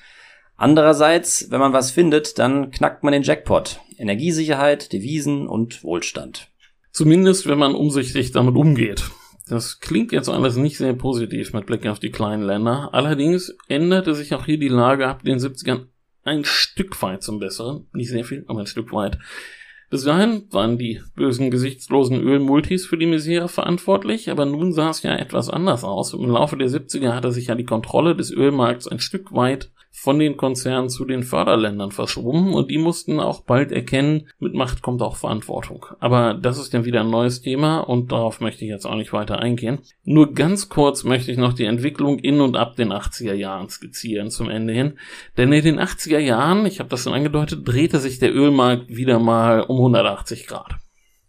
Andererseits, 0.56 1.52
wenn 1.52 1.60
man 1.60 1.74
was 1.74 1.92
findet, 1.92 2.40
dann 2.40 2.72
knackt 2.72 3.04
man 3.04 3.14
den 3.14 3.22
Jackpot. 3.22 3.80
Energiesicherheit, 3.98 4.92
Devisen 4.92 5.48
und 5.48 5.84
Wohlstand. 5.84 6.50
Zumindest, 6.92 7.48
wenn 7.48 7.60
man 7.60 7.76
umsichtig 7.76 8.32
damit 8.32 8.56
umgeht. 8.56 9.04
Das 9.48 9.80
klingt 9.80 10.12
jetzt 10.12 10.30
alles 10.30 10.58
nicht 10.58 10.78
sehr 10.78 10.94
positiv 10.94 11.54
mit 11.54 11.68
Blick 11.68 11.86
auf 11.86 12.00
die 12.00 12.10
kleinen 12.10 12.44
Länder. 12.44 12.90
Allerdings 12.92 13.56
änderte 13.68 14.16
sich 14.16 14.34
auch 14.34 14.46
hier 14.46 14.58
die 14.58 14.68
Lage 14.68 15.08
ab 15.08 15.24
den 15.24 15.38
70ern 15.38 15.86
ein 16.24 16.44
Stück 16.44 17.02
weit 17.02 17.24
zum 17.24 17.40
Besseren. 17.40 17.88
Nicht 17.94 18.10
sehr 18.10 18.26
viel, 18.26 18.44
aber 18.48 18.60
ein 18.60 18.68
Stück 18.68 18.92
weit. 18.92 19.18
Bis 19.90 20.04
dahin 20.04 20.44
waren 20.52 20.78
die 20.78 21.02
bösen, 21.16 21.50
gesichtslosen 21.50 22.22
Ölmultis 22.22 22.86
für 22.86 22.98
die 22.98 23.06
Misere 23.06 23.48
verantwortlich, 23.48 24.30
aber 24.30 24.46
nun 24.46 24.74
sah 24.74 24.90
es 24.90 25.02
ja 25.02 25.16
etwas 25.16 25.50
anders 25.50 25.86
aus. 25.86 26.14
Im 26.14 26.30
Laufe 26.30 26.58
der 26.58 26.70
70er 26.70 27.14
hatte 27.14 27.32
sich 27.32 27.48
ja 27.48 27.56
die 27.56 27.64
Kontrolle 27.64 28.14
des 28.14 28.32
Ölmarkts 28.32 28.90
ein 28.90 29.00
Stück 29.00 29.34
weit 29.34 29.72
von 30.00 30.20
den 30.20 30.38
Konzernen 30.38 30.90
zu 30.90 31.06
den 31.06 31.24
Förderländern 31.24 31.92
verschoben 31.92 32.54
und 32.54 32.70
die 32.70 32.78
mussten 32.78 33.20
auch 33.20 33.42
bald 33.42 33.72
erkennen, 33.72 34.28
mit 34.38 34.54
Macht 34.54 34.84
kommt 34.84 35.02
auch 35.02 35.16
Verantwortung. 35.16 35.88
Aber 36.00 36.36
das 36.36 36.60
ist 36.60 36.72
dann 36.76 36.86
wieder 36.86 37.00
ein 37.00 37.10
neues 37.10 37.42
Thema 37.42 37.80
und 37.80 38.12
darauf 38.12 38.40
möchte 38.40 38.64
ich 38.64 38.70
jetzt 38.70 38.86
auch 38.86 38.96
nicht 38.96 39.12
weiter 39.12 39.40
eingehen. 39.40 39.80
Nur 40.04 40.36
ganz 40.36 40.70
kurz 40.70 41.04
möchte 41.04 41.32
ich 41.32 41.40
noch 41.40 41.54
die 41.54 41.66
Entwicklung 41.66 42.20
in 42.20 42.42
und 42.42 42.56
ab 42.56 42.76
den 42.76 42.94
80er 42.94 43.34
Jahren 43.34 43.70
skizzieren 43.70 44.30
zum 44.30 44.52
Ende 44.52 44.72
hin. 44.72 45.00
Denn 45.36 45.52
in 45.52 45.64
den 45.64 45.80
80er 45.80 46.20
Jahren, 46.20 46.68
ich 46.68 46.80
habe 46.80 46.90
das 46.90 47.04
schon 47.04 47.14
angedeutet, 47.14 47.68
drehte 47.68 47.98
sich 47.98 48.20
der 48.20 48.36
Ölmarkt 48.36 48.90
wieder 48.90 49.18
mal 49.18 49.62
um 49.62 49.78
180 49.78 50.46
Grad. 50.46 50.76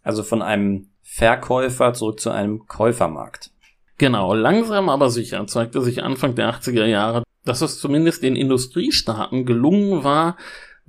Also 0.03 0.21
von 0.21 0.43
einem 0.43 0.91
Verkäufer 1.01 1.93
zurück 1.93 2.19
zu 2.19 2.29
einem 2.29 2.67
Käufermarkt. 2.67 3.49
Genau, 3.97 4.35
langsam 4.35 4.89
aber 4.89 5.09
sicher 5.09 5.45
zeigte 5.47 5.81
sich 5.81 6.03
Anfang 6.03 6.35
der 6.35 6.53
80er 6.53 6.85
Jahre, 6.85 7.23
dass 7.45 7.61
es 7.61 7.79
zumindest 7.79 8.23
den 8.23 8.35
Industriestaaten 8.35 9.45
gelungen 9.45 10.03
war, 10.03 10.37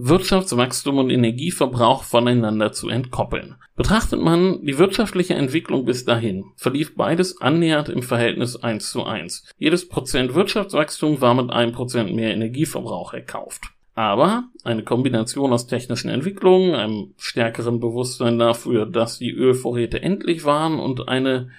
Wirtschaftswachstum 0.03 0.97
und 0.97 1.11
Energieverbrauch 1.11 2.05
voneinander 2.05 2.73
zu 2.73 2.89
entkoppeln. 2.89 3.57
Betrachtet 3.77 4.19
man 4.19 4.65
die 4.65 4.79
wirtschaftliche 4.79 5.35
Entwicklung 5.35 5.85
bis 5.85 6.07
dahin, 6.07 6.45
verlief 6.57 6.97
beides 6.97 7.43
annähernd 7.43 7.91
im 7.91 8.03
Verhältnis 8.03 8.57
1 8.57 8.91
zu 8.91 9.05
1. 9.05 9.45
Jedes 9.59 9.89
Prozent 9.89 10.35
Wirtschaftswachstum 10.35 11.21
war 11.21 11.35
mit 11.35 11.51
einem 11.51 11.73
Prozent 11.73 12.15
mehr 12.15 12.33
Energieverbrauch 12.33 13.13
erkauft. 13.13 13.73
Aber 13.95 14.45
eine 14.65 14.85
Kombination 14.85 15.53
aus 15.53 15.67
technischen 15.67 16.09
Entwicklungen, 16.09 16.75
einem 16.75 17.13
stärkeren 17.19 17.81
Bewusstsein 17.81 18.39
dafür, 18.39 18.87
dass 18.87 19.19
die 19.19 19.33
Ölvorräte 19.33 20.01
endlich 20.01 20.45
waren 20.45 20.79
und 20.81 21.09
eine 21.09 21.51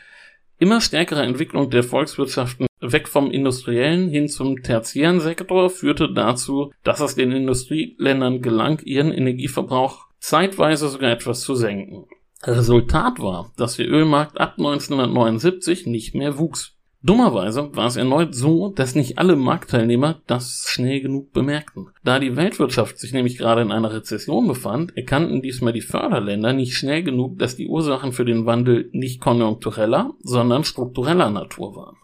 immer 0.62 0.80
stärkere 0.80 1.24
Entwicklung 1.24 1.72
der 1.72 1.84
Volkswirtschaften 1.84 2.68
weg 2.80 3.07
vom 3.07 3.32
industriellen 3.32 4.09
hin 4.09 4.30
zum 4.30 4.62
tertiären 4.62 5.20
Sektor 5.20 5.72
führte 5.72 6.14
dazu, 6.14 6.72
dass 6.84 6.99
es 6.99 7.16
den 7.16 7.32
Industrieländern 7.32 8.41
gelang, 8.41 8.80
ihren 8.86 9.12
Energieverbrauch 9.12 10.07
zeitweise 10.20 10.88
sogar 10.89 11.12
etwas 11.12 11.41
zu 11.41 11.55
senken. 11.55 12.05
Resultat 12.43 13.20
war, 13.20 13.51
dass 13.57 13.78
der 13.78 13.89
Ölmarkt 13.89 14.39
ab 14.39 14.55
1979 14.57 15.88
nicht 15.88 16.14
mehr 16.14 16.38
wuchs. 16.38 16.76
Dummerweise 17.03 17.75
war 17.75 17.87
es 17.87 17.95
erneut 17.95 18.35
so, 18.35 18.69
dass 18.69 18.93
nicht 18.93 19.17
alle 19.17 19.35
Marktteilnehmer 19.35 20.21
das 20.27 20.65
schnell 20.67 21.01
genug 21.01 21.33
bemerkten. 21.33 21.87
Da 22.03 22.19
die 22.19 22.35
Weltwirtschaft 22.35 22.99
sich 22.99 23.11
nämlich 23.11 23.39
gerade 23.39 23.61
in 23.61 23.71
einer 23.71 23.91
Rezession 23.91 24.47
befand, 24.47 24.95
erkannten 24.95 25.41
diesmal 25.41 25.73
die 25.73 25.81
Förderländer 25.81 26.53
nicht 26.53 26.75
schnell 26.75 27.01
genug, 27.01 27.39
dass 27.39 27.55
die 27.55 27.67
Ursachen 27.67 28.11
für 28.11 28.25
den 28.25 28.45
Wandel 28.45 28.89
nicht 28.91 29.19
konjunktureller, 29.19 30.11
sondern 30.21 30.63
struktureller 30.63 31.31
Natur 31.31 31.75
waren. 31.75 31.97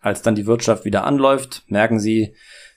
Als 0.00 0.20
dann 0.20 0.34
die 0.34 0.46
Wirtschaft 0.46 0.84
wieder 0.84 1.04
anläuft, 1.04 1.64
merken 1.68 1.98
sie, 1.98 2.34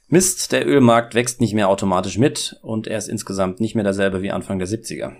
Mist, 0.08 0.54
der 0.54 0.66
Ölmarkt 0.66 1.14
wächst 1.14 1.42
nicht 1.42 1.54
mehr 1.54 1.70
automatisch 1.70 2.18
mit 2.18 2.58
und 2.64 2.88
er 2.88 2.98
ist 2.98 3.10
insgesamt 3.10 3.60
nicht 3.60 3.76
mehr 3.76 3.84
derselbe 3.84 4.22
wie 4.22 4.32
Anfang 4.32 4.60
der 4.60 4.68
70er. 4.68 5.12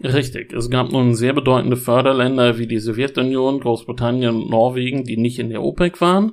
Richtig. 0.00 0.52
Es 0.52 0.70
gab 0.70 0.90
nun 0.90 1.14
sehr 1.14 1.32
bedeutende 1.32 1.76
Förderländer 1.76 2.58
wie 2.58 2.66
die 2.66 2.78
Sowjetunion, 2.78 3.60
Großbritannien 3.60 4.34
und 4.34 4.50
Norwegen, 4.50 5.04
die 5.04 5.16
nicht 5.16 5.38
in 5.38 5.50
der 5.50 5.62
OPEC 5.62 6.00
waren. 6.00 6.32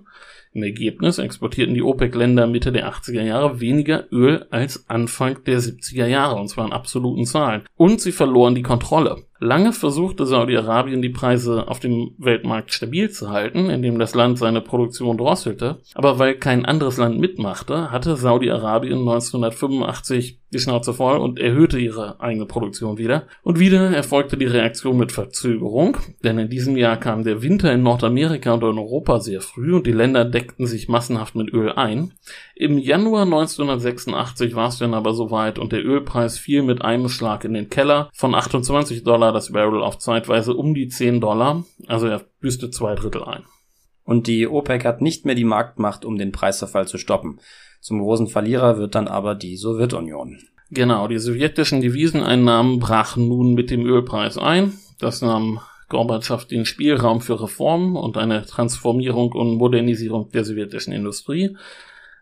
Im 0.54 0.64
Ergebnis 0.64 1.20
exportierten 1.20 1.76
die 1.76 1.84
OPEC-Länder 1.84 2.48
Mitte 2.48 2.72
der 2.72 2.92
80er 2.92 3.22
Jahre 3.22 3.60
weniger 3.60 4.12
Öl 4.12 4.48
als 4.50 4.90
Anfang 4.90 5.44
der 5.44 5.60
70er 5.60 6.08
Jahre, 6.08 6.40
und 6.40 6.48
zwar 6.48 6.66
in 6.66 6.74
absoluten 6.74 7.26
Zahlen. 7.26 7.64
Und 7.76 8.02
sie 8.02 8.12
verloren 8.12 8.56
die 8.56 8.64
Kontrolle. 8.64 9.24
Lange 9.42 9.72
versuchte 9.72 10.26
Saudi-Arabien 10.26 11.02
die 11.02 11.10
Preise 11.10 11.70
auf 11.70 11.80
dem 11.80 12.12
Weltmarkt 12.18 12.74
stabil 12.74 13.10
zu 13.10 13.30
halten, 13.30 13.70
indem 13.70 13.98
das 13.98 14.14
Land 14.14 14.38
seine 14.38 14.60
Produktion 14.60 15.18
drosselte. 15.18 15.78
Aber 15.94 16.20
weil 16.20 16.36
kein 16.36 16.66
anderes 16.66 16.98
Land 16.98 17.20
mitmachte, 17.20 17.90
hatte 17.90 18.18
Saudi-Arabien 18.18 19.00
1985 19.00 20.40
die 20.52 20.60
Schnauze 20.60 20.94
voll 20.94 21.18
und 21.18 21.40
erhöhte 21.40 21.78
ihre 21.80 22.20
eigene 22.20 22.46
Produktion 22.46 22.98
wieder. 22.98 23.28
Und 23.44 23.60
wieder 23.60 23.92
erfolgte 23.92 24.36
die 24.36 24.46
Reaktion 24.46 24.98
mit 24.98 25.12
Verzögerung, 25.12 25.98
denn 26.24 26.40
in 26.40 26.50
diesem 26.50 26.76
Jahr 26.76 26.98
kam 26.98 27.24
der 27.24 27.42
Winter 27.42 27.72
in 27.72 27.84
Nordamerika 27.84 28.54
und 28.54 28.64
in 28.64 28.78
Europa 28.78 29.20
sehr 29.20 29.42
früh 29.42 29.74
und 29.74 29.86
die 29.86 29.92
Länder 29.92 30.26
deckten 30.26 30.66
sich 30.66 30.90
massenhaft 30.90 31.36
mit 31.36 31.54
Öl 31.54 31.72
ein. 31.72 32.14
Im 32.56 32.78
Januar 32.78 33.24
1986 33.24 34.56
war 34.56 34.70
es 34.70 34.80
dann 34.80 34.94
aber 34.94 35.14
soweit 35.14 35.60
und 35.60 35.72
der 35.72 35.86
Ölpreis 35.86 36.38
fiel 36.38 36.64
mit 36.64 36.82
einem 36.82 37.10
Schlag 37.10 37.46
in 37.46 37.54
den 37.54 37.70
Keller 37.70 38.10
von 38.14 38.36
28 38.36 39.04
Dollar 39.04 39.29
Dollar 39.30 39.34
das 39.34 39.52
Barrel 39.52 39.84
auf 39.84 40.00
zeitweise 40.00 40.54
um 40.54 40.74
die 40.74 40.88
10 40.88 41.22
Dollar. 41.22 41.64
Also 41.88 42.08
er 42.08 42.22
büßte 42.42 42.72
zwei 42.72 42.96
Drittel 42.96 43.24
ein. 43.24 43.44
Und 44.04 44.28
die 44.28 44.48
OPEC 44.48 44.86
hat 44.86 45.02
nicht 45.02 45.26
mehr 45.26 45.36
die 45.36 45.44
Marktmacht, 45.44 46.04
um 46.04 46.18
den 46.18 46.32
Preisverfall 46.32 46.88
zu 46.88 46.98
stoppen. 46.98 47.40
Zum 47.80 48.00
großen 48.00 48.28
Verlierer 48.28 48.78
wird 48.78 48.96
dann 48.96 49.08
aber 49.08 49.36
die 49.36 49.56
Sowjetunion. 49.56 50.40
Genau, 50.72 51.08
die 51.08 51.20
sowjetischen 51.20 51.82
Deviseneinnahmen 51.82 52.80
brachen 52.80 53.28
nun 53.28 53.54
mit 53.54 53.70
dem 53.70 53.86
Ölpreis 53.86 54.38
ein. 54.38 54.74
Das 55.00 55.22
nahm 55.22 55.60
Gorbatschow 55.90 56.46
den 56.46 56.66
Spielraum 56.66 57.22
für 57.22 57.42
Reformen 57.42 57.96
und 57.96 58.18
eine 58.18 58.46
Transformierung 58.46 59.32
und 59.32 59.56
Modernisierung 59.56 60.30
der 60.32 60.44
sowjetischen 60.44 60.94
Industrie. 60.94 61.56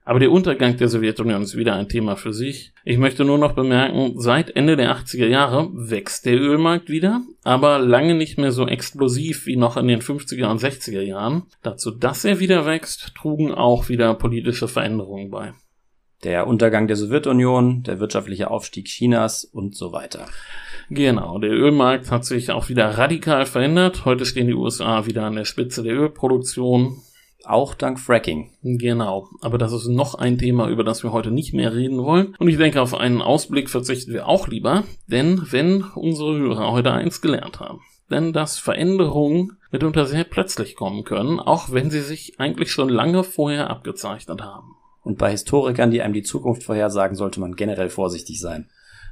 Aber 0.08 0.20
der 0.20 0.32
Untergang 0.32 0.78
der 0.78 0.88
Sowjetunion 0.88 1.42
ist 1.42 1.58
wieder 1.58 1.76
ein 1.76 1.90
Thema 1.90 2.16
für 2.16 2.32
sich. 2.32 2.72
Ich 2.86 2.98
möchte 2.98 3.26
nur 3.26 3.38
noch 3.38 3.52
bemerken, 3.52 4.14
seit 4.16 4.56
Ende 4.56 4.78
der 4.78 4.96
80er 4.96 5.28
Jahre 5.28 5.70
wächst 5.74 6.26
der 6.26 6.40
Ölmarkt 6.40 6.88
wieder, 6.88 7.24
aber 7.44 7.80
lange 7.80 8.16
nicht 8.16 8.38
mehr 8.38 8.54
so 8.54 8.66
explosiv 8.66 9.46
wie 9.48 9.58
noch 9.58 9.76
in 9.76 9.90
den 9.90 10.00
50er 10.00 10.50
und 10.50 10.62
60er 10.62 11.02
Jahren. 11.02 11.44
Dazu, 11.62 11.92
dass 11.92 12.24
er 12.24 12.40
wieder 12.40 12.66
wächst, 12.66 13.16
trugen 13.16 13.54
auch 13.54 13.90
wieder 13.90 14.14
politische 14.14 14.70
Veränderungen 14.70 15.30
bei. 15.30 15.52
Der 16.24 16.48
Untergang 16.48 16.88
der 16.88 16.96
Sowjetunion, 16.96 17.84
der 17.84 18.00
wirtschaftliche 18.00 18.50
Aufstieg 18.50 18.86
Chinas 18.86 19.44
und 19.44 19.76
so 19.76 19.92
weiter. 19.92 20.28
Genau, 20.90 21.38
der 21.38 21.52
Ölmarkt 21.52 22.12
hat 22.12 22.24
sich 22.24 22.50
auch 22.52 22.70
wieder 22.70 22.98
radikal 22.98 23.46
verändert. 23.46 24.06
Heute 24.06 24.26
stehen 24.26 24.48
die 24.48 24.54
USA 24.54 25.06
wieder 25.06 25.26
an 25.26 25.36
der 25.36 25.44
Spitze 25.44 25.84
der 25.84 25.96
Ölproduktion. 25.96 27.02
Auch 27.44 27.76
dank 27.76 28.00
Fracking. 28.00 28.52
Genau, 28.64 29.28
aber 29.42 29.58
das 29.58 29.72
ist 29.72 29.88
noch 29.88 30.16
ein 30.16 30.38
Thema, 30.38 30.70
über 30.70 30.84
das 30.84 31.04
wir 31.04 31.12
heute 31.12 31.32
nicht 31.32 31.54
mehr 31.54 31.74
reden 31.74 32.04
wollen. 32.04 32.36
Und 32.40 32.50
ich 32.50 32.58
denke, 32.58 32.82
auf 32.82 32.94
einen 32.94 33.22
Ausblick 33.22 33.70
verzichten 33.70 34.12
wir 34.12 34.28
auch 34.28 34.48
lieber, 34.48 34.84
denn 35.08 35.42
wenn 35.52 35.84
unsere 35.84 36.36
Hörer 36.38 36.72
heute 36.72 36.92
eins 36.92 37.22
gelernt 37.22 37.60
haben, 37.60 37.82
denn 38.10 38.34
dass 38.34 38.58
Veränderungen 38.58 39.58
mitunter 39.72 40.06
sehr 40.06 40.24
plötzlich 40.24 40.76
kommen 40.76 41.04
können, 41.04 41.40
auch 41.40 41.72
wenn 41.72 41.90
sie 41.90 42.02
sich 42.02 42.40
eigentlich 42.40 42.72
schon 42.72 42.90
lange 42.90 43.24
vorher 43.24 43.70
abgezeichnet 43.70 44.42
haben. 44.42 44.76
Und 45.04 45.18
bei 45.18 45.32
Historikern, 45.32 45.92
die 45.92 46.02
einem 46.02 46.14
die 46.14 46.24
Zukunft 46.24 46.64
vorhersagen, 46.64 47.16
sollte 47.16 47.40
man 47.40 47.56
generell 47.56 47.90
vorsichtig 47.90 48.42
sein. 48.42 48.70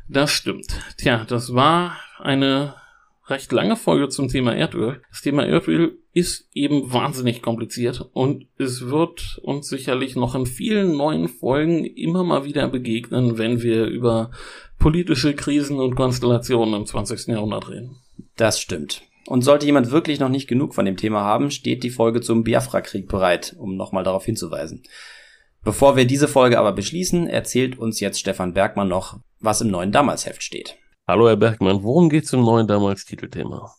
Das 0.10 0.32
stimmt. 0.32 0.68
Tja, 0.98 1.26
das 1.28 1.54
war 1.54 1.98
eine 2.20 2.76
recht 3.28 3.52
lange 3.52 3.76
Folge 3.76 4.10
zum 4.10 4.28
Thema 4.28 4.56
Erdöl. 4.56 5.02
Das 5.10 5.22
Thema 5.22 5.46
Erdöl 5.46 5.98
ist 6.16 6.48
eben 6.54 6.94
wahnsinnig 6.94 7.42
kompliziert 7.42 8.10
und 8.14 8.48
es 8.58 8.88
wird 8.88 9.38
uns 9.44 9.68
sicherlich 9.68 10.16
noch 10.16 10.34
in 10.34 10.46
vielen 10.46 10.96
neuen 10.96 11.28
Folgen 11.28 11.84
immer 11.84 12.24
mal 12.24 12.46
wieder 12.46 12.70
begegnen, 12.70 13.38
wenn 13.38 13.62
wir 13.62 13.86
über 13.86 14.32
politische 14.80 15.36
Krisen 15.36 15.78
und 15.78 15.96
Konstellationen 15.96 16.74
im 16.74 16.86
20. 16.86 17.28
Jahrhundert 17.28 17.70
reden. 17.70 17.98
Das 18.38 18.62
stimmt. 18.62 19.02
Und 19.28 19.42
sollte 19.42 19.66
jemand 19.66 19.92
wirklich 19.92 20.22
noch 20.22 20.30
nicht 20.30 20.48
genug 20.48 20.74
von 20.74 20.86
dem 20.86 20.96
Thema 20.96 21.20
haben, 21.20 21.52
steht 21.52 21.84
die 21.84 21.90
Folge 21.90 22.22
zum 22.22 22.46
Biafra-Krieg 22.46 23.10
bereit, 23.10 23.54
um 23.60 23.76
nochmal 23.76 24.06
darauf 24.06 24.24
hinzuweisen. 24.24 24.84
Bevor 25.66 25.98
wir 25.98 26.06
diese 26.06 26.30
Folge 26.30 26.60
aber 26.60 26.72
beschließen, 26.72 27.28
erzählt 27.28 27.78
uns 27.78 28.00
jetzt 28.00 28.22
Stefan 28.22 28.54
Bergmann 28.54 28.88
noch, 28.88 29.20
was 29.42 29.60
im 29.60 29.68
neuen 29.68 29.92
Damalsheft 29.92 30.44
steht. 30.44 30.78
Hallo 31.06 31.28
Herr 31.28 31.36
Bergmann, 31.36 31.84
worum 31.84 32.10
geht's 32.10 32.32
im 32.32 32.42
neuen 32.42 32.68
damals 32.68 33.04
Titelthema? 33.04 33.76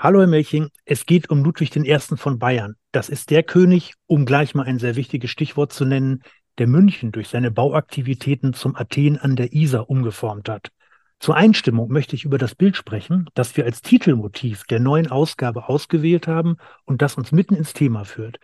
Hallo 0.00 0.20
Herr 0.20 0.28
Melching, 0.28 0.68
es 0.84 1.06
geht 1.06 1.28
um 1.28 1.42
Ludwig 1.42 1.74
I. 1.74 1.98
von 1.98 2.38
Bayern. 2.38 2.76
Das 2.92 3.08
ist 3.08 3.30
der 3.30 3.42
König, 3.42 3.94
um 4.06 4.26
gleich 4.26 4.54
mal 4.54 4.62
ein 4.62 4.78
sehr 4.78 4.94
wichtiges 4.94 5.32
Stichwort 5.32 5.72
zu 5.72 5.84
nennen, 5.84 6.22
der 6.58 6.68
München 6.68 7.10
durch 7.10 7.26
seine 7.26 7.50
Bauaktivitäten 7.50 8.54
zum 8.54 8.76
Athen 8.76 9.18
an 9.18 9.34
der 9.34 9.52
Isar 9.52 9.90
umgeformt 9.90 10.48
hat. 10.48 10.70
Zur 11.18 11.34
Einstimmung 11.34 11.90
möchte 11.90 12.14
ich 12.14 12.24
über 12.24 12.38
das 12.38 12.54
Bild 12.54 12.76
sprechen, 12.76 13.28
das 13.34 13.56
wir 13.56 13.64
als 13.64 13.82
Titelmotiv 13.82 14.62
der 14.66 14.78
neuen 14.78 15.10
Ausgabe 15.10 15.68
ausgewählt 15.68 16.28
haben 16.28 16.58
und 16.84 17.02
das 17.02 17.16
uns 17.16 17.32
mitten 17.32 17.56
ins 17.56 17.72
Thema 17.72 18.04
führt. 18.04 18.38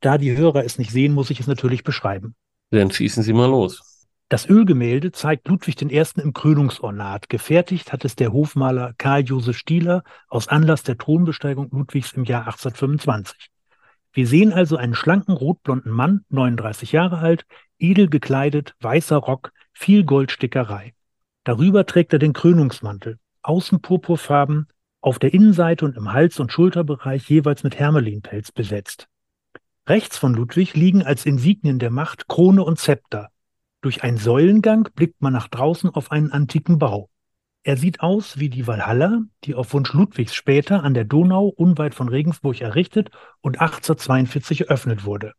Da 0.00 0.18
die 0.18 0.36
Hörer 0.36 0.64
es 0.64 0.76
nicht 0.76 0.90
sehen, 0.90 1.14
muss 1.14 1.30
ich 1.30 1.38
es 1.38 1.46
natürlich 1.46 1.84
beschreiben. 1.84 2.34
Dann 2.72 2.90
schießen 2.90 3.22
Sie 3.22 3.32
mal 3.32 3.48
los. 3.48 3.95
Das 4.28 4.48
Ölgemälde 4.48 5.12
zeigt 5.12 5.46
Ludwig 5.46 5.80
I. 5.80 6.04
im 6.20 6.32
Krönungsornat. 6.32 7.28
Gefertigt 7.28 7.92
hat 7.92 8.04
es 8.04 8.16
der 8.16 8.32
Hofmaler 8.32 8.92
Karl 8.98 9.22
Josef 9.22 9.56
Stieler 9.56 10.02
aus 10.26 10.48
Anlass 10.48 10.82
der 10.82 10.98
Thronbesteigung 10.98 11.70
Ludwigs 11.70 12.12
im 12.14 12.24
Jahr 12.24 12.46
1825. 12.46 13.52
Wir 14.12 14.26
sehen 14.26 14.52
also 14.52 14.76
einen 14.76 14.96
schlanken 14.96 15.36
rotblonden 15.36 15.92
Mann, 15.92 16.24
39 16.30 16.90
Jahre 16.90 17.18
alt, 17.18 17.46
edel 17.78 18.08
gekleidet, 18.08 18.74
weißer 18.80 19.16
Rock, 19.16 19.52
viel 19.72 20.02
Goldstickerei. 20.02 20.94
Darüber 21.44 21.86
trägt 21.86 22.12
er 22.12 22.18
den 22.18 22.32
Krönungsmantel, 22.32 23.20
außen 23.42 23.80
purpurfarben, 23.80 24.66
auf 25.00 25.20
der 25.20 25.34
Innenseite 25.34 25.84
und 25.84 25.96
im 25.96 26.12
Hals- 26.12 26.40
und 26.40 26.50
Schulterbereich 26.50 27.30
jeweils 27.30 27.62
mit 27.62 27.78
Hermelinpelz 27.78 28.50
besetzt. 28.50 29.06
Rechts 29.86 30.18
von 30.18 30.34
Ludwig 30.34 30.74
liegen 30.74 31.04
als 31.04 31.26
Insignien 31.26 31.78
der 31.78 31.90
Macht 31.90 32.26
Krone 32.26 32.64
und 32.64 32.80
Zepter, 32.80 33.30
durch 33.82 34.02
einen 34.02 34.18
Säulengang 34.18 34.88
blickt 34.94 35.22
man 35.22 35.32
nach 35.32 35.48
draußen 35.48 35.90
auf 35.90 36.10
einen 36.10 36.32
antiken 36.32 36.78
Bau. 36.78 37.08
Er 37.62 37.76
sieht 37.76 38.00
aus 38.00 38.38
wie 38.38 38.48
die 38.48 38.66
Walhalla, 38.66 39.22
die 39.44 39.54
auf 39.54 39.72
Wunsch 39.72 39.92
Ludwigs 39.92 40.34
später 40.34 40.84
an 40.84 40.94
der 40.94 41.04
Donau 41.04 41.46
unweit 41.48 41.94
von 41.94 42.08
Regensburg 42.08 42.60
errichtet 42.60 43.10
und 43.40 43.60
1842 43.60 44.62
eröffnet 44.62 45.04
wurde. 45.04 45.32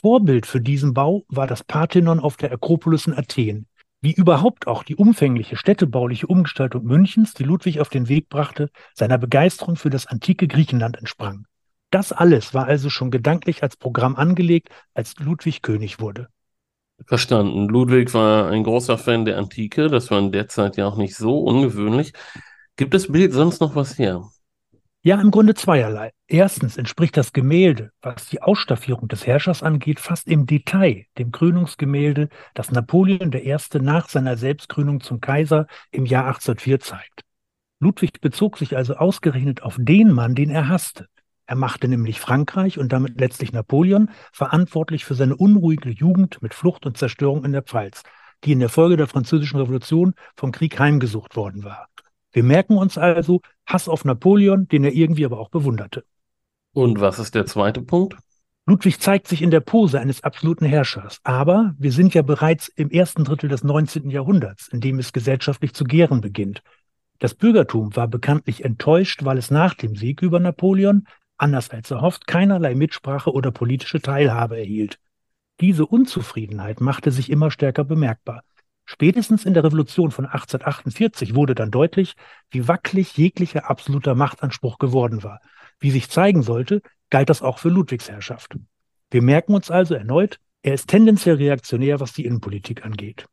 Vorbild 0.00 0.46
für 0.46 0.60
diesen 0.60 0.94
Bau 0.94 1.24
war 1.28 1.46
das 1.46 1.64
Parthenon 1.64 2.20
auf 2.20 2.36
der 2.36 2.52
Akropolis 2.52 3.06
in 3.06 3.14
Athen. 3.14 3.66
wie 4.02 4.12
überhaupt 4.14 4.66
auch 4.66 4.82
die 4.82 4.96
umfängliche 4.96 5.56
städtebauliche 5.56 6.26
Umgestaltung 6.26 6.84
Münchens, 6.84 7.34
die 7.34 7.44
Ludwig 7.44 7.80
auf 7.80 7.90
den 7.90 8.08
Weg 8.08 8.30
brachte, 8.30 8.70
seiner 8.94 9.18
Begeisterung 9.18 9.76
für 9.76 9.90
das 9.90 10.06
antike 10.06 10.48
Griechenland 10.48 10.96
entsprang. 10.96 11.46
Das 11.90 12.10
alles 12.12 12.54
war 12.54 12.66
also 12.66 12.88
schon 12.88 13.10
gedanklich 13.10 13.62
als 13.62 13.76
Programm 13.76 14.16
angelegt, 14.16 14.70
als 14.94 15.18
Ludwig 15.18 15.60
König 15.60 16.00
wurde. 16.00 16.28
Verstanden. 17.06 17.68
Ludwig 17.68 18.12
war 18.14 18.48
ein 18.50 18.64
großer 18.64 18.98
Fan 18.98 19.24
der 19.24 19.38
Antike, 19.38 19.88
das 19.88 20.10
war 20.10 20.18
in 20.18 20.32
der 20.32 20.48
Zeit 20.48 20.76
ja 20.76 20.86
auch 20.86 20.96
nicht 20.96 21.16
so 21.16 21.38
ungewöhnlich. 21.40 22.12
Gibt 22.76 22.94
das 22.94 23.10
Bild 23.10 23.32
sonst 23.32 23.60
noch 23.60 23.74
was 23.74 23.98
her? 23.98 24.24
Ja, 25.02 25.18
im 25.18 25.30
Grunde 25.30 25.54
zweierlei. 25.54 26.12
Erstens 26.26 26.76
entspricht 26.76 27.16
das 27.16 27.32
Gemälde, 27.32 27.90
was 28.02 28.28
die 28.28 28.42
Ausstaffierung 28.42 29.08
des 29.08 29.26
Herrschers 29.26 29.62
angeht, 29.62 29.98
fast 29.98 30.28
im 30.28 30.44
Detail 30.44 31.06
dem 31.16 31.32
Krönungsgemälde, 31.32 32.28
das 32.52 32.70
Napoleon 32.70 33.32
I. 33.32 33.56
nach 33.80 34.10
seiner 34.10 34.36
Selbstkrönung 34.36 35.00
zum 35.00 35.22
Kaiser 35.22 35.66
im 35.90 36.04
Jahr 36.04 36.26
1804 36.26 36.80
zeigt. 36.80 37.22
Ludwig 37.80 38.20
bezog 38.20 38.58
sich 38.58 38.76
also 38.76 38.94
ausgerechnet 38.94 39.62
auf 39.62 39.76
den 39.78 40.12
Mann, 40.12 40.34
den 40.34 40.50
er 40.50 40.68
hasste. 40.68 41.06
Er 41.50 41.56
machte 41.56 41.88
nämlich 41.88 42.20
Frankreich 42.20 42.78
und 42.78 42.92
damit 42.92 43.18
letztlich 43.18 43.52
Napoleon 43.52 44.08
verantwortlich 44.30 45.04
für 45.04 45.16
seine 45.16 45.34
unruhige 45.34 45.90
Jugend 45.90 46.40
mit 46.42 46.54
Flucht 46.54 46.86
und 46.86 46.96
Zerstörung 46.96 47.44
in 47.44 47.50
der 47.50 47.62
Pfalz, 47.64 48.04
die 48.44 48.52
in 48.52 48.60
der 48.60 48.68
Folge 48.68 48.96
der 48.96 49.08
Französischen 49.08 49.58
Revolution 49.58 50.14
vom 50.36 50.52
Krieg 50.52 50.78
heimgesucht 50.78 51.34
worden 51.34 51.64
war. 51.64 51.88
Wir 52.30 52.44
merken 52.44 52.76
uns 52.76 52.98
also 52.98 53.40
Hass 53.66 53.88
auf 53.88 54.04
Napoleon, 54.04 54.68
den 54.68 54.84
er 54.84 54.92
irgendwie 54.92 55.24
aber 55.24 55.40
auch 55.40 55.48
bewunderte. 55.48 56.04
Und 56.72 57.00
was 57.00 57.18
ist 57.18 57.34
der 57.34 57.46
zweite 57.46 57.82
Punkt? 57.82 58.16
Ludwig 58.66 59.00
zeigt 59.00 59.26
sich 59.26 59.42
in 59.42 59.50
der 59.50 59.58
Pose 59.58 59.98
eines 59.98 60.22
absoluten 60.22 60.66
Herrschers. 60.66 61.18
Aber 61.24 61.74
wir 61.78 61.90
sind 61.90 62.14
ja 62.14 62.22
bereits 62.22 62.68
im 62.68 62.90
ersten 62.90 63.24
Drittel 63.24 63.48
des 63.48 63.64
19. 63.64 64.08
Jahrhunderts, 64.08 64.68
in 64.68 64.80
dem 64.80 65.00
es 65.00 65.12
gesellschaftlich 65.12 65.74
zu 65.74 65.82
gären 65.82 66.20
beginnt. 66.20 66.62
Das 67.18 67.34
Bürgertum 67.34 67.96
war 67.96 68.06
bekanntlich 68.06 68.64
enttäuscht, 68.64 69.24
weil 69.24 69.36
es 69.36 69.50
nach 69.50 69.74
dem 69.74 69.96
Sieg 69.96 70.22
über 70.22 70.38
Napoleon, 70.38 71.06
anders 71.40 71.70
als 71.70 71.90
erhofft, 71.90 72.26
keinerlei 72.26 72.74
Mitsprache 72.74 73.32
oder 73.32 73.50
politische 73.50 74.00
Teilhabe 74.00 74.58
erhielt. 74.58 74.98
Diese 75.60 75.86
Unzufriedenheit 75.86 76.80
machte 76.80 77.10
sich 77.10 77.30
immer 77.30 77.50
stärker 77.50 77.84
bemerkbar. 77.84 78.42
Spätestens 78.84 79.44
in 79.44 79.54
der 79.54 79.62
Revolution 79.62 80.10
von 80.10 80.24
1848 80.24 81.34
wurde 81.34 81.54
dann 81.54 81.70
deutlich, 81.70 82.14
wie 82.50 82.66
wackelig 82.66 83.16
jeglicher 83.16 83.70
absoluter 83.70 84.14
Machtanspruch 84.14 84.78
geworden 84.78 85.22
war. 85.22 85.40
Wie 85.78 85.90
sich 85.90 86.10
zeigen 86.10 86.42
sollte, 86.42 86.82
galt 87.08 87.30
das 87.30 87.42
auch 87.42 87.58
für 87.58 87.68
Ludwigs 87.68 88.10
Herrschaft. 88.10 88.56
Wir 89.10 89.22
merken 89.22 89.54
uns 89.54 89.70
also 89.70 89.94
erneut, 89.94 90.38
er 90.62 90.74
ist 90.74 90.88
tendenziell 90.88 91.36
reaktionär, 91.36 92.00
was 92.00 92.12
die 92.12 92.24
Innenpolitik 92.24 92.84
angeht. 92.84 93.26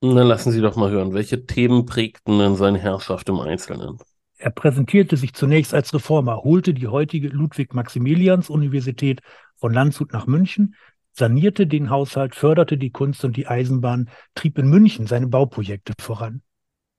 Na, 0.00 0.22
lassen 0.22 0.52
Sie 0.52 0.60
doch 0.60 0.76
mal 0.76 0.90
hören, 0.90 1.12
welche 1.12 1.46
Themen 1.46 1.86
prägten 1.86 2.38
denn 2.38 2.56
seine 2.56 2.78
Herrschaft 2.78 3.28
im 3.28 3.40
Einzelnen? 3.40 3.98
Er 4.38 4.50
präsentierte 4.50 5.16
sich 5.16 5.34
zunächst 5.34 5.74
als 5.74 5.92
Reformer, 5.92 6.44
holte 6.44 6.72
die 6.72 6.86
heutige 6.86 7.28
Ludwig-Maximilians-Universität 7.28 9.20
von 9.56 9.72
Landshut 9.72 10.12
nach 10.12 10.28
München, 10.28 10.76
sanierte 11.12 11.66
den 11.66 11.90
Haushalt, 11.90 12.36
förderte 12.36 12.78
die 12.78 12.90
Kunst 12.90 13.24
und 13.24 13.36
die 13.36 13.48
Eisenbahn, 13.48 14.08
trieb 14.36 14.56
in 14.58 14.68
München 14.68 15.08
seine 15.08 15.26
Bauprojekte 15.26 15.94
voran. 16.00 16.42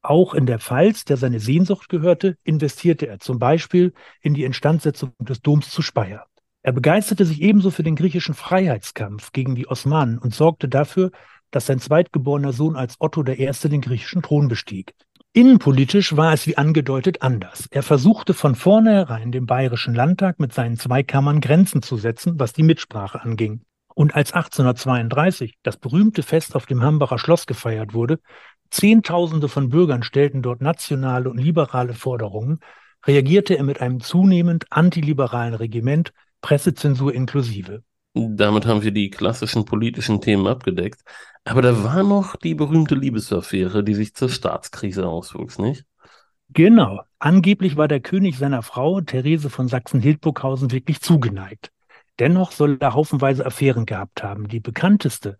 Auch 0.02 0.34
in 0.34 0.46
der 0.46 0.60
Pfalz, 0.60 1.06
der 1.06 1.16
seine 1.16 1.40
Sehnsucht 1.40 1.88
gehörte, 1.88 2.38
investierte 2.44 3.08
er 3.08 3.20
zum 3.20 3.40
Beispiel 3.40 3.94
in 4.22 4.34
die 4.34 4.44
Instandsetzung 4.44 5.14
des 5.20 5.42
Doms 5.42 5.70
zu 5.70 5.82
Speyer. 5.82 6.26
Er 6.62 6.74
begeisterte 6.74 7.24
sich 7.24 7.42
ebenso 7.42 7.72
für 7.72 7.84
den 7.84 7.96
griechischen 7.96 8.34
Freiheitskampf 8.34 9.32
gegen 9.32 9.56
die 9.56 9.70
Osmanen 9.70 10.20
und 10.20 10.34
sorgte 10.34 10.68
dafür, 10.68 11.12
dass 11.52 11.66
sein 11.66 11.80
zweitgeborener 11.80 12.52
Sohn 12.52 12.76
als 12.76 12.98
Otto 13.00 13.26
I. 13.26 13.50
den 13.70 13.82
griechischen 13.82 14.22
Thron 14.22 14.50
bestieg. 14.50 14.94
Innenpolitisch 15.32 16.18
war 16.18 16.34
es 16.34 16.48
wie 16.48 16.58
angedeutet 16.58 17.22
anders. 17.22 17.68
Er 17.70 17.84
versuchte 17.84 18.34
von 18.34 18.56
vornherein 18.56 19.32
dem 19.32 19.46
Bayerischen 19.46 19.94
Landtag 19.94 20.40
mit 20.40 20.54
seinen 20.54 20.78
zwei 20.78 21.04
Kammern 21.04 21.40
Grenzen 21.40 21.84
zu 21.84 21.98
setzen, 21.98 22.40
was 22.40 22.52
die 22.52 22.64
Mitsprache 22.64 23.22
anging. 23.22 23.62
Und 23.94 24.16
als 24.16 24.34
1832 24.34 25.60
das 25.62 25.78
berühmte 25.78 26.24
Fest 26.24 26.56
auf 26.56 26.66
dem 26.66 26.82
Hambacher 26.82 27.20
Schloss 27.20 27.46
gefeiert 27.46 27.94
wurde, 27.94 28.20
Zehntausende 28.72 29.50
von 29.50 29.70
Bürgern 29.70 30.04
stellten 30.04 30.42
dort 30.42 30.62
nationale 30.62 31.30
und 31.30 31.38
liberale 31.38 31.94
Forderungen, 31.94 32.60
reagierte 33.06 33.56
er 33.56 33.64
mit 33.64 33.82
einem 33.82 34.00
zunehmend 34.00 34.66
antiliberalen 34.72 35.54
Regiment, 35.54 36.12
Pressezensur 36.42 37.14
inklusive. 37.14 37.84
Damit 38.14 38.66
haben 38.66 38.84
wir 38.84 38.91
die 38.91 39.10
klassischen 39.10 39.66
politischen 39.66 40.20
Themen 40.22 40.47
abgedeckt. 40.47 41.01
Aber 41.43 41.62
da 41.62 41.84
war 41.84 42.03
noch 42.03 42.36
die 42.36 42.55
berühmte 42.55 42.95
Liebesaffäre, 42.95 43.84
die 43.84 43.93
sich 43.93 44.14
zur 44.14 44.30
Staatskrise 44.30 45.07
auswuchs, 45.07 45.57
nicht? 45.60 45.86
Genau. 46.49 47.01
Angeblich 47.20 47.78
war 47.78 47.88
der 47.88 47.99
König 47.99 48.38
seiner 48.38 48.64
Frau, 48.64 49.01
Therese 49.01 49.49
von 49.49 49.68
Sachsen-Hildburghausen, 49.68 50.72
wirklich 50.72 51.01
zugeneigt. 51.01 51.72
Dennoch 52.18 52.51
soll 52.51 52.78
er 52.80 52.93
haufenweise 52.93 53.45
Affären 53.45 53.86
gehabt 53.86 54.24
haben. 54.24 54.47
Die 54.47 54.60
bekannteste 54.60 55.38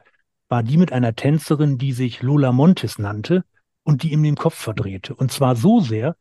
war 0.48 0.64
die 0.64 0.78
mit 0.78 0.92
einer 0.92 1.16
Tänzerin, 1.16 1.78
die 1.78 1.94
sich 1.94 2.22
Lola 2.22 2.52
Montes 2.52 3.00
nannte 3.00 3.44
und 3.84 4.04
die 4.04 4.12
ihm 4.14 4.24
den 4.24 4.36
Kopf 4.36 4.56
verdrehte. 4.56 5.16
Und 5.16 5.32
zwar 5.32 5.56
so 5.56 5.80
sehr, 5.80 6.16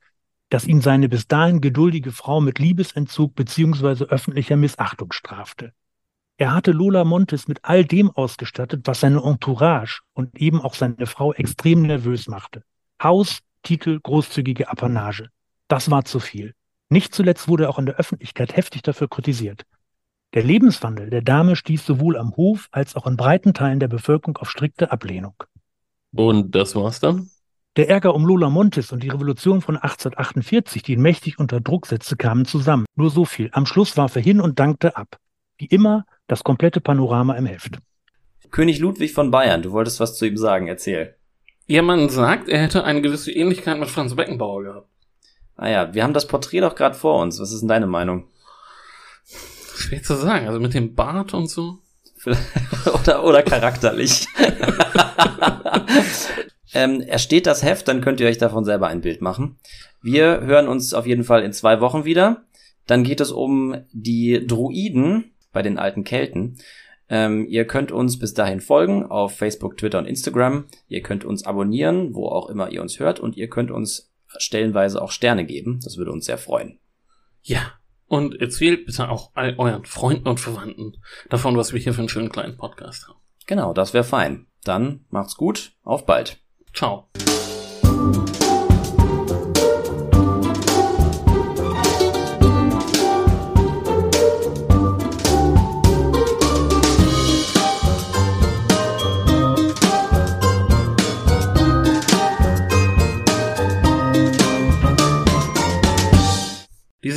dass 0.49 0.67
ihn 0.67 0.81
seine 0.81 1.09
bis 1.09 1.27
dahin 1.29 1.61
geduldige 1.61 2.13
Frau 2.13 2.41
mit 2.41 2.59
Liebesentzug 2.59 3.35
beziehungsweise 3.35 4.05
öffentlicher 4.05 4.57
Missachtung 4.57 5.13
strafte. 5.13 5.73
Er 6.41 6.55
hatte 6.55 6.71
Lola 6.71 7.03
Montes 7.03 7.49
mit 7.49 7.59
all 7.65 7.85
dem 7.85 8.13
ausgestattet, 8.13 8.83
was 8.85 9.01
seine 9.01 9.25
Entourage 9.25 10.03
und 10.15 10.41
eben 10.41 10.61
auch 10.61 10.75
seine 10.75 11.07
Frau 11.07 11.33
extrem 11.33 11.83
nervös 11.83 12.29
machte. 12.29 12.63
Haus, 13.03 13.41
Titel, 13.65 13.99
großzügige 14.01 14.71
Apanage. 14.71 15.31
Das 15.67 15.91
war 15.91 16.05
zu 16.05 16.21
viel. 16.21 16.55
Nicht 16.91 17.13
zuletzt 17.13 17.49
wurde 17.49 17.65
er 17.65 17.71
auch 17.71 17.81
in 17.81 17.87
der 17.87 17.97
Öffentlichkeit 17.97 18.57
heftig 18.57 18.83
dafür 18.83 19.09
kritisiert. 19.09 19.65
Der 20.33 20.45
Lebenswandel 20.45 21.11
der 21.11 21.23
Dame 21.23 21.57
stieß 21.57 21.85
sowohl 21.85 22.17
am 22.17 22.37
Hof 22.37 22.69
als 22.71 22.95
auch 22.95 23.09
in 23.09 23.17
breiten 23.17 23.53
Teilen 23.53 23.81
der 23.81 23.89
Bevölkerung 23.89 24.37
auf 24.37 24.49
strikte 24.49 24.93
Ablehnung. 24.93 25.35
Und 26.15 26.55
das 26.55 26.77
war's 26.77 27.01
dann? 27.01 27.31
Der 27.75 27.89
Ärger 27.89 28.15
um 28.15 28.25
Lola 28.25 28.49
Montes 28.49 28.93
und 28.93 29.03
die 29.03 29.09
Revolution 29.09 29.61
von 29.61 29.77
1848, 29.77 30.85
die 30.85 30.93
ihn 30.93 31.03
mächtig 31.03 31.41
unter 31.41 31.61
Druck 31.61 31.87
setzte, 31.87 32.17
kamen 32.17 32.45
zusammen. 32.45 32.87
Nur 32.95 33.11
so 33.11 33.25
viel. 33.25 33.51
Am 33.53 33.67
Schluss 33.67 33.97
warf 33.97 34.15
er 34.15 34.23
hin 34.23 34.41
und 34.41 34.61
dankte 34.61 34.97
ab. 34.97 35.19
Wie 35.59 35.67
immer 35.67 36.07
das 36.29 36.45
komplette 36.45 36.81
Panorama 36.81 37.35
im 37.35 37.47
Heft. 37.47 37.79
König 38.51 38.79
Ludwig 38.79 39.13
von 39.13 39.31
Bayern, 39.31 39.63
du 39.63 39.73
wolltest 39.73 40.01
was 40.01 40.17
zu 40.17 40.27
ihm 40.27 40.37
sagen, 40.37 40.69
erzähl. 40.69 41.17
Ja, 41.67 41.83
man 41.83 42.09
sagt, 42.09 42.49
er 42.49 42.63
hätte 42.63 42.85
eine 42.85 43.03
gewisse 43.03 43.33
Ähnlichkeit 43.33 43.79
mit 43.79 43.91
Franz 43.91 44.15
Beckenbauer 44.15 44.63
gehabt. 44.63 44.89
Ah 45.57 45.69
ja, 45.69 45.93
wir 45.93 46.05
haben 46.05 46.15
das 46.15 46.29
Porträt 46.29 46.61
doch 46.61 46.77
gerade 46.77 46.95
vor 46.95 47.21
uns. 47.21 47.41
Was 47.41 47.53
ist 47.53 47.61
denn 47.61 47.69
deine 47.69 47.87
Meinung? 47.87 48.29
Schwer 49.77 50.03
zu 50.03 50.15
sagen, 50.15 50.47
also 50.47 50.61
mit 50.61 50.73
dem 50.73 50.95
Bart 50.95 51.35
und 51.35 51.49
so. 51.49 51.79
oder, 52.95 53.25
oder 53.25 53.43
charakterlich. 53.43 54.27
ähm, 56.75 57.01
ersteht 57.01 57.47
das 57.47 57.63
Heft, 57.63 57.89
dann 57.89 58.01
könnt 58.01 58.21
ihr 58.21 58.29
euch 58.29 58.39
davon 58.39 58.65
selber 58.65 58.89
ein 58.89 59.01
Bild 59.01 59.21
machen. 59.21 59.59
Wir 60.01 60.41
hören 60.41 60.69
uns 60.69 60.95
auf 60.95 61.07
jeden 61.07 61.25
Fall 61.25 61.43
in 61.43 61.53
zwei 61.53 61.81
Wochen 61.81 62.05
wieder. 62.05 62.45
Dann 62.87 63.05
geht 63.05 63.21
es 63.21 63.31
um 63.31 63.77
die 63.93 64.47
Druiden 64.47 65.33
bei 65.53 65.63
den 65.63 65.79
alten 65.79 66.05
Kelten. 66.05 66.59
Ähm, 67.09 67.47
ihr 67.49 67.67
könnt 67.67 67.91
uns 67.91 68.19
bis 68.19 68.35
dahin 68.35 68.61
folgen 68.61 69.05
auf 69.05 69.37
Facebook, 69.37 69.77
Twitter 69.77 69.99
und 69.99 70.07
Instagram. 70.07 70.67
Ihr 70.89 71.03
könnt 71.03 71.25
uns 71.25 71.45
abonnieren, 71.45 72.15
wo 72.15 72.29
auch 72.29 72.49
immer 72.49 72.71
ihr 72.71 72.83
uns 72.83 72.99
hört. 72.99 73.21
Und 73.21 73.37
ihr 73.37 73.49
könnt 73.49 73.71
uns 73.71 74.13
stellenweise 74.37 75.01
auch 75.01 75.11
Sterne 75.11 75.47
geben. 75.47 75.81
Das 75.83 75.97
würde 75.97 76.13
uns 76.13 76.27
sehr 76.27 76.39
freuen. 76.39 76.79
Ja, 77.43 77.73
und 78.07 78.41
erzählt 78.41 78.87
bitte 78.87 79.09
auch 79.09 79.31
all 79.35 79.55
euren 79.59 79.85
Freunden 79.85 80.29
und 80.29 80.41
Verwandten 80.41 80.97
davon, 81.31 81.57
was 81.57 81.73
wir 81.73 81.81
hier 81.81 81.93
für 81.93 82.01
einen 82.01 82.09
schönen 82.09 82.31
kleinen 82.31 82.57
Podcast 82.57 83.07
haben. 83.09 83.19
Genau, 83.47 83.73
das 83.73 83.95
wäre 83.95 84.05
fein. 84.05 84.47
Dann 84.65 85.05
macht's 85.11 85.37
gut, 85.37 85.73
auf 85.83 86.05
bald. 86.05 86.39
Ciao. 86.75 87.09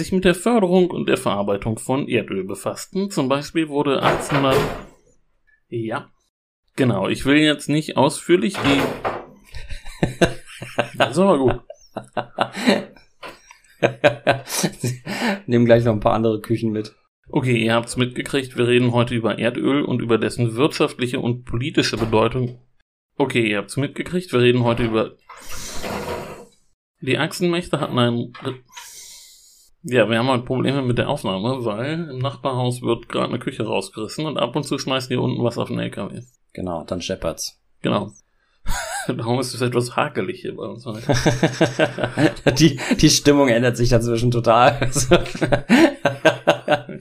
Sich 0.01 0.11
mit 0.11 0.25
der 0.25 0.35
Förderung 0.35 0.91
und 0.91 1.07
der 1.07 1.17
Verarbeitung 1.17 1.77
von 1.77 2.07
Erdöl 2.07 2.43
befassten. 2.43 3.09
Zum 3.09 3.29
Beispiel 3.29 3.69
wurde 3.69 4.03
1800... 4.03 4.57
Ja, 5.69 6.09
genau. 6.75 7.07
Ich 7.07 7.25
will 7.25 7.37
jetzt 7.37 7.69
nicht 7.69 7.97
ausführlich 7.97 8.55
die... 8.55 8.81
das 10.97 11.11
ist 11.11 11.17
aber 11.19 11.37
gut. 11.37 11.61
Nehmen 15.47 15.65
gleich 15.65 15.83
noch 15.85 15.93
ein 15.93 15.99
paar 15.99 16.13
andere 16.13 16.41
Küchen 16.41 16.71
mit. 16.71 16.95
Okay, 17.29 17.63
ihr 17.63 17.73
habt's 17.73 17.95
mitgekriegt, 17.95 18.57
wir 18.57 18.67
reden 18.67 18.91
heute 18.91 19.15
über 19.15 19.39
Erdöl 19.39 19.83
und 19.83 20.01
über 20.01 20.17
dessen 20.17 20.55
wirtschaftliche 20.55 21.19
und 21.21 21.45
politische 21.45 21.95
Bedeutung 21.95 22.59
Okay, 23.21 23.51
ihr 23.51 23.59
habt's 23.59 23.77
mitgekriegt. 23.77 24.33
Wir 24.33 24.39
reden 24.39 24.63
heute 24.63 24.83
über. 24.83 25.15
Die 27.01 27.19
Achsenmächte 27.19 27.79
hatten 27.79 27.99
ein. 27.99 28.33
Ja, 29.83 30.07
wir 30.09 30.19
haben 30.19 30.29
halt 30.29 30.45
Probleme 30.45 30.83
mit 30.83 30.99
der 30.99 31.09
Aufnahme, 31.09 31.65
weil 31.65 32.09
im 32.11 32.19
Nachbarhaus 32.19 32.83
wird 32.83 33.09
gerade 33.09 33.29
eine 33.29 33.39
Küche 33.39 33.63
rausgerissen 33.65 34.25
und 34.27 34.37
ab 34.37 34.55
und 34.55 34.63
zu 34.63 34.77
schmeißen 34.77 35.09
die 35.09 35.17
unten 35.17 35.43
was 35.43 35.57
auf 35.57 35.69
den 35.69 35.79
LKW. 35.79 36.21
Genau, 36.53 36.83
dann 36.83 37.01
scheppert's. 37.01 37.59
Genau. 37.81 38.11
Darum 39.07 39.39
ist 39.39 39.55
es 39.55 39.61
etwas 39.61 39.95
hakelig 39.95 40.41
hier 40.41 40.55
bei 40.55 40.65
uns 40.65 40.83
die, 42.59 42.79
die 42.97 43.09
Stimmung 43.09 43.49
ändert 43.49 43.75
sich 43.75 43.89
dazwischen 43.89 44.29
total. 44.29 44.77
ich 44.91 45.09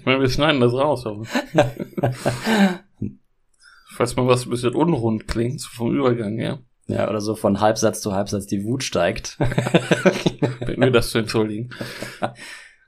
meine, 0.06 0.20
wir 0.20 0.30
schneiden 0.30 0.62
das 0.62 0.72
raus, 0.72 1.04
aber. 1.06 1.24
Falls 3.88 4.16
mal 4.16 4.26
was 4.26 4.46
ein 4.46 4.50
bisschen 4.50 4.74
unrund 4.74 5.28
klingt, 5.28 5.60
vom 5.60 5.94
Übergang 5.94 6.38
her. 6.38 6.60
Ja, 6.86 7.10
oder 7.10 7.20
so 7.20 7.36
von 7.36 7.60
Halbsatz 7.60 8.00
zu 8.00 8.14
Halbsatz 8.14 8.46
die 8.46 8.64
Wut 8.64 8.82
steigt. 8.82 9.36
Bin 10.66 10.80
mir 10.80 10.90
das 10.90 11.10
zu 11.10 11.18
entschuldigen. 11.18 11.68